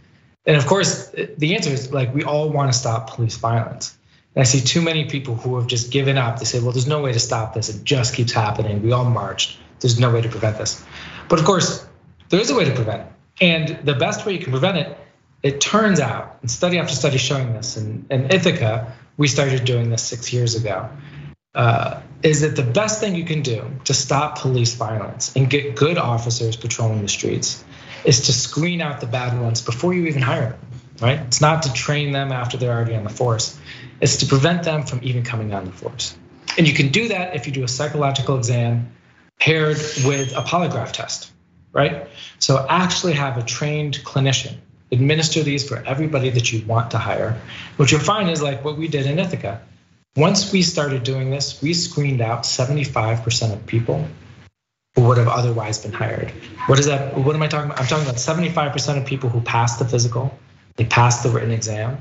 And 0.46 0.56
of 0.56 0.66
course, 0.66 1.08
the 1.08 1.54
answer 1.54 1.70
is 1.70 1.92
like 1.92 2.14
we 2.14 2.24
all 2.24 2.50
want 2.50 2.70
to 2.70 2.78
stop 2.78 3.10
police 3.10 3.36
violence. 3.36 3.96
And 4.34 4.42
I 4.42 4.44
see 4.44 4.60
too 4.60 4.82
many 4.82 5.06
people 5.06 5.36
who 5.36 5.56
have 5.56 5.66
just 5.66 5.90
given 5.90 6.18
up. 6.18 6.38
They 6.38 6.44
say, 6.44 6.60
well, 6.60 6.72
there's 6.72 6.86
no 6.86 7.00
way 7.00 7.12
to 7.12 7.20
stop 7.20 7.54
this. 7.54 7.68
It 7.70 7.84
just 7.84 8.14
keeps 8.14 8.32
happening. 8.32 8.82
We 8.82 8.92
all 8.92 9.04
marched. 9.04 9.56
There's 9.80 9.98
no 9.98 10.10
way 10.10 10.22
to 10.22 10.28
prevent 10.28 10.58
this. 10.58 10.84
But 11.28 11.38
of 11.38 11.44
course, 11.44 11.86
there 12.28 12.40
is 12.40 12.50
a 12.50 12.54
way 12.54 12.64
to 12.64 12.74
prevent 12.74 13.02
it. 13.02 13.06
And 13.40 13.84
the 13.84 13.94
best 13.94 14.24
way 14.24 14.32
you 14.32 14.38
can 14.38 14.52
prevent 14.52 14.78
it, 14.78 14.98
it 15.42 15.60
turns 15.60 16.00
out, 16.00 16.38
and 16.40 16.50
study 16.50 16.78
after 16.78 16.94
study 16.94 17.18
showing 17.18 17.52
this, 17.52 17.76
and, 17.76 18.06
in 18.10 18.30
Ithaca, 18.30 18.94
we 19.16 19.28
started 19.28 19.64
doing 19.64 19.90
this 19.90 20.02
six 20.02 20.32
years 20.32 20.54
ago, 20.54 20.88
uh, 21.54 22.00
is 22.22 22.40
that 22.40 22.56
the 22.56 22.62
best 22.62 23.00
thing 23.00 23.14
you 23.14 23.24
can 23.24 23.42
do 23.42 23.64
to 23.84 23.94
stop 23.94 24.38
police 24.38 24.74
violence 24.74 25.36
and 25.36 25.48
get 25.48 25.76
good 25.76 25.98
officers 25.98 26.56
patrolling 26.56 27.02
the 27.02 27.08
streets 27.08 27.62
is 28.04 28.26
to 28.26 28.32
screen 28.32 28.80
out 28.80 29.00
the 29.00 29.06
bad 29.06 29.38
ones 29.40 29.60
before 29.60 29.94
you 29.94 30.06
even 30.06 30.22
hire 30.22 30.50
them, 30.50 30.60
right? 31.00 31.20
It's 31.20 31.40
not 31.40 31.62
to 31.64 31.72
train 31.72 32.12
them 32.12 32.32
after 32.32 32.56
they're 32.56 32.72
already 32.72 32.96
on 32.96 33.04
the 33.04 33.10
force. 33.10 33.58
It's 34.00 34.16
to 34.18 34.26
prevent 34.26 34.64
them 34.64 34.84
from 34.84 35.00
even 35.02 35.22
coming 35.22 35.54
on 35.54 35.64
the 35.64 35.72
force. 35.72 36.16
And 36.58 36.66
you 36.66 36.74
can 36.74 36.88
do 36.88 37.08
that 37.08 37.36
if 37.36 37.46
you 37.46 37.52
do 37.52 37.64
a 37.64 37.68
psychological 37.68 38.36
exam 38.36 38.92
paired 39.38 39.76
with 40.04 40.32
a 40.32 40.42
polygraph 40.42 40.92
test 40.92 41.30
right? 41.74 42.06
So 42.38 42.64
actually 42.66 43.12
have 43.14 43.36
a 43.36 43.42
trained 43.42 43.98
clinician 44.04 44.56
administer 44.90 45.42
these 45.42 45.68
for 45.68 45.76
everybody 45.84 46.30
that 46.30 46.52
you 46.52 46.64
want 46.64 46.92
to 46.92 46.98
hire. 46.98 47.38
What 47.76 47.90
you'll 47.90 48.00
find 48.00 48.30
is 48.30 48.40
like 48.40 48.64
what 48.64 48.78
we 48.78 48.88
did 48.88 49.06
in 49.06 49.18
Ithaca. 49.18 49.60
Once 50.16 50.52
we 50.52 50.62
started 50.62 51.02
doing 51.02 51.30
this, 51.30 51.60
we 51.60 51.74
screened 51.74 52.20
out 52.20 52.44
75% 52.44 53.52
of 53.52 53.66
people 53.66 54.06
who 54.94 55.02
would 55.02 55.18
have 55.18 55.26
otherwise 55.26 55.78
been 55.78 55.92
hired. 55.92 56.30
What 56.66 56.78
is 56.78 56.86
that? 56.86 57.18
What 57.18 57.34
am 57.34 57.42
I 57.42 57.48
talking 57.48 57.72
about? 57.72 57.80
I'm 57.80 57.88
talking 57.88 58.04
about 58.04 58.16
75% 58.16 58.98
of 58.98 59.04
people 59.04 59.28
who 59.28 59.40
passed 59.40 59.80
the 59.80 59.84
physical, 59.84 60.38
they 60.76 60.84
passed 60.84 61.24
the 61.24 61.30
written 61.30 61.50
exam, 61.50 61.98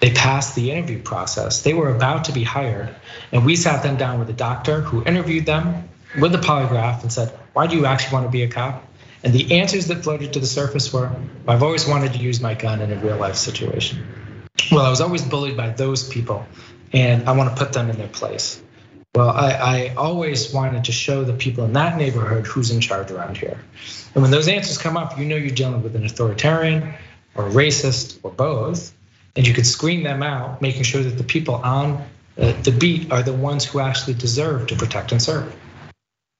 they 0.00 0.10
passed 0.10 0.54
the 0.54 0.70
interview 0.70 1.00
process. 1.00 1.62
They 1.62 1.72
were 1.72 1.88
about 1.88 2.24
to 2.24 2.32
be 2.32 2.44
hired, 2.44 2.94
and 3.32 3.46
we 3.46 3.56
sat 3.56 3.82
them 3.82 3.96
down 3.96 4.18
with 4.18 4.28
a 4.28 4.34
doctor 4.34 4.82
who 4.82 5.02
interviewed 5.04 5.46
them 5.46 5.88
with 6.20 6.32
the 6.32 6.38
polygraph 6.38 7.02
and 7.02 7.12
said, 7.12 7.32
"Why 7.52 7.66
do 7.66 7.76
you 7.76 7.86
actually 7.86 8.14
want 8.14 8.26
to 8.26 8.30
be 8.30 8.42
a 8.42 8.48
cop?" 8.48 8.84
And 9.22 9.32
the 9.32 9.58
answers 9.58 9.88
that 9.88 10.04
floated 10.04 10.32
to 10.34 10.40
the 10.40 10.46
surface 10.46 10.92
were 10.92 11.10
I've 11.48 11.62
always 11.62 11.86
wanted 11.86 12.12
to 12.14 12.18
use 12.18 12.40
my 12.40 12.54
gun 12.54 12.80
in 12.80 12.92
a 12.92 12.96
real 12.96 13.16
life 13.16 13.36
situation. 13.36 14.06
Well, 14.70 14.84
I 14.84 14.90
was 14.90 15.00
always 15.00 15.22
bullied 15.22 15.56
by 15.56 15.70
those 15.70 16.08
people, 16.08 16.46
and 16.92 17.28
I 17.28 17.32
want 17.32 17.50
to 17.50 17.56
put 17.56 17.72
them 17.72 17.90
in 17.90 17.98
their 17.98 18.08
place. 18.08 18.62
Well, 19.14 19.30
I, 19.30 19.52
I, 19.52 19.94
always 19.94 20.52
wanted 20.52 20.84
to 20.84 20.92
show 20.92 21.24
the 21.24 21.32
people 21.32 21.64
in 21.64 21.72
that 21.72 21.96
neighborhood 21.96 22.46
who's 22.46 22.70
in 22.70 22.82
charge 22.82 23.10
around 23.10 23.38
here. 23.38 23.58
And 24.14 24.20
when 24.20 24.30
those 24.30 24.46
answers 24.46 24.76
come 24.76 24.98
up, 24.98 25.18
you 25.18 25.24
know 25.24 25.36
you're 25.36 25.54
dealing 25.54 25.82
with 25.82 25.96
an 25.96 26.04
authoritarian 26.04 26.92
or 27.34 27.44
racist 27.44 28.18
or 28.22 28.30
both. 28.30 28.92
And 29.34 29.46
you 29.46 29.54
could 29.54 29.66
screen 29.66 30.02
them 30.02 30.22
out, 30.22 30.60
making 30.60 30.82
sure 30.82 31.02
that 31.02 31.16
the 31.16 31.24
people 31.24 31.54
on 31.54 32.04
uh, 32.38 32.52
the 32.62 32.72
beat 32.72 33.10
are 33.10 33.22
the 33.22 33.32
ones 33.32 33.64
who 33.64 33.80
actually 33.80 34.14
deserve 34.14 34.66
to 34.66 34.76
protect 34.76 35.12
and 35.12 35.22
serve. 35.22 35.50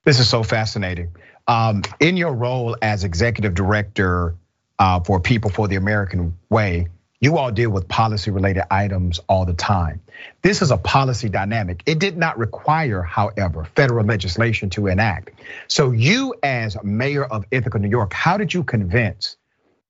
This 0.07 0.21
is 0.21 0.29
so 0.29 0.45
fascinating. 0.45 1.17
Um, 1.49 1.83
in 1.99 2.17
your 2.17 2.33
role 2.33 2.77
as 2.81 3.03
executive 3.03 3.55
director 3.55 4.37
uh, 4.79 5.01
for 5.01 5.19
People 5.19 5.51
for 5.51 5.67
the 5.67 5.75
American 5.75 6.39
Way, 6.49 6.87
you 7.19 7.39
all 7.39 7.51
deal 7.51 7.71
with 7.71 7.89
policy 7.89 8.31
related 8.31 8.63
items 8.71 9.19
all 9.29 9.45
the 9.45 9.53
time. 9.53 10.01
This 10.43 10.63
is 10.63 10.71
a 10.71 10.77
policy 10.77 11.29
dynamic. 11.29 11.83
It 11.87 11.99
did 11.99 12.17
not 12.17 12.39
require, 12.39 13.03
however, 13.03 13.65
federal 13.75 14.07
legislation 14.07 14.71
to 14.71 14.87
enact. 14.87 15.33
So, 15.67 15.91
you 15.91 16.37
as 16.41 16.77
mayor 16.85 17.25
of 17.25 17.45
Ithaca, 17.51 17.81
New 17.81 17.89
York, 17.89 18.13
how 18.13 18.37
did 18.37 18.55
you 18.55 18.63
convince 18.63 19.37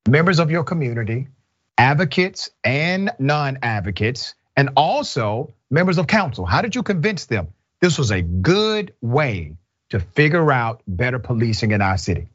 members 0.09 0.39
of 0.39 0.51
your 0.51 0.65
community, 0.65 1.29
advocates 1.77 2.49
and 2.65 3.13
non 3.19 3.59
advocates, 3.61 4.35
and 4.57 4.71
also 4.77 5.53
members 5.71 5.99
of 5.99 6.07
council? 6.07 6.47
How 6.47 6.63
did 6.63 6.75
you 6.75 6.83
convince 6.83 7.27
them 7.27 7.49
this 7.81 7.99
was 7.99 8.11
a 8.11 8.23
good 8.23 8.95
way 9.03 9.57
to 9.91 10.01
figure 10.01 10.51
out 10.53 10.83
better 10.87 11.19
policing 11.19 11.71
in 11.71 11.83
our 11.83 11.99
city? 11.99 12.29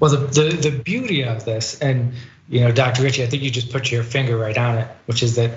Well, 0.00 0.10
the, 0.10 0.18
the, 0.18 0.70
the 0.70 0.78
beauty 0.78 1.24
of 1.24 1.44
this, 1.44 1.80
and 1.80 2.14
you 2.48 2.60
know, 2.60 2.72
Dr. 2.72 3.02
Richey, 3.02 3.22
I 3.22 3.26
think 3.26 3.42
you 3.42 3.50
just 3.50 3.72
put 3.72 3.90
your 3.90 4.02
finger 4.02 4.36
right 4.36 4.56
on 4.56 4.78
it, 4.78 4.88
which 5.06 5.22
is 5.22 5.36
that 5.36 5.52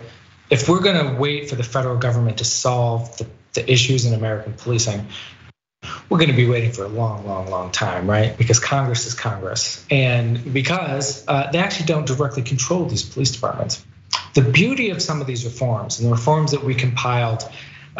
if 0.49 0.67
we're 0.67 0.81
going 0.81 1.05
to 1.05 1.19
wait 1.19 1.49
for 1.49 1.55
the 1.55 1.63
federal 1.63 1.97
government 1.97 2.39
to 2.39 2.45
solve 2.45 3.17
the, 3.17 3.27
the 3.53 3.71
issues 3.71 4.05
in 4.05 4.13
American 4.13 4.53
policing, 4.53 5.07
we're 6.09 6.17
going 6.17 6.29
to 6.29 6.35
be 6.35 6.47
waiting 6.47 6.71
for 6.71 6.83
a 6.83 6.87
long, 6.87 7.25
long, 7.25 7.49
long 7.49 7.71
time, 7.71 8.09
right? 8.09 8.37
Because 8.37 8.59
Congress 8.59 9.05
is 9.05 9.13
Congress, 9.13 9.85
and 9.89 10.53
because 10.53 11.23
uh, 11.27 11.51
they 11.51 11.59
actually 11.59 11.85
don't 11.85 12.05
directly 12.05 12.43
control 12.43 12.85
these 12.85 13.03
police 13.03 13.31
departments. 13.31 13.85
The 14.33 14.41
beauty 14.41 14.89
of 14.89 15.01
some 15.01 15.21
of 15.21 15.27
these 15.27 15.45
reforms 15.45 15.99
and 15.99 16.07
the 16.07 16.11
reforms 16.11 16.51
that 16.51 16.63
we 16.63 16.75
compiled 16.75 17.49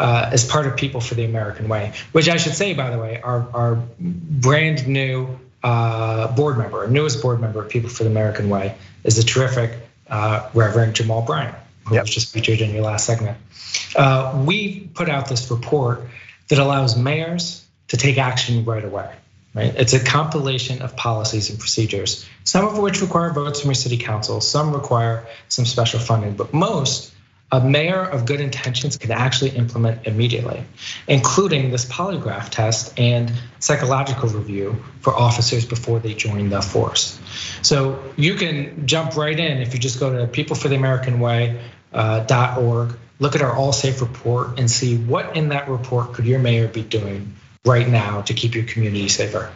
uh, 0.00 0.30
as 0.32 0.44
part 0.44 0.66
of 0.66 0.76
People 0.76 1.00
for 1.00 1.14
the 1.14 1.24
American 1.24 1.68
Way, 1.68 1.92
which 2.12 2.28
I 2.28 2.38
should 2.38 2.54
say, 2.54 2.72
by 2.72 2.90
the 2.90 2.98
way, 2.98 3.20
our, 3.20 3.46
our 3.52 3.78
brand 4.00 4.88
new 4.88 5.38
uh, 5.62 6.34
board 6.34 6.56
member, 6.56 6.78
our 6.78 6.88
newest 6.88 7.20
board 7.20 7.38
member 7.38 7.62
of 7.62 7.68
People 7.68 7.90
for 7.90 8.04
the 8.04 8.10
American 8.10 8.48
Way, 8.48 8.74
is 9.04 9.16
the 9.16 9.22
terrific 9.22 9.78
uh, 10.08 10.48
Reverend 10.54 10.94
Jamal 10.94 11.20
Bryant, 11.20 11.54
who 11.86 11.94
yep. 11.94 12.04
was 12.04 12.10
just 12.10 12.32
featured 12.32 12.62
in 12.62 12.70
your 12.70 12.82
last 12.82 13.04
segment. 13.04 13.36
Uh, 13.94 14.42
we 14.46 14.80
put 14.94 15.10
out 15.10 15.28
this 15.28 15.50
report 15.50 16.00
that 16.48 16.58
allows 16.58 16.96
mayors 16.96 17.64
to 17.88 17.98
take 17.98 18.16
action 18.16 18.64
right 18.64 18.84
away. 18.84 19.14
Right? 19.52 19.74
It's 19.76 19.92
a 19.92 20.02
compilation 20.02 20.80
of 20.80 20.96
policies 20.96 21.50
and 21.50 21.58
procedures, 21.58 22.26
some 22.44 22.66
of 22.66 22.78
which 22.78 23.02
require 23.02 23.32
votes 23.32 23.60
from 23.60 23.68
your 23.68 23.74
city 23.74 23.98
council, 23.98 24.40
some 24.40 24.72
require 24.72 25.26
some 25.48 25.66
special 25.66 26.00
funding, 26.00 26.34
but 26.36 26.54
most 26.54 27.12
a 27.52 27.60
mayor 27.60 28.02
of 28.02 28.26
good 28.26 28.40
intentions 28.40 28.96
can 28.96 29.10
actually 29.10 29.50
implement 29.50 30.06
immediately, 30.06 30.62
including 31.08 31.70
this 31.70 31.84
polygraph 31.84 32.48
test 32.50 32.98
and 32.98 33.32
psychological 33.58 34.28
review 34.28 34.82
for 35.00 35.12
officers 35.14 35.66
before 35.66 35.98
they 35.98 36.14
join 36.14 36.48
the 36.48 36.62
force. 36.62 37.20
So 37.62 38.00
you 38.16 38.36
can 38.36 38.86
jump 38.86 39.16
right 39.16 39.36
in 39.38 39.58
if 39.58 39.74
you 39.74 39.80
just 39.80 39.98
go 39.98 40.10
to 40.10 40.28
peoplefortheamericanway.org, 40.28 42.96
look 43.18 43.34
at 43.34 43.42
our 43.42 43.56
All 43.56 43.72
Safe 43.72 44.00
report, 44.00 44.60
and 44.60 44.70
see 44.70 44.96
what 44.96 45.36
in 45.36 45.48
that 45.48 45.68
report 45.68 46.14
could 46.14 46.26
your 46.26 46.38
mayor 46.38 46.68
be 46.68 46.82
doing 46.82 47.34
right 47.64 47.88
now 47.88 48.20
to 48.22 48.32
keep 48.32 48.54
your 48.54 48.64
community 48.64 49.08
safer. 49.08 49.50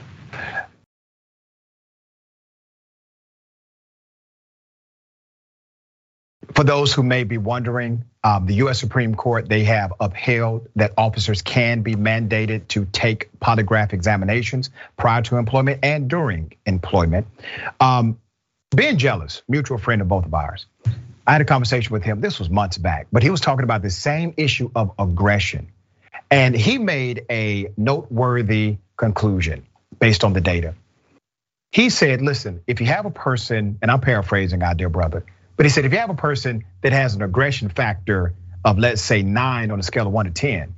For 6.54 6.62
those 6.62 6.92
who 6.92 7.02
may 7.02 7.24
be 7.24 7.36
wondering, 7.36 8.04
um, 8.22 8.46
the 8.46 8.54
US 8.66 8.78
Supreme 8.78 9.16
Court, 9.16 9.48
they 9.48 9.64
have 9.64 9.92
upheld 9.98 10.68
that 10.76 10.92
officers 10.96 11.42
can 11.42 11.82
be 11.82 11.96
mandated 11.96 12.68
to 12.68 12.84
take 12.84 13.28
polygraph 13.40 13.92
examinations 13.92 14.70
prior 14.96 15.22
to 15.22 15.36
employment 15.36 15.80
and 15.82 16.08
during 16.08 16.54
employment. 16.64 17.26
Um, 17.80 18.20
Ben 18.70 18.98
Jealous, 18.98 19.42
mutual 19.48 19.78
friend 19.78 20.00
of 20.00 20.08
both 20.08 20.26
of 20.26 20.34
ours, 20.34 20.66
I 21.26 21.32
had 21.32 21.40
a 21.40 21.44
conversation 21.44 21.92
with 21.92 22.04
him, 22.04 22.20
this 22.20 22.38
was 22.38 22.48
months 22.48 22.78
back, 22.78 23.08
but 23.10 23.22
he 23.22 23.30
was 23.30 23.40
talking 23.40 23.64
about 23.64 23.82
the 23.82 23.90
same 23.90 24.34
issue 24.36 24.70
of 24.76 24.92
aggression. 24.98 25.68
And 26.30 26.54
he 26.54 26.78
made 26.78 27.24
a 27.30 27.72
noteworthy 27.76 28.78
conclusion 28.96 29.66
based 29.98 30.22
on 30.22 30.32
the 30.32 30.40
data. 30.40 30.74
He 31.72 31.90
said, 31.90 32.22
listen, 32.22 32.62
if 32.68 32.80
you 32.80 32.86
have 32.86 33.06
a 33.06 33.10
person, 33.10 33.78
and 33.82 33.90
I'm 33.90 34.00
paraphrasing 34.00 34.62
our 34.62 34.74
dear 34.74 34.88
brother, 34.88 35.24
but 35.56 35.66
he 35.66 35.70
said 35.70 35.84
if 35.84 35.92
you 35.92 35.98
have 35.98 36.10
a 36.10 36.14
person 36.14 36.64
that 36.82 36.92
has 36.92 37.14
an 37.14 37.22
aggression 37.22 37.68
factor 37.68 38.34
of 38.64 38.78
let's 38.78 39.02
say 39.02 39.22
nine 39.22 39.70
on 39.70 39.78
a 39.78 39.82
scale 39.82 40.06
of 40.06 40.12
one 40.12 40.26
to 40.26 40.32
10, 40.32 40.74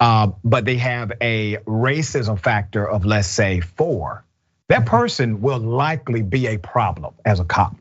uh, 0.00 0.28
but 0.44 0.64
they 0.64 0.76
have 0.76 1.12
a 1.20 1.56
racism 1.66 2.38
factor 2.38 2.88
of 2.88 3.04
let's 3.04 3.28
say 3.28 3.60
four, 3.60 4.24
that 4.68 4.86
person 4.86 5.40
will 5.40 5.58
likely 5.58 6.22
be 6.22 6.46
a 6.46 6.58
problem 6.58 7.14
as 7.24 7.40
a 7.40 7.44
cop. 7.44 7.76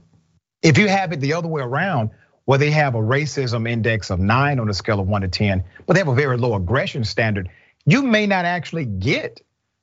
If 0.61 0.77
you 0.77 0.87
have 0.87 1.13
it 1.13 1.19
the 1.19 1.33
other 1.33 1.47
way 1.47 1.61
around, 1.61 2.11
where 2.45 2.57
they 2.57 2.71
have 2.71 2.95
a 2.95 2.99
racism 2.99 3.69
index 3.69 4.09
of 4.09 4.19
nine 4.19 4.59
on 4.59 4.69
a 4.69 4.73
scale 4.73 4.99
of 4.99 5.07
one 5.07 5.21
to 5.21 5.27
10, 5.27 5.63
but 5.85 5.93
they 5.93 5.99
have 5.99 6.07
a 6.07 6.15
very 6.15 6.37
low 6.37 6.55
aggression 6.55 7.03
standard, 7.03 7.49
you 7.85 8.03
may 8.03 8.27
not 8.27 8.45
actually 8.45 8.85
get 8.85 9.41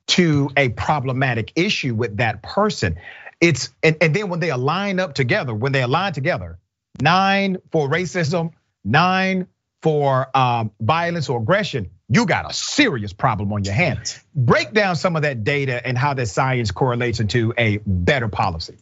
to 0.09 0.51
a 0.57 0.69
problematic 0.71 1.53
issue 1.57 1.95
with 1.95 2.17
that 2.17 2.43
person. 2.43 2.97
It's 3.41 3.71
and, 3.83 3.97
and 4.01 4.15
then 4.15 4.29
when 4.29 4.41
they 4.41 4.51
align 4.51 4.99
up 5.01 5.15
together, 5.15 5.55
when 5.55 5.73
they 5.73 5.83
align 5.83 6.13
together, 6.13 6.59
nine 7.01 7.59
for 7.71 7.89
racism, 7.89 8.53
nine 8.85 9.47
for 9.83 10.37
um, 10.37 10.73
violence 10.81 11.29
or 11.29 11.41
aggression, 11.41 11.91
you 12.09 12.27
got 12.27 12.51
a 12.51 12.55
serious 12.55 13.13
problem 13.13 13.53
on 13.53 13.65
your 13.65 13.75
hands. 13.75 14.19
Break 14.35 14.73
down 14.73 14.97
some 14.97 15.15
of 15.15 15.23
that 15.23 15.45
data 15.45 15.87
and 15.87 15.97
how 15.97 16.15
that 16.15 16.27
science 16.27 16.71
correlates 16.71 17.21
into 17.21 17.55
a 17.57 17.79
better 17.87 18.29
policy. 18.29 18.77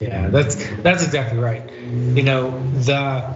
Yeah, 0.00 0.28
that's 0.28 0.56
that's 0.82 1.02
exactly 1.04 1.38
right. 1.38 1.68
You 2.14 2.22
know, 2.22 2.62
the 2.74 3.34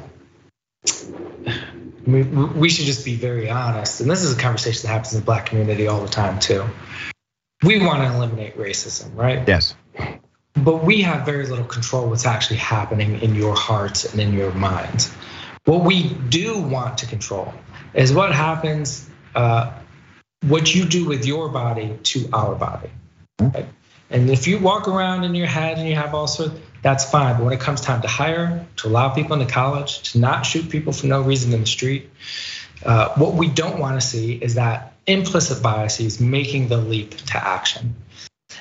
I 2.07 2.11
mean, 2.11 2.59
we 2.59 2.69
should 2.69 2.85
just 2.85 3.05
be 3.05 3.17
very 3.17 3.51
honest, 3.51 4.01
and 4.01 4.11
this 4.11 4.23
is 4.23 4.37
a 4.37 4.41
conversation 4.41 4.83
that 4.83 4.93
happens 4.93 5.15
in 5.15 5.21
the 5.21 5.25
black 5.25 5.47
community 5.47 5.87
all 5.87 6.01
the 6.03 6.09
time 6.09 6.39
too. 6.39 6.65
We 7.63 7.79
want 7.85 8.03
to 8.03 8.15
eliminate 8.15 8.57
racism, 8.57 9.17
right? 9.17 9.47
Yes. 9.47 9.75
But 10.55 10.85
we 10.85 11.03
have 11.03 11.25
very 11.25 11.47
little 11.47 11.65
control 11.65 12.09
what's 12.09 12.27
actually 12.27 12.59
happening 12.59 13.21
in 13.21 13.35
your 13.35 13.55
heart 13.55 14.05
and 14.11 14.21
in 14.21 14.33
your 14.33 14.53
mind. 14.53 15.09
What 15.65 15.85
we 15.85 16.09
do 16.09 16.61
want 16.61 16.99
to 16.99 17.07
control 17.07 17.55
is 17.95 18.13
what 18.13 18.35
happens, 18.35 19.09
uh, 19.35 19.73
what 20.47 20.75
you 20.75 20.85
do 20.85 21.07
with 21.07 21.25
your 21.25 21.49
body 21.49 21.99
to 22.03 22.29
our 22.33 22.55
body. 22.55 22.91
And 24.11 24.29
if 24.29 24.49
you 24.49 24.59
walk 24.59 24.89
around 24.89 25.25
in 25.25 25.35
your 25.35 25.47
head 25.47 25.79
and 25.79 25.89
you 25.89 25.95
have 25.95 26.15
all 26.15 26.27
sorts, 26.27 26.55
that's 26.83 27.09
fine. 27.09 27.37
But 27.37 27.45
when 27.45 27.53
it 27.53 27.61
comes 27.61 27.81
time 27.81 28.03
to 28.03 28.09
hire, 28.09 28.67
to 28.77 28.89
allow 28.89 29.11
people 29.11 29.41
into 29.41 29.53
college, 29.53 30.13
to 30.13 30.19
not 30.19 30.45
shoot 30.45 30.69
people 30.69 30.93
for 30.93 31.07
no 31.07 31.23
reason 31.23 31.53
in 31.53 31.61
the 31.61 31.67
street, 31.67 32.11
uh, 32.85 33.11
what 33.15 33.35
we 33.35 33.49
don't 33.49 33.79
want 33.79 34.01
to 34.01 34.07
see 34.07 34.35
is 34.35 34.55
that 34.55 34.95
implicit 35.07 35.63
biases 35.63 36.21
making 36.21 36.69
the 36.69 36.79
leap 36.79 37.15
to 37.15 37.37
action. 37.37 37.95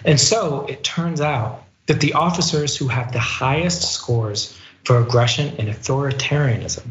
And 0.06 0.20
so 0.20 0.66
it 0.68 0.84
turns 0.84 1.22
out 1.22 1.64
that 1.90 2.00
the 2.00 2.14
officers 2.14 2.78
who 2.78 2.88
have 2.88 3.12
the 3.12 3.20
highest 3.20 3.94
scores 3.94 4.56
for 4.84 5.02
aggression 5.02 5.56
and 5.58 5.70
authoritarianism 5.70 6.86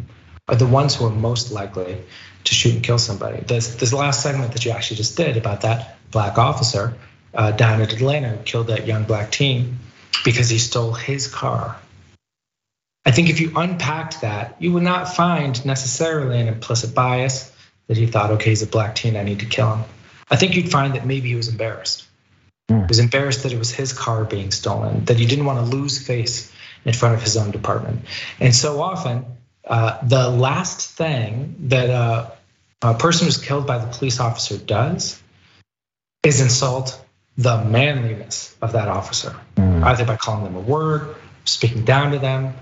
are 0.48 0.56
the 0.56 0.66
ones 0.66 0.96
who 0.96 1.06
are 1.06 1.10
most 1.10 1.52
likely 1.52 1.98
to 2.42 2.54
shoot 2.54 2.74
and 2.74 2.82
kill 2.82 2.98
somebody. 2.98 3.40
This, 3.42 3.76
this 3.76 3.92
last 3.92 4.24
segment 4.24 4.54
that 4.54 4.64
you 4.64 4.72
actually 4.72 4.96
just 4.96 5.16
did 5.16 5.36
about 5.36 5.60
that 5.60 5.98
black 6.10 6.36
officer 6.36 6.94
uh, 7.32 7.52
down 7.52 7.80
in 7.80 7.88
Atlanta 7.88 8.30
who 8.30 8.42
killed 8.42 8.66
that 8.66 8.88
young 8.88 9.04
black 9.04 9.30
teen 9.30 9.78
because 10.24 10.48
he 10.48 10.58
stole 10.58 10.92
his 10.92 11.28
car. 11.28 11.76
I 13.06 13.12
think 13.12 13.30
if 13.30 13.40
you 13.40 13.52
unpacked 13.54 14.22
that, 14.22 14.56
you 14.58 14.72
would 14.72 14.82
not 14.82 15.14
find 15.14 15.64
necessarily 15.64 16.40
an 16.40 16.48
implicit 16.48 16.92
bias 16.92 17.54
that 17.86 17.96
he 17.96 18.08
thought, 18.08 18.32
okay, 18.32 18.50
he's 18.50 18.62
a 18.62 18.66
black 18.66 18.96
teen, 18.96 19.16
I 19.16 19.22
need 19.22 19.38
to 19.40 19.46
kill 19.46 19.76
him. 19.76 19.84
I 20.28 20.34
think 20.34 20.56
you'd 20.56 20.72
find 20.72 20.96
that 20.96 21.06
maybe 21.06 21.28
he 21.28 21.36
was 21.36 21.46
embarrassed. 21.46 22.07
Mm. 22.68 22.80
He 22.82 22.86
was 22.88 22.98
embarrassed 22.98 23.42
that 23.42 23.52
it 23.52 23.58
was 23.58 23.70
his 23.70 23.92
car 23.92 24.24
being 24.24 24.50
stolen, 24.50 25.04
that 25.06 25.16
he 25.16 25.26
didn't 25.26 25.44
want 25.44 25.58
to 25.58 25.76
lose 25.76 26.04
face 26.04 26.52
in 26.84 26.92
front 26.92 27.14
of 27.14 27.22
his 27.22 27.36
own 27.36 27.50
department. 27.50 28.00
And 28.40 28.54
so 28.54 28.80
often, 28.80 29.24
uh, 29.66 29.98
the 30.06 30.28
last 30.28 30.90
thing 30.90 31.56
that 31.68 31.90
a, 31.90 32.32
a 32.82 32.94
person 32.94 33.26
who's 33.26 33.38
killed 33.38 33.66
by 33.66 33.78
the 33.78 33.86
police 33.86 34.20
officer 34.20 34.56
does 34.56 35.20
is 36.22 36.40
insult 36.40 37.04
the 37.36 37.62
manliness 37.64 38.56
of 38.60 38.72
that 38.72 38.88
officer, 38.88 39.34
mm. 39.56 39.82
either 39.84 40.04
by 40.04 40.16
calling 40.16 40.44
them 40.44 40.56
a 40.56 40.60
word, 40.60 41.14
speaking 41.44 41.84
down 41.84 42.12
to 42.12 42.18
them, 42.18 42.54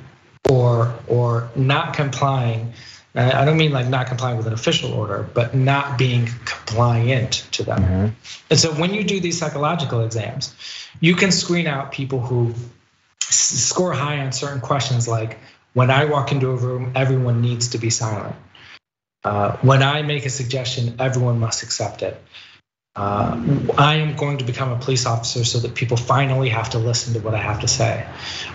or 0.48 0.94
or 1.08 1.48
not 1.56 1.94
complying. 1.94 2.72
I 3.16 3.44
don't 3.44 3.56
mean 3.56 3.72
like 3.72 3.88
not 3.88 4.08
complying 4.08 4.36
with 4.36 4.46
an 4.46 4.52
official 4.52 4.92
order, 4.92 5.28
but 5.34 5.54
not 5.54 5.96
being 5.96 6.26
compliant 6.44 7.46
to 7.52 7.64
them. 7.64 7.82
Mm-hmm. 7.82 8.06
And 8.50 8.58
so 8.58 8.72
when 8.72 8.92
you 8.92 9.04
do 9.04 9.20
these 9.20 9.38
psychological 9.38 10.02
exams, 10.02 10.54
you 11.00 11.14
can 11.14 11.32
screen 11.32 11.66
out 11.66 11.92
people 11.92 12.20
who 12.20 12.54
score 13.20 13.92
high 13.92 14.20
on 14.20 14.32
certain 14.32 14.60
questions 14.60 15.08
like 15.08 15.38
when 15.72 15.90
I 15.90 16.04
walk 16.04 16.32
into 16.32 16.50
a 16.50 16.56
room, 16.56 16.92
everyone 16.94 17.40
needs 17.40 17.68
to 17.68 17.78
be 17.78 17.90
silent. 17.90 18.36
Uh, 19.24 19.56
when 19.58 19.82
I 19.82 20.02
make 20.02 20.26
a 20.26 20.30
suggestion, 20.30 20.96
everyone 21.00 21.40
must 21.40 21.62
accept 21.62 22.02
it 22.02 22.22
uh, 22.96 23.38
I 23.76 23.96
am 23.96 24.16
going 24.16 24.38
to 24.38 24.44
become 24.44 24.72
a 24.72 24.78
police 24.78 25.04
officer 25.04 25.44
so 25.44 25.58
that 25.60 25.74
people 25.74 25.98
finally 25.98 26.48
have 26.48 26.70
to 26.70 26.78
listen 26.78 27.12
to 27.12 27.20
what 27.20 27.34
I 27.34 27.42
have 27.42 27.60
to 27.60 27.68
say. 27.68 28.06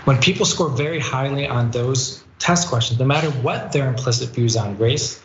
When 0.04 0.18
people 0.18 0.46
score 0.46 0.68
very 0.68 0.98
highly 0.98 1.46
on 1.46 1.70
those 1.70 2.21
test 2.38 2.68
questions, 2.68 2.98
no 2.98 3.06
matter 3.06 3.30
what 3.30 3.72
their 3.72 3.88
implicit 3.88 4.30
views 4.30 4.56
on 4.56 4.78
race, 4.78 5.22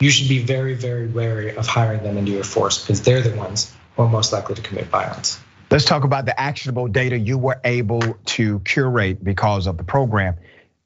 you 0.00 0.10
should 0.10 0.28
be 0.28 0.38
very, 0.42 0.74
very 0.74 1.06
wary 1.06 1.56
of 1.56 1.66
hiring 1.66 2.02
them 2.02 2.16
into 2.18 2.32
your 2.32 2.44
force 2.44 2.82
because 2.82 3.02
they're 3.02 3.22
the 3.22 3.36
ones 3.36 3.72
who 3.96 4.02
are 4.02 4.08
most 4.08 4.32
likely 4.32 4.54
to 4.54 4.62
commit 4.62 4.86
violence. 4.86 5.40
Let's 5.70 5.84
talk 5.84 6.04
about 6.04 6.26
the 6.26 6.38
actionable 6.38 6.86
data 6.86 7.18
you 7.18 7.38
were 7.38 7.60
able 7.64 8.00
to 8.26 8.60
curate 8.60 9.22
because 9.24 9.66
of 9.66 9.76
the 9.78 9.84
program. 9.84 10.36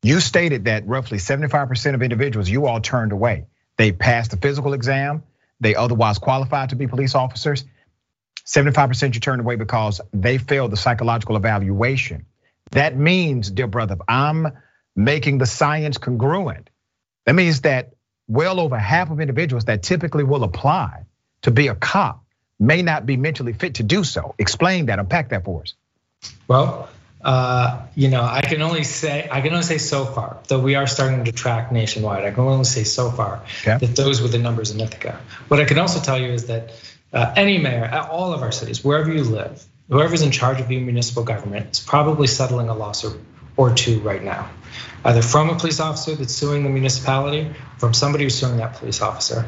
You 0.03 0.21
stated 0.21 0.65
that 0.65 0.87
roughly 0.87 1.19
75% 1.19 1.95
of 1.95 2.03
individuals 2.03 2.49
you 2.49 2.67
all 2.67 2.81
turned 2.81 3.13
away. 3.13 3.47
They 3.77 3.93
passed 3.93 4.31
the 4.31 4.37
physical 4.37 4.73
exam, 4.73 5.23
they 5.61 5.75
otherwise 5.75 6.19
qualified 6.19 6.71
to 6.71 6.77
be 6.77 6.87
police 6.87 7.15
officers. 7.15 7.65
75% 8.47 9.15
you 9.15 9.21
turned 9.21 9.41
away 9.41 9.57
because 9.57 10.01
they 10.13 10.39
failed 10.39 10.73
the 10.73 10.77
psychological 10.77 11.37
evaluation. 11.37 12.27
That 12.71 12.97
means, 12.97 13.51
dear 13.51 13.67
brother, 13.67 13.97
I'm 14.09 14.49
making 14.97 15.39
the 15.39 15.47
science 15.47 15.99
congruent. 15.99 16.71
That 17.27 17.35
means 17.35 17.63
that 17.63 17.95
well 18.29 18.61
over 18.61 18.79
half 18.79 19.11
of 19.11 19.21
individuals 19.21 19.65
that 19.67 19.83
typically 19.83 20.25
will 20.25 20.45
apply 20.45 21.05
to 21.43 21.51
be 21.51 21.69
a 21.69 21.75
cop 21.75 22.25
may 22.59 22.83
not 22.83 23.07
be 23.07 23.17
mentally 23.17 23.53
fit 23.53 23.75
to 23.77 23.83
do 23.83 24.05
so. 24.05 24.35
Explain 24.39 24.87
that, 24.87 24.99
unpack 24.99 25.31
that 25.31 25.45
for 25.45 25.63
us. 25.63 25.75
Well, 26.47 26.89
uh, 27.23 27.83
you 27.95 28.09
know, 28.09 28.23
I 28.23 28.41
can 28.43 28.63
only 28.63 28.85
say 28.85 29.29
I 29.31 29.41
can 29.41 29.53
only 29.53 29.65
say 29.65 29.79
so 29.79 30.05
far, 30.05 30.39
though 30.49 30.61
we 30.61 30.75
are 30.75 30.87
starting 30.87 31.25
to 31.25 31.33
track 31.33 31.71
nationwide. 31.71 32.25
I 32.25 32.31
can 32.31 32.45
only 32.45 32.65
say 32.65 32.85
so 32.85 33.11
far 33.11 33.43
okay. 33.61 33.79
that 33.79 33.97
those 33.97 34.23
were 34.23 34.29
the 34.29 34.39
numbers 34.39 34.71
in 34.71 34.81
Ithaca. 34.81 35.21
What 35.49 35.61
I 35.61 35.65
can 35.65 35.79
also 35.79 36.01
tell 36.01 36.19
you 36.19 36.29
is 36.29 36.47
that 36.47 36.73
uh, 37.13 37.33
any 37.37 37.59
mayor 37.59 37.85
at 37.85 38.09
all 38.09 38.33
of 38.33 38.43
our 38.43 38.53
cities, 38.53 38.83
wherever 38.85 39.13
you 39.13 39.25
live, 39.25 39.63
whoever's 39.89 40.23
in 40.23 40.31
charge 40.31 40.61
of 40.61 40.71
your 40.71 40.81
municipal 40.81 41.25
government 41.25 41.73
is 41.73 41.81
probably 41.81 42.27
settling 42.27 42.69
a 42.69 42.75
lawsuit 42.75 43.21
or 43.61 43.75
two 43.75 44.01
right 44.01 44.25
now, 44.25 44.49
either 45.05 45.21
from 45.21 45.51
a 45.51 45.55
police 45.55 45.81
officer 45.81 46.15
that's 46.15 46.35
suing 46.35 46.65
the 46.65 46.71
municipality, 46.71 47.55
from 47.77 47.93
somebody 47.93 48.25
who's 48.25 48.35
suing 48.35 48.57
that 48.57 48.73
police 48.73 49.03
officer. 49.03 49.47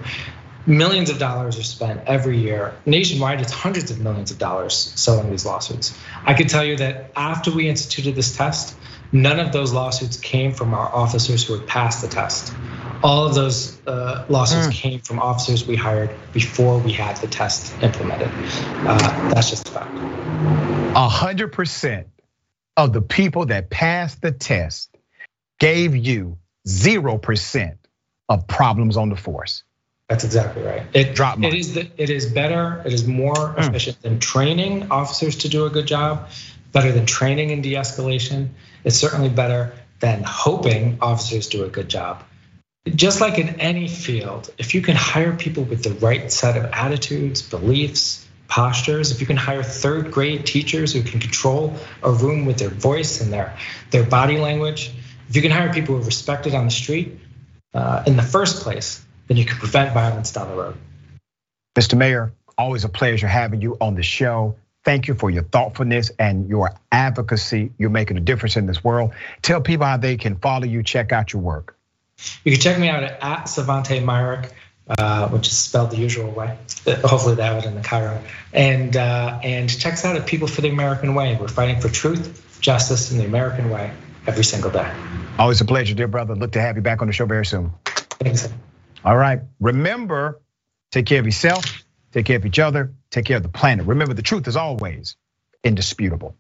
Millions 0.67 1.09
of 1.09 1.19
dollars 1.19 1.59
are 1.59 1.63
spent 1.63 2.03
every 2.07 2.37
year. 2.37 2.75
Nationwide, 2.85 3.41
it's 3.41 3.51
hundreds 3.51 3.91
of 3.91 4.01
millions 4.01 4.31
of 4.31 4.39
dollars 4.39 4.75
selling 4.77 5.31
these 5.31 5.47
lawsuits. 5.47 5.99
I 6.25 6.35
can 6.35 6.47
tell 6.47 6.63
you 6.63 6.77
that 6.77 7.11
after 7.17 7.51
we 7.51 7.71
instituted 7.71 8.15
this 8.15 8.37
test, 8.37 8.77
none 9.13 9.41
of 9.41 9.51
those 9.51 9.73
lawsuits 9.73 10.19
came 10.19 10.53
from 10.53 10.75
our 10.75 10.95
officers 10.95 11.47
who 11.47 11.59
had 11.59 11.67
passed 11.67 12.03
the 12.03 12.09
test. 12.09 12.53
All 13.03 13.27
of 13.27 13.35
those 13.35 13.81
uh, 13.87 14.27
lawsuits 14.29 14.67
mm. 14.67 14.73
came 14.73 15.01
from 15.01 15.21
officers 15.21 15.67
we 15.67 15.75
hired 15.75 16.11
before 16.35 16.79
we 16.79 16.93
had 16.93 17.17
the 17.17 17.29
test 17.29 17.75
implemented. 17.83 18.29
Uh, 18.87 19.31
that's 19.31 19.49
just 19.49 19.69
a 19.69 19.73
fact. 19.73 19.97
A 20.95 21.09
hundred 21.09 21.49
percent 21.49 22.12
of 22.77 22.93
the 22.93 23.03
people 23.03 23.47
that 23.47 23.70
passed 23.70 24.23
the 24.23 24.32
test 24.32 24.97
gave 25.59 25.94
you 25.94 26.39
zero 26.66 27.19
percent 27.19 27.78
of 28.28 28.47
problems 28.47 28.97
on 28.97 29.09
the 29.09 29.16
force. 29.16 29.65
That's 30.09 30.24
exactly 30.24 30.62
right. 30.62 30.82
It 30.93 31.15
dropped. 31.15 31.43
It 31.43 31.55
is 31.55 31.74
the, 31.74 31.89
it 31.97 32.11
is 32.11 32.27
better. 32.27 32.82
It 32.85 32.93
is 32.93 33.07
more 33.07 33.35
mm. 33.35 33.59
efficient 33.59 34.03
than 34.03 34.19
training 34.19 34.90
officers 34.90 35.36
to 35.39 35.49
do 35.49 35.65
a 35.65 35.70
good 35.70 35.86
job. 35.86 36.28
Better 36.73 36.93
than 36.93 37.07
training 37.07 37.51
in 37.51 37.62
de-escalation. 37.62 38.49
It's 38.85 38.97
certainly 38.97 39.28
better 39.28 39.74
than 40.01 40.23
hoping 40.27 40.99
officers 41.01 41.49
do 41.49 41.65
a 41.65 41.69
good 41.69 41.89
job. 41.89 42.24
Just 42.86 43.20
like 43.20 43.39
in 43.39 43.61
any 43.61 43.86
field, 43.86 44.51
if 44.59 44.74
you 44.74 44.82
can 44.82 44.97
hire 44.97 45.36
people 45.36 45.62
with 45.62 45.85
the 45.85 45.93
right 45.93 46.32
set 46.32 46.57
of 46.57 46.65
attitudes, 46.73 47.40
beliefs, 47.40 48.22
postures, 48.53 49.11
if 49.11 49.20
you 49.20 49.27
can 49.27 49.39
hire 49.39 49.62
third 49.62 50.11
grade 50.11 50.45
teachers 50.45 50.93
who 50.93 51.03
can 51.03 51.20
control 51.20 51.74
a 52.03 52.12
room 52.12 52.45
with 52.45 52.59
their 52.59 52.69
voice 52.69 53.23
and 53.23 53.33
their 53.33 53.57
their 53.91 54.05
body 54.05 54.37
language, 54.39 54.93
if 55.31 55.37
you 55.37 55.41
can 55.41 55.51
hire 55.51 55.73
people 55.73 55.95
who 55.95 56.03
are 56.03 56.05
respected 56.05 56.55
on 56.55 56.66
the 56.66 56.70
street 56.70 57.19
uh, 57.73 58.03
in 58.07 58.16
the 58.16 58.23
first 58.23 58.62
place, 58.62 59.03
then 59.29 59.39
you 59.39 59.47
can 59.47 59.57
prevent 59.57 59.95
violence 59.95 60.33
down 60.33 60.51
the 60.51 60.55
road. 60.55 60.77
Mr. 61.74 61.97
Mayor, 61.97 62.35
always 62.59 62.85
a 62.85 62.91
pleasure 62.91 63.27
having 63.27 63.62
you 63.62 63.79
on 63.81 63.95
the 63.95 64.03
show. 64.03 64.57
Thank 64.85 65.09
you 65.09 65.15
for 65.15 65.31
your 65.31 65.45
thoughtfulness 65.45 66.11
and 66.19 66.47
your 66.47 66.74
advocacy. 66.91 67.73
You're 67.79 67.89
making 67.89 68.19
a 68.19 68.20
difference 68.20 68.57
in 68.57 68.66
this 68.66 68.85
world. 68.85 69.15
Tell 69.41 69.62
people 69.62 69.87
how 69.87 69.97
they 69.97 70.19
can 70.19 70.37
follow 70.37 70.66
you, 70.66 70.83
check 70.83 71.11
out 71.11 71.33
your 71.33 71.41
work. 71.41 71.79
You 72.45 72.53
can 72.53 72.61
check 72.61 72.79
me 72.79 72.89
out 72.89 73.03
at, 73.03 73.23
at 73.23 73.45
Svante 73.47 74.05
Myrick, 74.05 74.53
uh, 74.89 75.29
which 75.29 75.47
is 75.49 75.59
spelled 75.59 75.91
the 75.91 75.97
usual 75.97 76.31
way. 76.31 76.59
Hopefully 77.05 77.35
they 77.35 77.45
have 77.45 77.59
it 77.59 77.67
in 77.67 77.75
the 77.75 77.81
chyron. 77.81 78.23
And 78.53 78.97
uh, 78.97 79.41
and 79.43 79.69
check 79.71 80.05
out 80.05 80.17
at 80.17 80.27
People 80.27 80.49
for 80.49 80.61
the 80.61 80.69
American 80.69 81.15
Way. 81.15 81.37
We're 81.41 81.49
fighting 81.49 81.81
for 81.81 81.89
truth, 81.89 82.59
justice, 82.61 83.11
and 83.11 83.21
the 83.21 83.25
American 83.25 83.71
way. 83.71 83.93
every 84.27 84.45
single 84.45 84.71
day. 84.71 84.91
Always 85.39 85.61
a 85.61 85.65
pleasure, 85.65 85.95
dear 85.95 86.09
brother. 86.09 86.35
Look 86.35 86.53
to 86.53 86.61
have 86.61 86.77
you 86.77 86.83
back 86.83 87.01
on 87.03 87.09
the 87.09 87.13
show 87.13 87.27
very 87.27 87.47
soon. 87.47 87.73
Thanks. 87.85 88.49
All 89.05 89.17
right. 89.17 89.41
Remember, 89.61 90.41
take 90.91 91.07
care 91.07 91.21
of 91.21 91.27
yourself, 91.27 91.85
take 92.13 92.27
care 92.27 92.37
of 92.37 92.47
each 92.47 92.59
other, 92.59 92.95
take 93.11 93.25
care 93.25 93.37
of 93.37 93.43
the 93.43 93.49
planet. 93.49 93.87
Remember, 93.87 94.15
the 94.15 94.23
truth 94.23 94.47
is 94.47 94.57
always 94.57 95.17
indisputable. 95.65 96.37